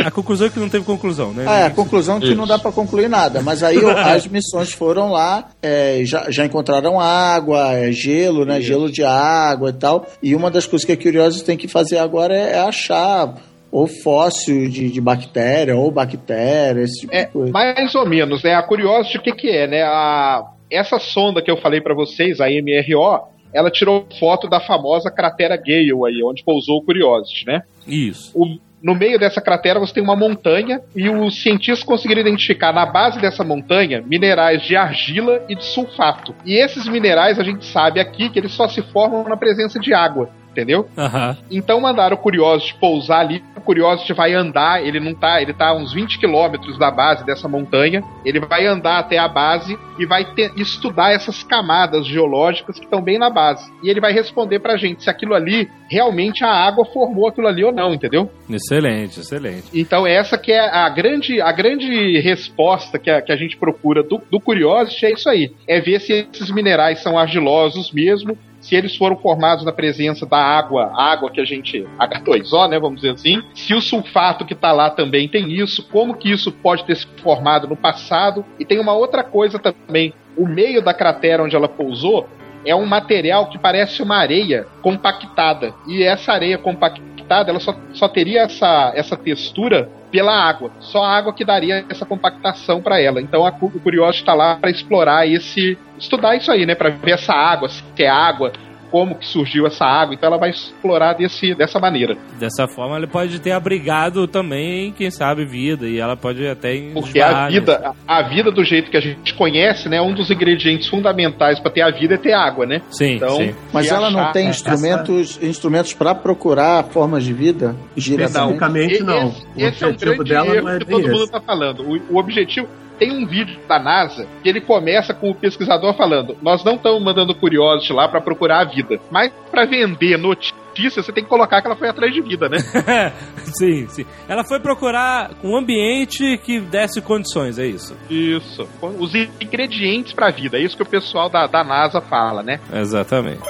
[0.06, 1.46] a conclusão é que não teve conclusão, né?
[1.48, 3.42] Ah, é, a conclusão é que não dá pra concluir nada.
[3.42, 8.62] Mas aí as missões foram lá, é, já, já encontraram água, é, gelo, né?
[8.62, 10.06] Gelo de água e tal.
[10.22, 13.36] E uma das coisas que a Curiosity tem que fazer agora é, é achar
[13.72, 17.52] ou fóssil de, de bactéria, ou bactéria, esse tipo É, de coisa.
[17.52, 18.56] mais ou menos, né?
[18.56, 19.84] A Curiosity, o que que é, né?
[19.84, 23.20] A, essa sonda que eu falei pra vocês, a MRO,
[23.54, 27.62] ela tirou foto da famosa cratera Gale aí, onde pousou o Curiosity, né?
[27.88, 28.32] Isso.
[28.36, 32.86] O- no meio dessa cratera você tem uma montanha e os cientistas conseguiram identificar na
[32.86, 36.34] base dessa montanha minerais de argila e de sulfato.
[36.46, 39.94] E esses minerais a gente sabe aqui que eles só se formam na presença de
[39.94, 40.30] água.
[40.60, 40.88] Entendeu?
[40.98, 41.38] Aham.
[41.50, 43.42] Então mandaram o Curiosity pousar ali.
[43.56, 47.26] O Curiosity vai andar, ele não tá, ele tá a uns 20 quilômetros da base
[47.26, 48.04] dessa montanha.
[48.26, 53.02] Ele vai andar até a base e vai ter- estudar essas camadas geológicas que estão
[53.02, 53.72] bem na base.
[53.84, 57.64] E ele vai responder pra gente se aquilo ali realmente a água formou aquilo ali
[57.64, 58.30] ou não, entendeu?
[58.50, 59.64] Excelente, excelente.
[59.74, 64.04] Então essa que é a grande, a grande resposta que a, que a gente procura
[64.04, 65.52] do, do Curiosity é isso aí.
[65.68, 70.38] É ver se esses minerais são argilosos mesmo, se eles foram formados na presença da
[70.38, 74.72] água, água que a gente, H2O, né, vamos dizer assim, se o sulfato que está
[74.72, 78.46] lá também tem isso, como que isso pode ter se formado no passado.
[78.60, 82.28] E tem uma outra coisa também, o meio da cratera onde ela pousou
[82.66, 85.74] é um material que parece uma areia compactada.
[85.88, 90.72] E essa areia compactada, ela só, só teria essa, essa textura pela água.
[90.80, 93.22] Só a água que daria essa compactação para ela.
[93.22, 97.12] Então a, o Curiosity está lá para explorar esse, estudar isso aí, né, para ver
[97.12, 98.52] essa água, se é água,
[98.92, 100.14] como que surgiu essa água.
[100.14, 102.16] Então ela vai explorar desse, dessa maneira.
[102.40, 105.88] Dessa forma, ele pode ter abrigado também, quem sabe, vida.
[105.88, 109.00] E ela pode até Porque a esbarrar, vida, a a vida do jeito que a
[109.00, 112.82] gente conhece, né, um dos ingredientes fundamentais para ter a vida é ter água, né?
[112.92, 113.56] Sim, Então, sim.
[113.72, 118.56] Mas ela não tem é, instrumentos, instrumentos para procurar formas de vida diretamente.
[118.56, 119.30] Especificamente não.
[119.30, 121.40] Esse, O esse é o objetivo grande dela erro não é que todo mundo está
[121.40, 121.84] falando.
[121.84, 122.68] O, o objetivo.
[123.00, 127.02] Tem um vídeo da NASA que ele começa com o pesquisador falando: Nós não estamos
[127.02, 131.62] mandando Curiosity lá para procurar a vida, mas para vender notícia você tem que colocar
[131.62, 132.58] que ela foi atrás de vida, né?
[133.58, 134.06] sim, sim.
[134.28, 137.96] Ela foi procurar um ambiente que desse condições, é isso.
[138.10, 138.68] Isso.
[138.82, 140.58] Os ingredientes para a vida.
[140.58, 142.60] É isso que o pessoal da, da NASA fala, né?
[142.74, 143.42] Exatamente.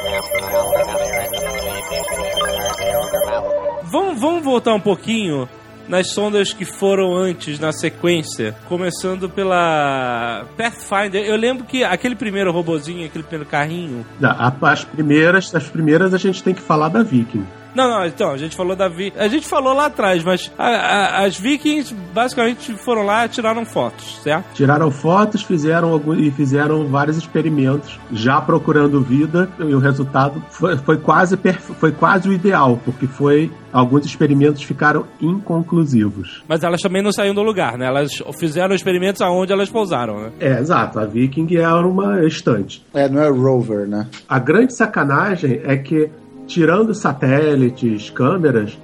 [3.92, 5.48] Vamos, vamos voltar um pouquinho
[5.90, 8.56] nas sondas que foram antes, na sequência.
[8.70, 11.26] Começando pela Pathfinder.
[11.26, 14.06] Eu lembro que aquele primeiro robozinho, aquele primeiro carrinho.
[14.24, 17.45] A- As primeiras, as primeiras a gente tem que falar da Viking.
[17.76, 19.14] Não, não, então, a gente falou da Vi...
[19.18, 23.66] A gente falou lá atrás, mas a- a- as Vikings basicamente foram lá e tiraram
[23.66, 24.46] fotos, certo?
[24.54, 30.78] Tiraram fotos, fizeram algum, e fizeram vários experimentos, já procurando vida, e o resultado foi,
[30.78, 31.38] foi quase
[31.80, 36.44] foi quase o ideal, porque foi alguns experimentos ficaram inconclusivos.
[36.48, 37.86] Mas elas também não saíram do lugar, né?
[37.86, 40.32] Elas fizeram experimentos aonde elas pousaram, né?
[40.40, 41.00] É, exato.
[41.00, 42.84] A Viking era uma estante.
[42.94, 44.08] É, não é rover, né?
[44.28, 46.10] A grande sacanagem é que,
[46.50, 48.78] tirando satélites, câmeras,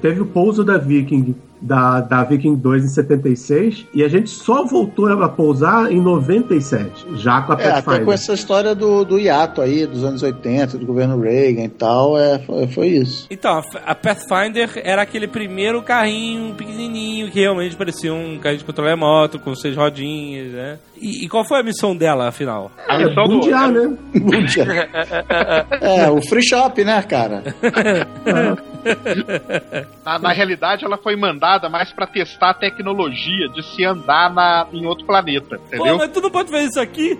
[0.00, 1.34] teve o pouso da Viking.
[1.60, 7.06] Da, da Viking 2 em 76 e a gente só voltou a pousar em 97,
[7.16, 8.04] já com a É, até Pathfinder.
[8.04, 12.18] com essa história do, do hiato aí, dos anos 80, do governo Reagan e tal,
[12.18, 13.26] é, foi, foi isso.
[13.30, 18.90] Então, a Pathfinder era aquele primeiro carrinho pequenininho que realmente parecia um carrinho de controle
[18.90, 20.78] remoto, com seis rodinhas, né?
[21.00, 22.70] E, e qual foi a missão dela, afinal?
[22.88, 23.96] A É, missão do- bundear, né?
[25.80, 27.42] É, o free shop, né, cara?
[30.04, 34.66] Na, na realidade, ela foi mandada mais para testar a tecnologia de se andar na,
[34.72, 35.96] em outro planeta, Pô, entendeu?
[35.98, 37.18] mas tu não pode fazer isso aqui?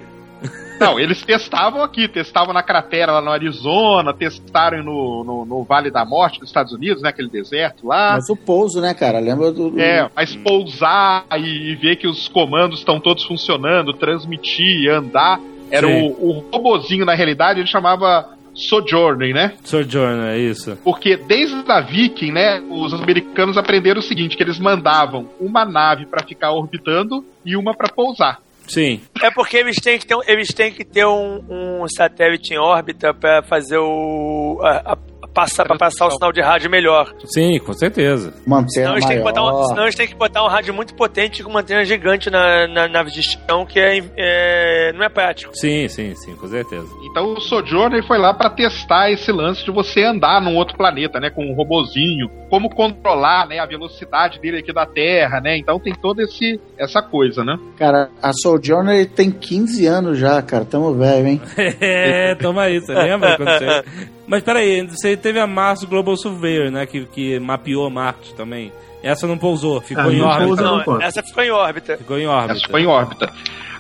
[0.78, 5.90] Não, eles testavam aqui, testavam na cratera lá no Arizona, testaram no, no, no Vale
[5.90, 7.08] da Morte dos Estados Unidos, né?
[7.08, 8.12] Aquele deserto lá.
[8.12, 9.18] Mas o pouso, né, cara?
[9.18, 9.70] Lembra do.
[9.70, 15.40] do- É, mas pousar e, e ver que os comandos estão todos funcionando, transmitir, andar.
[15.70, 16.14] Era Sim.
[16.20, 19.52] o, o robozinho, na realidade, ele chamava Sojourner, né?
[19.62, 20.76] Sojourner, é isso.
[20.82, 26.06] Porque desde a Viking, né, os americanos aprenderam o seguinte, que eles mandavam uma nave
[26.06, 28.40] para ficar orbitando e uma para pousar.
[28.66, 29.00] Sim.
[29.22, 31.40] É porque eles têm que ter, um- eles têm que ter um,
[31.82, 34.58] um satélite em órbita pra fazer o.
[34.60, 34.98] A, a-
[35.36, 37.14] passar, pra passar o sinal de rádio melhor.
[37.26, 38.32] Sim, com certeza.
[38.32, 40.94] Senão Mantena eles, têm que botar um, senão eles têm que botar um rádio muito
[40.94, 45.10] potente com uma antena gigante na, na nave de chão, que é, é- não é
[45.10, 45.54] prático.
[45.54, 46.88] Sim, sim, sim, com certeza.
[47.04, 51.20] Então o Sojourner foi lá para testar esse lance de você andar num outro planeta,
[51.20, 55.58] né, com um robozinho, como controlar, né, a velocidade dele aqui da Terra, né?
[55.58, 57.58] Então tem toda esse essa coisa, né?
[57.76, 60.64] Cara, a Sojourner tem 15 anos já, cara.
[60.64, 61.40] Tamo velho, hein?
[61.80, 63.84] É, toma aí, você lembra quando você...
[64.26, 68.72] Mas peraí, você teve a Mars Global Surveyor, né, que, que mapeou Marte também.
[69.02, 70.46] Essa não pousou, ficou Ah, em não órbita.
[70.46, 71.96] pousa, não Não, essa ficou em órbita.
[71.96, 72.52] Ficou em órbita.
[72.54, 73.32] Essa foi em órbita.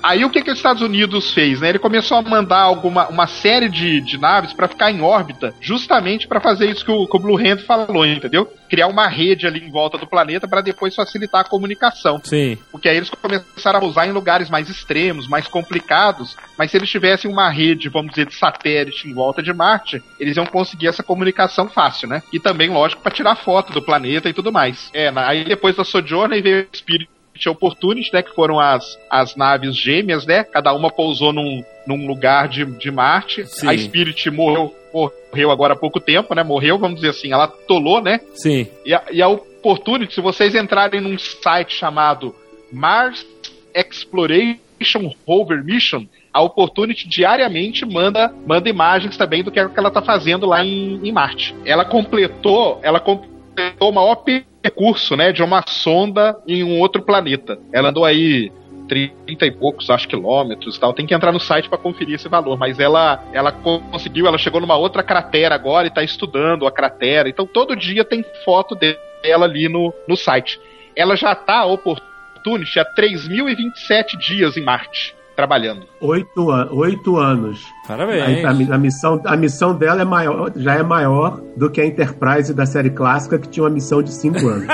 [0.02, 1.60] Aí o que, que os Estados Unidos fez?
[1.60, 1.70] Né?
[1.70, 6.28] Ele começou a mandar alguma, uma série de, de naves para ficar em órbita, justamente
[6.28, 8.48] para fazer isso que o, que o Blue Hand falou, entendeu?
[8.68, 12.20] Criar uma rede ali em volta do planeta para depois facilitar a comunicação.
[12.22, 16.76] Sim, Porque aí eles começaram a usar em lugares mais extremos, mais complicados, mas se
[16.76, 20.88] eles tivessem uma rede, vamos dizer, de satélite em volta de Marte, eles iam conseguir
[20.88, 22.22] essa comunicação fácil, né?
[22.32, 24.90] E também, lógico, para tirar foto do planeta e tudo mais.
[24.92, 27.15] É, aí depois da Sojourner veio o Spirit e
[27.48, 28.22] Opportunity, né?
[28.22, 30.44] Que foram as, as naves gêmeas, né?
[30.44, 33.46] Cada uma pousou num, num lugar de, de Marte.
[33.46, 33.68] Sim.
[33.68, 36.42] A Spirit morreu, morreu agora há pouco tempo, né?
[36.42, 38.20] Morreu, vamos dizer assim, ela atolou, né?
[38.34, 38.66] sim.
[38.84, 42.34] E a, e a Opportunity, se vocês entrarem num site chamado
[42.72, 43.26] Mars
[43.74, 49.88] Exploration Rover Mission, a Opportunity diariamente manda, manda imagens também do que, é que ela
[49.88, 51.54] está fazendo lá em, em Marte.
[51.64, 54.16] Ela completou, ela completou o maior
[54.66, 57.58] percurso, né, de uma sonda em um outro planeta.
[57.72, 58.50] Ela andou aí
[58.88, 60.92] 30 e poucos, acho, quilômetros e tal.
[60.92, 62.58] Tem que entrar no site para conferir esse valor.
[62.58, 67.28] Mas ela, ela conseguiu, ela chegou numa outra cratera agora e tá estudando a cratera.
[67.28, 70.60] Então todo dia tem foto dela ali no, no site.
[70.94, 75.86] Ela já tá, a há 3.027 dias em Marte, trabalhando.
[76.00, 77.64] Oito, an oito anos.
[77.86, 78.44] Parabéns.
[78.44, 81.86] A, a a missão, a missão dela é maior, já é maior do que a
[81.86, 84.66] Enterprise da série clássica, que tinha uma missão de cinco anos.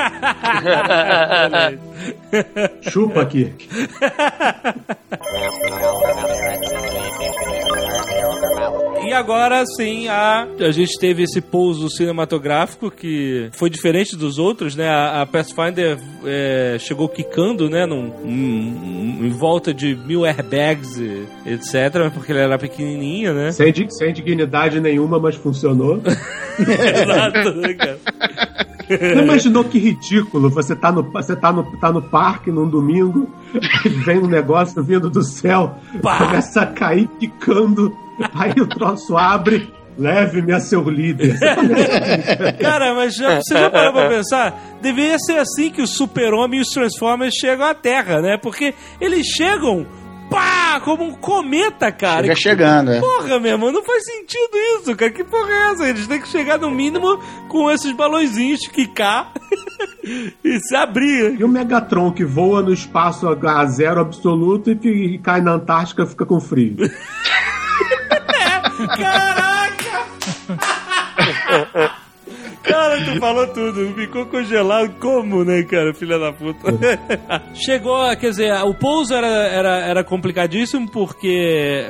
[2.82, 3.52] Chupa aqui.
[9.12, 14.74] E agora sim, a, a gente teve esse pouso cinematográfico que foi diferente dos outros,
[14.74, 14.88] né?
[14.88, 17.84] A, a Pathfinder é, chegou quicando, né?
[17.84, 22.10] Num, um- um- em volta de mil airbags, e etc.
[22.14, 23.52] Porque ele era pequenininha, né?
[23.52, 26.00] Sem, sem dignidade nenhuma, mas funcionou.
[26.58, 27.98] Exato, né, cara?
[29.14, 30.48] Não imaginou que ridículo?
[30.50, 33.28] Você tá no, você tá no, tá no parque num domingo,
[34.06, 36.16] vem um negócio vindo do céu, Pá!
[36.18, 37.94] começa a cair quicando,
[38.34, 39.72] aí o troço abre.
[39.98, 41.38] Leve-me a seu líder.
[42.58, 44.58] Cara, mas já, você já parou pra pensar?
[44.80, 48.38] Deveria ser assim que o Super-Homem e os Transformers chegam à Terra, né?
[48.42, 49.86] Porque eles chegam,
[50.30, 52.22] pá, como um cometa, cara.
[52.22, 53.00] Chega chegando, é.
[53.00, 55.12] Porra, meu irmão, não faz sentido isso, cara.
[55.12, 55.86] Que porra é essa?
[55.88, 57.18] Eles têm que chegar no mínimo
[57.48, 59.30] com esses balõezinhos quicar
[60.42, 61.38] e se abrir.
[61.38, 65.52] E o Megatron que voa no espaço a zero absoluto e, fi- e cai na
[65.52, 66.76] Antártica fica com frio.
[68.96, 70.06] Caraca!
[72.62, 73.92] Cara, tu falou tudo.
[73.94, 75.92] Ficou congelado como, né, cara?
[75.94, 76.72] Filha da puta.
[77.54, 81.28] Chegou, quer dizer, o pouso era, era, era complicadíssimo porque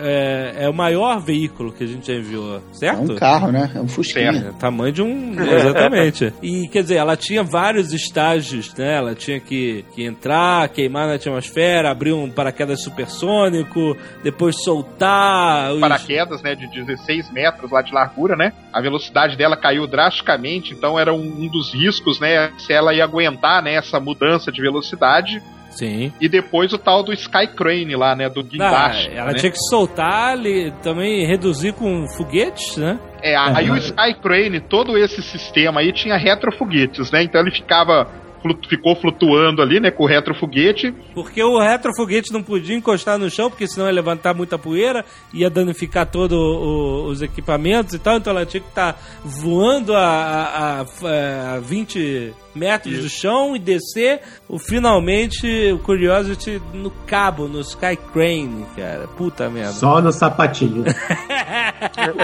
[0.03, 3.13] é, é o maior veículo que a gente já enviou, É certo?
[3.13, 3.71] um carro, né?
[3.75, 4.49] É um fusquinha.
[4.49, 5.33] É, tamanho de um.
[5.41, 6.33] Exatamente.
[6.43, 8.97] E quer dizer, ela tinha vários estágios, né?
[8.97, 15.73] Ela tinha que, que entrar, queimar na atmosfera, abrir um paraquedas supersônico, depois soltar.
[15.73, 18.53] os- Paraquedas, né, de 16 metros lá de largura, né?
[18.73, 22.53] A velocidade dela caiu drasticamente, então era um, um dos riscos, né?
[22.59, 25.43] Se ela ia aguentar, né, essa mudança de velocidade.
[25.71, 26.13] Sim.
[26.21, 29.11] E depois o tal do Sky Crane lá, né, do Ah, guindaste.
[29.15, 29.39] ela né?
[29.39, 32.99] tinha que soltar ali, também reduzir com foguetes, né?
[33.23, 37.23] É, aí o Sky Crane, todo esse sistema aí tinha retrofoguetes, né?
[37.23, 38.07] Então ele ficava
[38.43, 40.93] flutu- ficou flutuando ali, né, com o retrofoguete.
[41.15, 45.49] Porque o retrofoguete não podia encostar no chão, porque senão ia levantar muita poeira, ia
[45.49, 51.55] danificar todos os equipamentos e tal, então ela tinha que estar voando a, a, a,
[51.55, 57.97] a 20 metros do chão e descer o, finalmente o Curiosity no cabo, no Sky
[58.13, 59.09] Crane, cara.
[59.17, 59.73] Puta merda.
[59.73, 60.85] Só no sapatinho.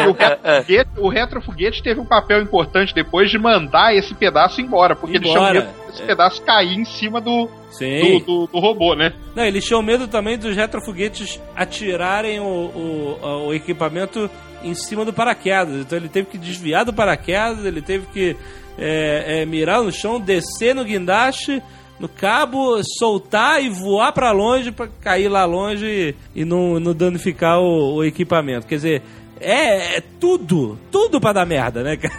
[0.09, 5.17] O, retrofoguete, o retrofoguete teve um papel importante depois de mandar esse pedaço embora, porque
[5.17, 5.61] ele Embora.
[5.63, 7.49] chama, os pedaços cair em cima do,
[7.79, 9.13] do, do, do robô, né?
[9.35, 14.31] Não, eles tinham medo também dos retrofoguetes atirarem o, o, o equipamento
[14.63, 15.77] em cima do paraquedas.
[15.77, 18.37] Então ele teve que desviar do paraquedas, ele teve que
[18.79, 21.63] é, é, mirar no chão, descer no guindaste,
[21.99, 25.85] no cabo, soltar e voar pra longe pra cair lá longe
[26.35, 28.67] e, e não, não danificar o, o equipamento.
[28.67, 29.03] Quer dizer,
[29.41, 32.15] é, é tudo, tudo pra dar merda, né, cara?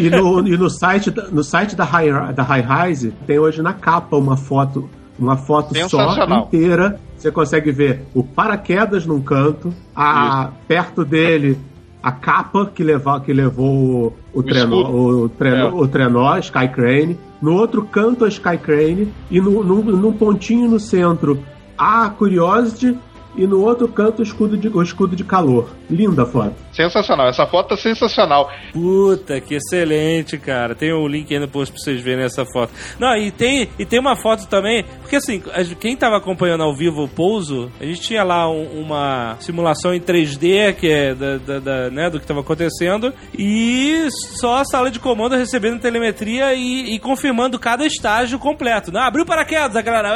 [0.00, 3.62] E no, e no site, da- no site da High, da High Rise tem hoje
[3.62, 4.88] na capa uma foto,
[5.18, 6.98] uma foto só inteira.
[7.16, 11.58] Você consegue ver o paraquedas num canto, a, perto dele
[12.02, 15.72] a capa que, leva, que levou o, o, trenó, o, trenó, É.
[15.72, 17.18] o trenó, Sky Crane.
[17.42, 21.38] No outro canto a Sky Crane e no, num, num pontinho no centro
[21.76, 22.96] a Curiosity
[23.36, 25.70] e no outro canto o escudo de, o escudo de calor.
[25.88, 26.54] Linda a foto.
[26.72, 27.28] Sensacional.
[27.28, 28.50] Essa foto tá sensacional.
[28.72, 30.74] Puta, que excelente, cara.
[30.74, 32.72] Tem o link aí no post pra vocês verem essa foto.
[32.98, 35.42] Não, e tem, e tem uma foto também, porque assim,
[35.78, 40.00] quem tava acompanhando ao vivo o pouso, a gente tinha lá um- uma simulação em
[40.00, 44.08] 3D, que é da, da- da, né, do que tava acontecendo, e
[44.38, 48.92] só a sala de comando recebendo telemetria e, e confirmando cada estágio completo.
[48.92, 50.10] Não, abriu o paraquedas, a galera,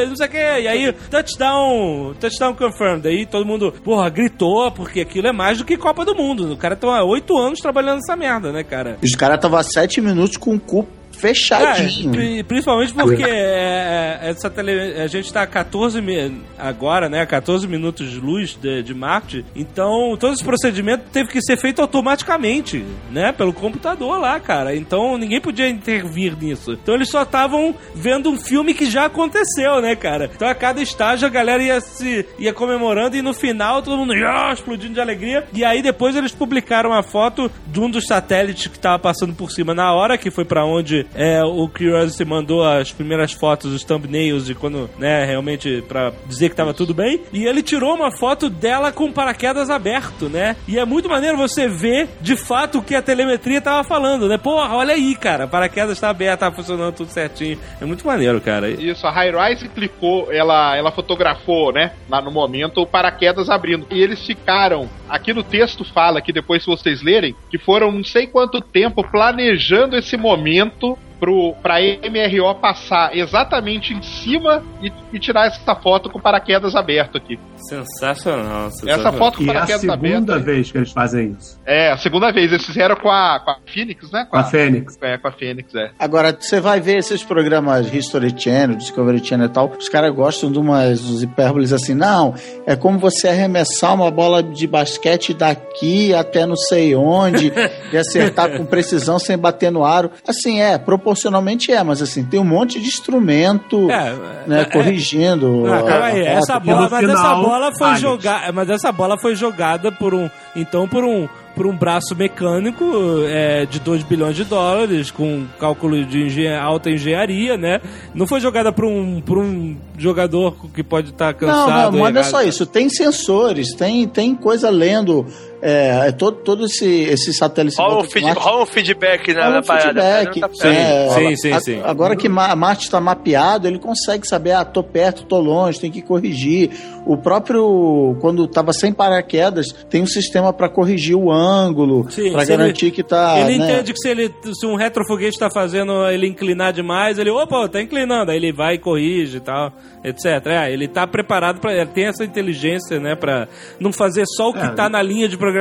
[0.00, 3.06] Ei, não sei o que, e aí, touchdown, touchdown confirmed.
[3.06, 6.52] Aí todo mundo, porra, gritou, porque aquilo é mais do que Copa do Mundo.
[6.52, 8.98] O cara tá há oito anos trabalhando nessa merda, né, cara?
[9.02, 10.86] Os caras estavam sete minutos com o cu
[11.18, 12.10] fechadinho.
[12.10, 17.08] É, pri- principalmente porque é, é, essa tele, a gente tá a 14 mi- agora,
[17.08, 17.24] né?
[17.26, 19.44] 14 minutos de luz de, de Marte.
[19.54, 23.32] Então, todo esse procedimento teve que ser feito automaticamente, né?
[23.32, 24.74] Pelo computador lá, cara.
[24.74, 26.72] Então, ninguém podia intervir nisso.
[26.72, 30.30] Então, eles só estavam vendo um filme que já aconteceu, né, cara?
[30.34, 34.14] Então, a cada estágio a galera ia se ia comemorando e no final todo mundo
[34.14, 35.44] ia explodindo de alegria.
[35.52, 39.50] E aí depois eles publicaram a foto de um dos satélites que tava passando por
[39.50, 43.84] cima na hora, que foi pra onde é, o Curiosity mandou as primeiras fotos, os
[43.84, 47.20] thumbnails de quando, né, realmente pra dizer que tava tudo bem.
[47.32, 50.56] E ele tirou uma foto dela com o paraquedas aberto, né?
[50.66, 54.38] E é muito maneiro você ver de fato o que a telemetria tava falando, né?
[54.38, 57.58] Porra, olha aí, cara, paraquedas tá aberto, tá funcionando tudo certinho.
[57.80, 58.68] É muito maneiro, cara.
[58.70, 63.86] Isso, a High-Rise clicou, ela, ela fotografou, né, lá no momento, o paraquedas abrindo.
[63.90, 68.04] E eles ficaram, aqui no texto fala, que depois se vocês lerem, que foram não
[68.04, 75.18] sei quanto tempo planejando esse momento pro, pra MRO passar exatamente em cima e, e
[75.18, 77.38] tirar essa foto com o paraquedas aberto aqui.
[77.56, 78.66] Sensacional.
[78.66, 79.12] Essa sensacional.
[79.14, 80.12] foto com o E é a paraquedas aberto.
[80.12, 81.60] segunda vez que eles fazem isso.
[81.66, 82.52] É, a segunda vez.
[82.52, 84.26] Eles fizeram com a, com a Phoenix, né?
[84.30, 84.94] Com a Fênix.
[85.02, 85.90] É, com a Fênix, é.
[85.98, 90.50] Agora, você vai ver esses programas History Channel, Discovery Channel e tal, os caras gostam
[90.50, 92.34] de umas hipérboles assim, não,
[92.66, 97.52] é como você arremessar uma bola de basquete daqui até não sei onde
[97.92, 100.10] e acertar com precisão sem bater no aro.
[100.26, 104.14] Assim, é, proporcionalmente é, mas assim, tem um monte de instrumento, É,
[104.46, 105.64] né, é, corrigindo.
[105.66, 109.16] Ah, calma aí, a essa bola, mas essa final, bola foi jogada, mas essa bola
[109.16, 112.84] foi jogada por um, então por um, por um braço mecânico
[113.28, 117.80] é, de 2 bilhões de dólares com cálculo de engen alta engenharia, né?
[118.12, 121.92] Não foi jogada por um, por um jogador que pode estar Não, cansado.
[121.92, 122.30] não, mas não é errado.
[122.30, 122.66] só isso.
[122.66, 125.24] Tem sensores, tem, tem coisa lendo.
[125.68, 127.76] É, é todo, todo esse, esse satélite.
[127.76, 130.00] Rola um, feed- Marte- rola um feedback na, Rola na um parada.
[130.00, 130.40] feedback.
[130.40, 131.80] Tá Sim, É, sim, sim, a- sim.
[131.84, 135.90] Agora que Ma- Marte está mapeado, ele consegue saber, ah, tô perto, tô longe, tem
[135.90, 136.70] que corrigir.
[137.04, 142.44] O próprio, quando estava sem paraquedas, tem um sistema para corrigir o ângulo, Sim, para
[142.44, 143.38] se ele- garantir que tá.
[143.40, 143.64] Ele né?
[143.64, 147.82] entende que se, ele, se um retrofoguete tá fazendo ele inclinar demais, ele, opa, tá
[147.82, 148.30] inclinando.
[148.30, 149.72] Aí ele vai e corrige e tal,
[150.04, 150.24] etc.
[150.46, 153.48] É, ele tá preparado para Ele tem essa inteligência, né, pra
[153.80, 154.68] não fazer só o que É.
[154.70, 155.55] tá na linha de programação.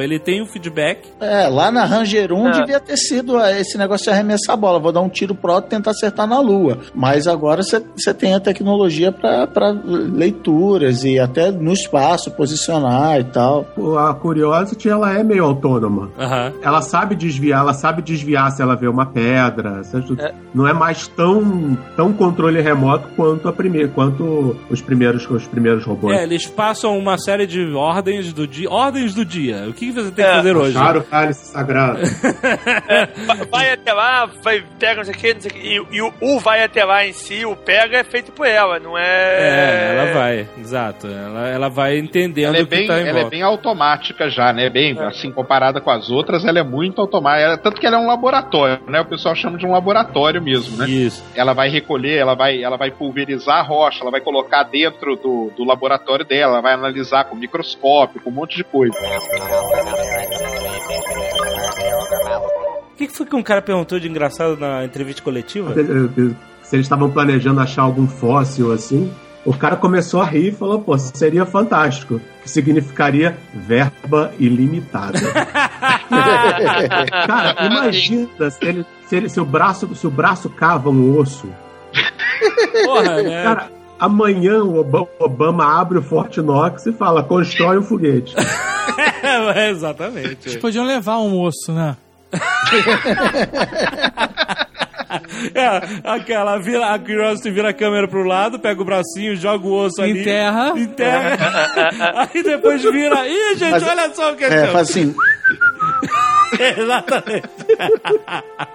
[0.00, 1.08] Ele tem o feedback.
[1.20, 2.50] É, lá na Ranger 1 É.
[2.60, 4.78] devia ter sido ah, esse negócio de arremessar a bola.
[4.78, 6.78] Vou dar um tiro pro alto e tentar acertar na lua.
[6.94, 13.66] Mas agora você tem a tecnologia para leituras e até no espaço posicionar e tal.
[13.98, 16.10] A Curiosity, ela é meio autônoma.
[16.18, 16.52] Aham.
[16.62, 19.82] Ela sabe desviar, ela sabe desviar se ela vê uma pedra.
[20.18, 20.34] É.
[20.54, 25.84] Não é mais tão, tão controle remoto quanto a primeira, quanto os primeiros, os primeiros
[25.84, 26.16] robôs.
[26.16, 28.70] É, eles passam uma série de ordens do dia.
[28.70, 29.39] Ordens do dia.
[29.68, 30.34] O que você tem que É.
[30.34, 30.76] fazer hoje?
[30.76, 31.98] Achar o cálice sagrado.
[33.26, 35.60] Vai- Vai até lá, vai, pega não sei o que, não sei o que.
[35.60, 38.78] E, e o, o vai até lá em si, o pega é feito por ela,
[38.78, 39.02] não é.
[39.04, 41.06] É, ela vai, exato.
[41.06, 44.28] Ela, ela vai entendendo Ela é o que bem, tá em ela é bem automática
[44.30, 44.68] já, né?
[44.70, 47.44] Bem, assim, comparada com as outras, ela é muito automática.
[47.44, 49.00] Ela- Tanto que ela é um laboratório, né?
[49.00, 50.88] O pessoal chama de um laboratório mesmo, né?
[50.88, 51.22] Isso.
[51.34, 55.50] Ela vai recolher, ela vai, ela vai pulverizar a rocha, ela vai colocar dentro do,
[55.56, 58.94] do laboratório dela, ela vai analisar com microscópio, com um monte de coisa.
[62.92, 65.74] O que que foi que um cara perguntou de engraçado na entrevista coletiva?
[66.70, 69.10] se eles estavam planejando achar algum fóssil assim.
[69.44, 72.20] O cara começou a rir e falou, pô, seria fantástico.
[72.42, 75.18] Que significaria verba ilimitada.
[77.26, 81.48] cara, imagina se, ele, se, ele, se, o braço, se o braço cava um osso.
[82.84, 83.42] Porra, né?
[83.42, 83.70] Cara,
[84.00, 84.80] amanhã o
[85.20, 88.34] Obama, abre o Fort Knox e fala, constrói um foguete.
[89.22, 90.48] É, exatamente.
[90.48, 91.96] Eles podiam levar um osso, né?
[95.54, 99.72] É, aquela, vira, a Curiosity vira a câmera pro lado, pega o bracinho, joga o
[99.86, 100.20] osso ali.
[100.20, 100.72] Enterra.
[100.76, 101.36] Enterra.
[102.32, 103.26] Aí depois vira.
[103.26, 105.12] Ih, gente, Mas- olha só o que É, faz assim.
[106.78, 107.48] Exatamente.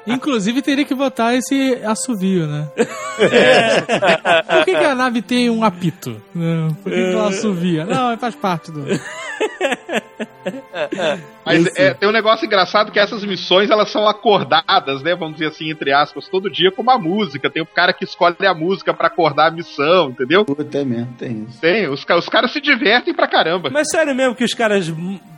[0.08, 2.68] Inclusive teria que botar esse assovio, né?
[2.76, 6.22] Por que, que a nave tem um apito?
[6.34, 7.86] Não, por que, que ela assovia?
[7.86, 8.86] Não, faz parte do.
[11.46, 15.16] Mas é, tem um negócio engraçado que essas missões elas são acordadas, né?
[15.16, 17.50] Vamos dizer assim, entre aspas, todo dia com uma música.
[17.50, 20.46] Tem o cara que escolhe a música pra acordar a missão, entendeu?
[20.46, 21.60] Puta, é mesmo, tem isso.
[21.62, 23.70] Tem, os, os caras se divertem pra caramba.
[23.72, 24.92] Mas sério mesmo que os caras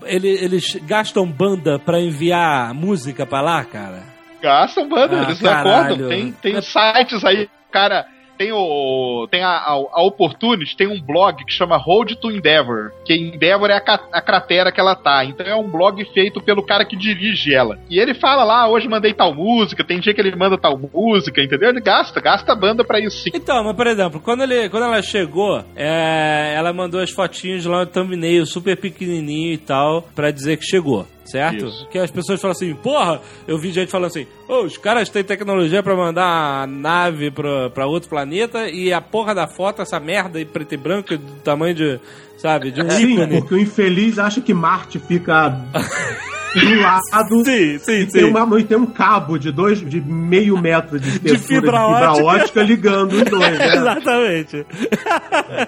[0.05, 4.03] ele- eles gastam banda pra enviar música pra lá, cara?
[4.41, 5.67] Gastam, mano, Ah, eles caralho.
[5.95, 6.09] acordam.
[6.09, 8.05] Tem, tem sites aí, cara.
[8.37, 9.27] Tem o.
[9.29, 12.91] Tem a, a, a Opportunity, tem um blog que chama Road to Endeavor.
[13.05, 15.25] Que Endeavor é a, a cratera que ela tá.
[15.25, 17.77] Então é um blog feito pelo cara que dirige ela.
[17.89, 20.77] E ele fala lá, "Ah, hoje mandei tal música, tem dia que ele manda tal
[20.77, 21.69] música, entendeu?
[21.69, 23.29] Ele gasta, gasta a banda pra isso sim.
[23.33, 27.79] Então, mas por exemplo, quando, ele, quando ela chegou, é, ela mandou as fotinhos lá
[27.79, 31.05] no thumbnail super pequenininho e tal, pra dizer que chegou.
[31.29, 31.65] Certo?
[31.67, 31.87] Isso.
[31.89, 35.23] Que as pessoas falam assim, porra, eu vi gente falando assim, ô, os caras têm
[35.23, 39.99] tecnologia pra mandar a nave pra, pra outro planeta e a porra da foto, essa
[39.99, 41.99] merda aí preto e branco, do tamanho de,
[42.37, 43.39] sabe, de um Sim, ícone.
[43.41, 45.59] porque o infeliz acha que Marte fica
[46.53, 48.07] do lado Sim, sim, e sim.
[48.11, 51.71] tem, uma, e tem um cabo de dois de meio metro de espessura de fibra
[51.71, 52.25] fibra, ótica.
[52.25, 52.61] ótica.
[52.63, 53.57] ligando os dois.
[53.59, 53.67] né?
[53.75, 54.65] Exatamente.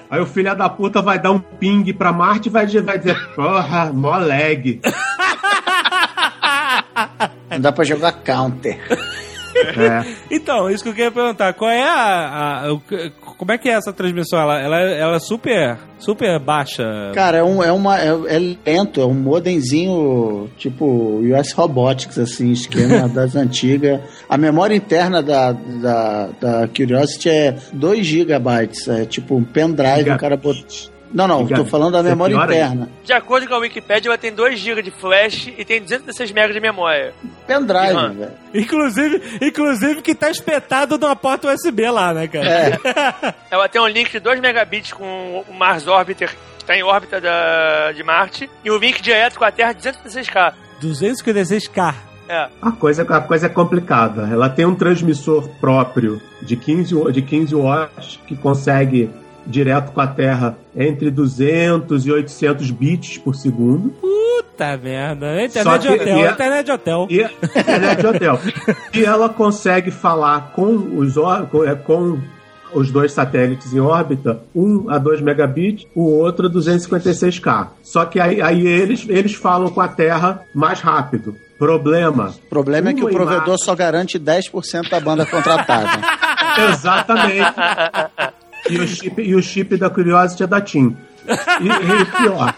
[0.10, 2.98] Aí o filho da puta vai dar um ping pra Marte e vai, dizer- vai
[2.98, 4.82] dizer, porra, mó lag.
[7.50, 8.80] Não dá pra jogar counter.
[9.56, 10.06] É.
[10.32, 12.80] Então, isso que eu queria perguntar, qual é a, a-
[13.38, 14.40] como é que é essa transmissão?
[14.40, 16.84] Ela, ela, ela é super, super baixa.
[17.14, 20.86] Cara, é, um, é, uma, é, é lento, é um modemzinho tipo
[21.22, 24.00] US Robotics, assim, esquema das antigas.
[24.28, 30.18] A memória interna da, da, da Curiosity é 2 gigabytes, é tipo um pendrive, o
[30.18, 30.64] cara botou...
[31.11, 31.69] Não, não, tô Gigabit.
[31.72, 32.90] falando da memória interna.
[33.03, 36.53] De acordo com a Wikipedia, ela tem 2 GB de flash e tem 206 MB
[36.53, 37.14] de memória.
[37.48, 38.31] Pendrive, velho.
[38.53, 42.48] Inclusive, inclusive que tá espetado numa porta USB lá, né, cara?
[42.48, 42.77] É,
[43.49, 47.19] Ela tem um link de 2 megabits com o Mars Orbiter, que está em órbita
[47.19, 50.53] da, de Marte, e um link direto com a Terra de 216K.
[50.81, 51.95] 256K.
[52.27, 52.48] É.
[52.61, 54.30] A coisa, a coisa é complicada.
[54.31, 59.10] Ela tem um transmissor próprio de 15, wa- de 15 watts que consegue
[59.45, 63.90] direto com a Terra entre 200 e 800 bits por segundo.
[64.02, 65.26] Puta merda.
[65.28, 67.07] É Internet que- hotel, e a- internet de hotel.
[67.10, 67.22] E
[67.60, 68.40] internet de hotel.
[68.94, 71.14] E ela consegue falar com os,
[71.52, 72.20] com, é, com
[72.74, 77.68] os dois satélites em órbita, um a 2 megabits, o outro a 256K.
[77.82, 81.36] Só que aí, aí eles, eles falam com a Terra mais rápido.
[81.57, 82.30] Problema.
[82.45, 85.99] o problema é que o provedor imagem- só garante 10% da banda contratada.
[86.72, 87.53] Exatamente.
[88.70, 90.96] E o chip, e o chip da Curiosity é da TIM.
[91.28, 92.54] E, e pior,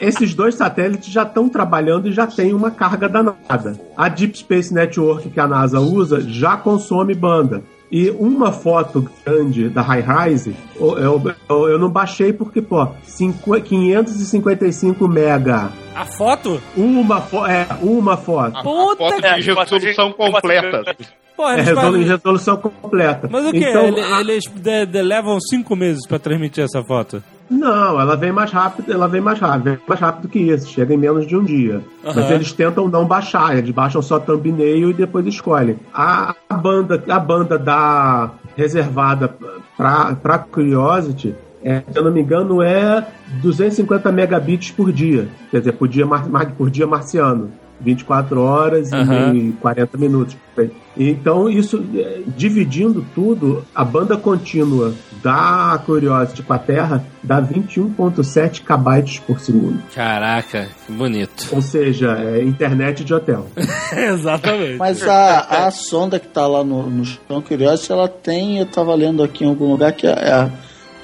[0.00, 3.78] esses dois satélites já estão trabalhando e já tem uma carga danada.
[3.96, 7.62] A Deep Space Network que a NASA usa já consome banda.
[7.90, 12.86] E uma foto grande da High Rise, eu, eu, eu- eu não baixei porque, pô,
[13.02, 15.70] cinqu- 555 mega.
[15.94, 16.60] A foto?
[16.76, 18.56] Uma, fo é, uma foto.
[18.56, 19.28] A, a foto de
[19.72, 20.96] resolução foto de- completa.
[21.38, 23.28] Pô, É resolu- fazem- resolução completa.
[23.30, 23.58] Mas o que?
[23.58, 27.22] Então, Ele- a- Eles de- de- levam cinco meses pra transmitir essa foto.
[27.48, 30.92] Não, ela vem mais rápido, ela vem mais rápido, vem mais rápido que isso, chega
[30.92, 31.80] em menos de um dia.
[32.04, 32.32] Mas Aham.
[32.34, 35.76] eles tentam não baixar, eles baixam só thumbnail e depois escolhem.
[35.94, 39.32] A, a banda, a banda da reservada
[39.76, 41.34] pra, pra Curiosity,
[41.64, 43.06] é, se eu não me engano, é
[43.40, 45.28] 250 megabits por dia.
[45.52, 47.50] Quer dizer, por dia, mar- por dia marciano.
[47.80, 49.34] 24 horas Aham.
[49.34, 50.36] e 40 minutos.
[50.96, 54.92] Então, isso, é, dividindo tudo, a banda contínua
[55.22, 59.80] da Curiosity com a Terra dá 21,7 kbytes por segundo.
[59.94, 61.48] Caraca, que bonito.
[61.52, 63.46] Ou seja, é internet de hotel.
[63.96, 64.76] Exatamente.
[64.76, 68.94] Mas a, a sonda que tá lá no, no chão Curiosity, ela tem, eu tava
[68.94, 70.50] lendo aqui em algum lugar, que a,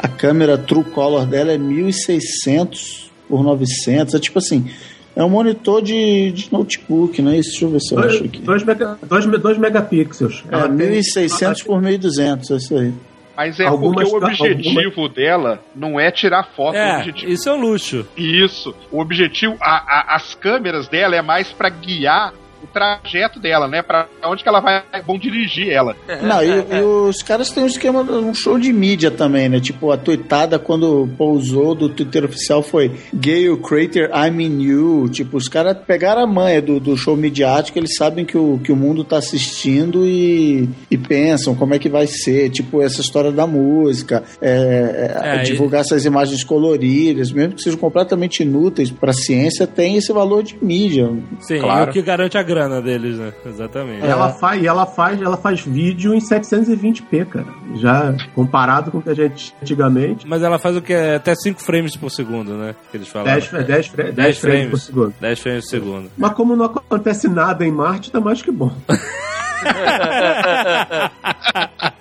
[0.00, 4.14] a, a câmera True Color dela é 1600 por 900.
[4.14, 4.68] É tipo assim,
[5.16, 7.50] É um monitor de, de notebook, não é isso?
[7.50, 8.40] Deixa eu ver se eu acho aqui.
[8.42, 10.42] 2 mega, dois, dois megapixels.
[10.50, 12.92] É Ela tem- 1600 por 1200, é isso aí.
[13.36, 16.76] Mas é Algumas- porque o objetivo dela não é tirar foto.
[16.76, 18.06] É, objetivo isso é um luxo.
[18.16, 18.74] Isso.
[18.92, 22.32] O objetivo, a- a- as câmeras dela é mais pra guiar
[22.64, 23.82] o trajeto dela, né?
[23.82, 25.94] Pra onde que ela vai, vão dirigir ela.
[26.22, 29.60] Não, e, e os caras têm um esquema, um show de mídia também, né?
[29.60, 35.08] Tipo, a tuitada quando pousou do Twitter oficial foi Gale Crater, I'm in you.
[35.10, 38.72] Tipo, os caras pegaram a manha do, do show midiático, eles sabem que o, que
[38.72, 42.50] o mundo tá assistindo e, e pensam como é que vai ser.
[42.50, 47.78] Tipo, essa história da música, é, é, É, divulgar essas imagens coloridas, mesmo que sejam
[47.78, 51.10] completamente inúteis pra ciência, tem esse valor de mídia.
[51.40, 51.86] Sim, Claro.
[51.86, 53.32] e o que garante a grana deles, né?
[53.44, 54.04] Exatamente.
[54.04, 57.46] E ela faz, e ela faz, ela faz vídeo em 720p, cara.
[57.76, 60.26] Já comparado com o que a gente antigamente.
[60.26, 60.94] Mas ela faz o que?
[60.94, 62.74] Até 5 frames por segundo, né?
[62.90, 63.26] Que eles falam.
[63.26, 65.14] 10, 10, 10, 10 frames por segundo.
[65.20, 66.10] 10 frames por segundo.
[66.16, 68.72] Mas como não acontece nada em Marte, tá mais que bom.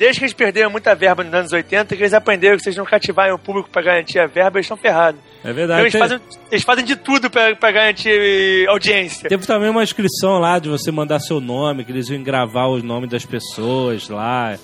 [0.00, 2.78] Desde que eles perderam muita verba nos anos 80, que eles aprenderam que se eles
[2.78, 5.20] não cativarem o público pra garantir a verba, eles estão ferrados.
[5.44, 5.80] É Então verdade.
[5.82, 6.20] eles Tem- fazem,
[6.50, 9.28] eles fazem de tudo pra, pra garantir audiência.
[9.28, 12.82] Teve também uma inscrição lá de você mandar seu nome, que eles iam gravar os
[12.82, 14.56] nomes das pessoas lá.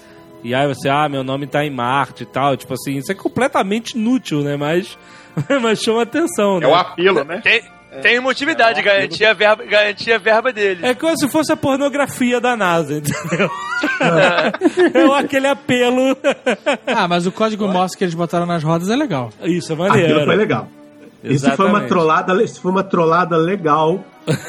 [0.42, 2.56] E aí você, ah, meu nome tá em Marte e tal.
[2.56, 4.56] Tipo assim, isso é completamente inútil, né?
[4.56, 4.96] Mas,
[5.62, 6.66] mas chama atenção, né?
[6.66, 7.40] É o apelo, né?
[7.42, 7.62] Tem,
[8.02, 10.82] tem motividade, garantir a verba, garantir a verba deles.
[10.84, 13.50] É como se fosse a pornografia da NASA, entendeu?
[14.94, 16.16] é aquele apelo.
[16.86, 19.30] Ah, mas o código Morse que eles botaram nas rodas é legal.
[19.42, 20.24] Isso, é Aquilo maneiro.
[20.24, 20.68] foi legal.
[21.34, 24.04] Isso foi uma trollada, isso foi uma trollada legal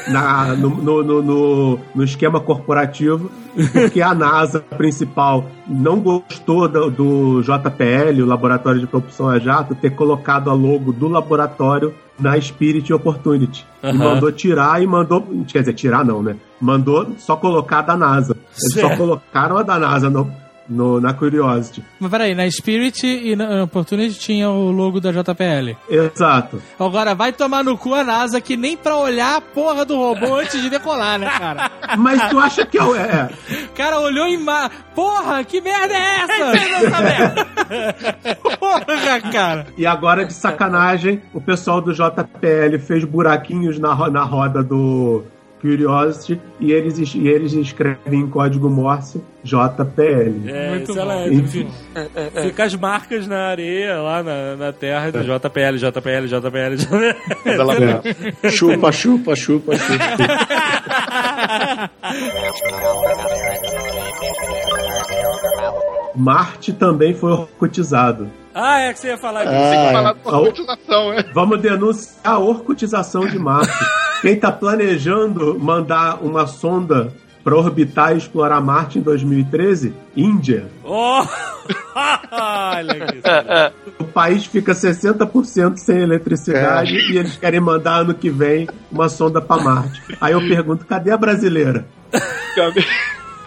[0.08, 3.30] na- no, no, no- no- esquema corporativo,
[3.72, 9.74] porque a NASA principal não gostou do, do JPL, o Laboratório de Propulsão a Jato,
[9.74, 13.64] ter colocado a logo do laboratório na Spirit Opportunity.
[13.82, 13.96] E Aham.
[13.98, 15.24] mandou tirar e mandou.
[15.46, 16.34] Quer dizer, tirar não, né?
[16.60, 18.36] Mandou só colocar a da NASA.
[18.60, 18.96] Eles só Certo.
[18.98, 20.28] colocaram a da NASA no,
[20.68, 21.82] no- na Curiosity.
[21.98, 25.76] Mas peraí, na Spirit e na Opportunity tinha o logo da JPL.
[25.88, 26.60] Exato.
[26.78, 30.36] Agora vai tomar no cu a NASA que nem pra olhar a porra do robô
[30.36, 31.70] antes de decolar, né, cara?
[31.98, 32.82] Mas tu acha que é.
[32.84, 33.30] o- é
[33.64, 34.70] O cara olhou em mar.
[34.94, 36.52] Porra, que merda é essa?
[38.58, 39.66] porra, cara.
[39.76, 45.22] E agora, de sacanagem, o pessoal do JPL fez buraquinhos na, ro- na roda do
[45.60, 50.48] Curiosity e eles, es- e eles escrevem em código Morse JPL.
[50.48, 51.00] É, Muito isso bom.
[51.00, 51.68] ela é, Enfim.
[52.42, 57.18] Fica as marcas na areia, lá na, na terra do JPL, JPL, JPL, JPL.
[58.42, 58.50] É.
[58.50, 60.04] Chupa, chupa, chupa, chupa.
[66.18, 68.28] Marte também foi orcutizado.
[68.54, 69.54] Ah, é que você ia falar disso.
[69.56, 70.14] Tem que Ah, falar é.
[70.14, 71.24] da robotização, né?
[71.32, 73.72] Vamos denunciar a orcutização de Marte.
[74.20, 77.12] Quem está planejando mandar uma sonda
[77.44, 79.94] para orbitar e explorar Marte em 2013?
[80.16, 80.66] Índia.
[80.82, 81.22] Oh!
[82.32, 83.72] Olha.
[84.00, 87.10] O país fica 60% sem eletricidade É.
[87.12, 90.02] e eles querem mandar ano que vem uma sonda para Marte.
[90.20, 91.86] Aí eu pergunto, cadê a brasileira?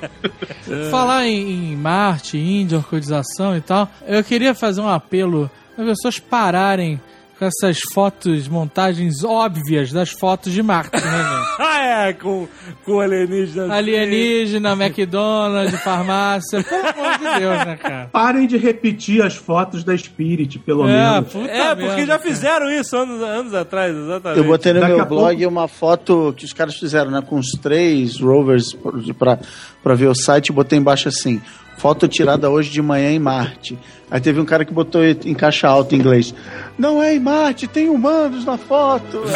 [0.89, 5.97] Falar em, em Marte, Índia, orcodização e tal, eu queria fazer um apelo para as
[5.97, 6.99] pessoas pararem
[7.41, 11.41] com essas fotos, montagens óbvias das fotos de Marte, né, gente?
[11.63, 12.47] Ah, é, com,
[12.85, 13.73] com alienígena.
[13.73, 18.09] Alienígena, McDonald's, farmácia, pelo amor de Deus, né, cara?
[18.11, 21.31] Parem de repetir as fotos da Spirit, pelo É, menos.
[21.33, 22.19] puta É, porque merda, já cara.
[22.29, 24.37] fizeram isso anos, anos atrás, exatamente.
[24.39, 27.21] Eu botei no Daqui meu blog pouco- uma foto que os caras fizeram, né?
[27.21, 28.75] Com os três rovers
[29.17, 29.39] pra,
[29.83, 31.41] pra ver o site e botei embaixo assim.
[31.77, 33.77] Foto tirada hoje de manhã em Marte.
[34.11, 36.35] Aí teve um cara que botou em caixa alta em inglês.
[36.77, 39.23] Não é em Marte, tem humanos na foto.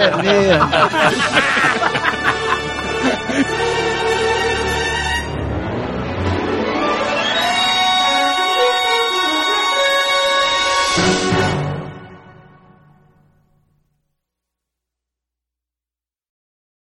[0.00, 0.70] É mesmo.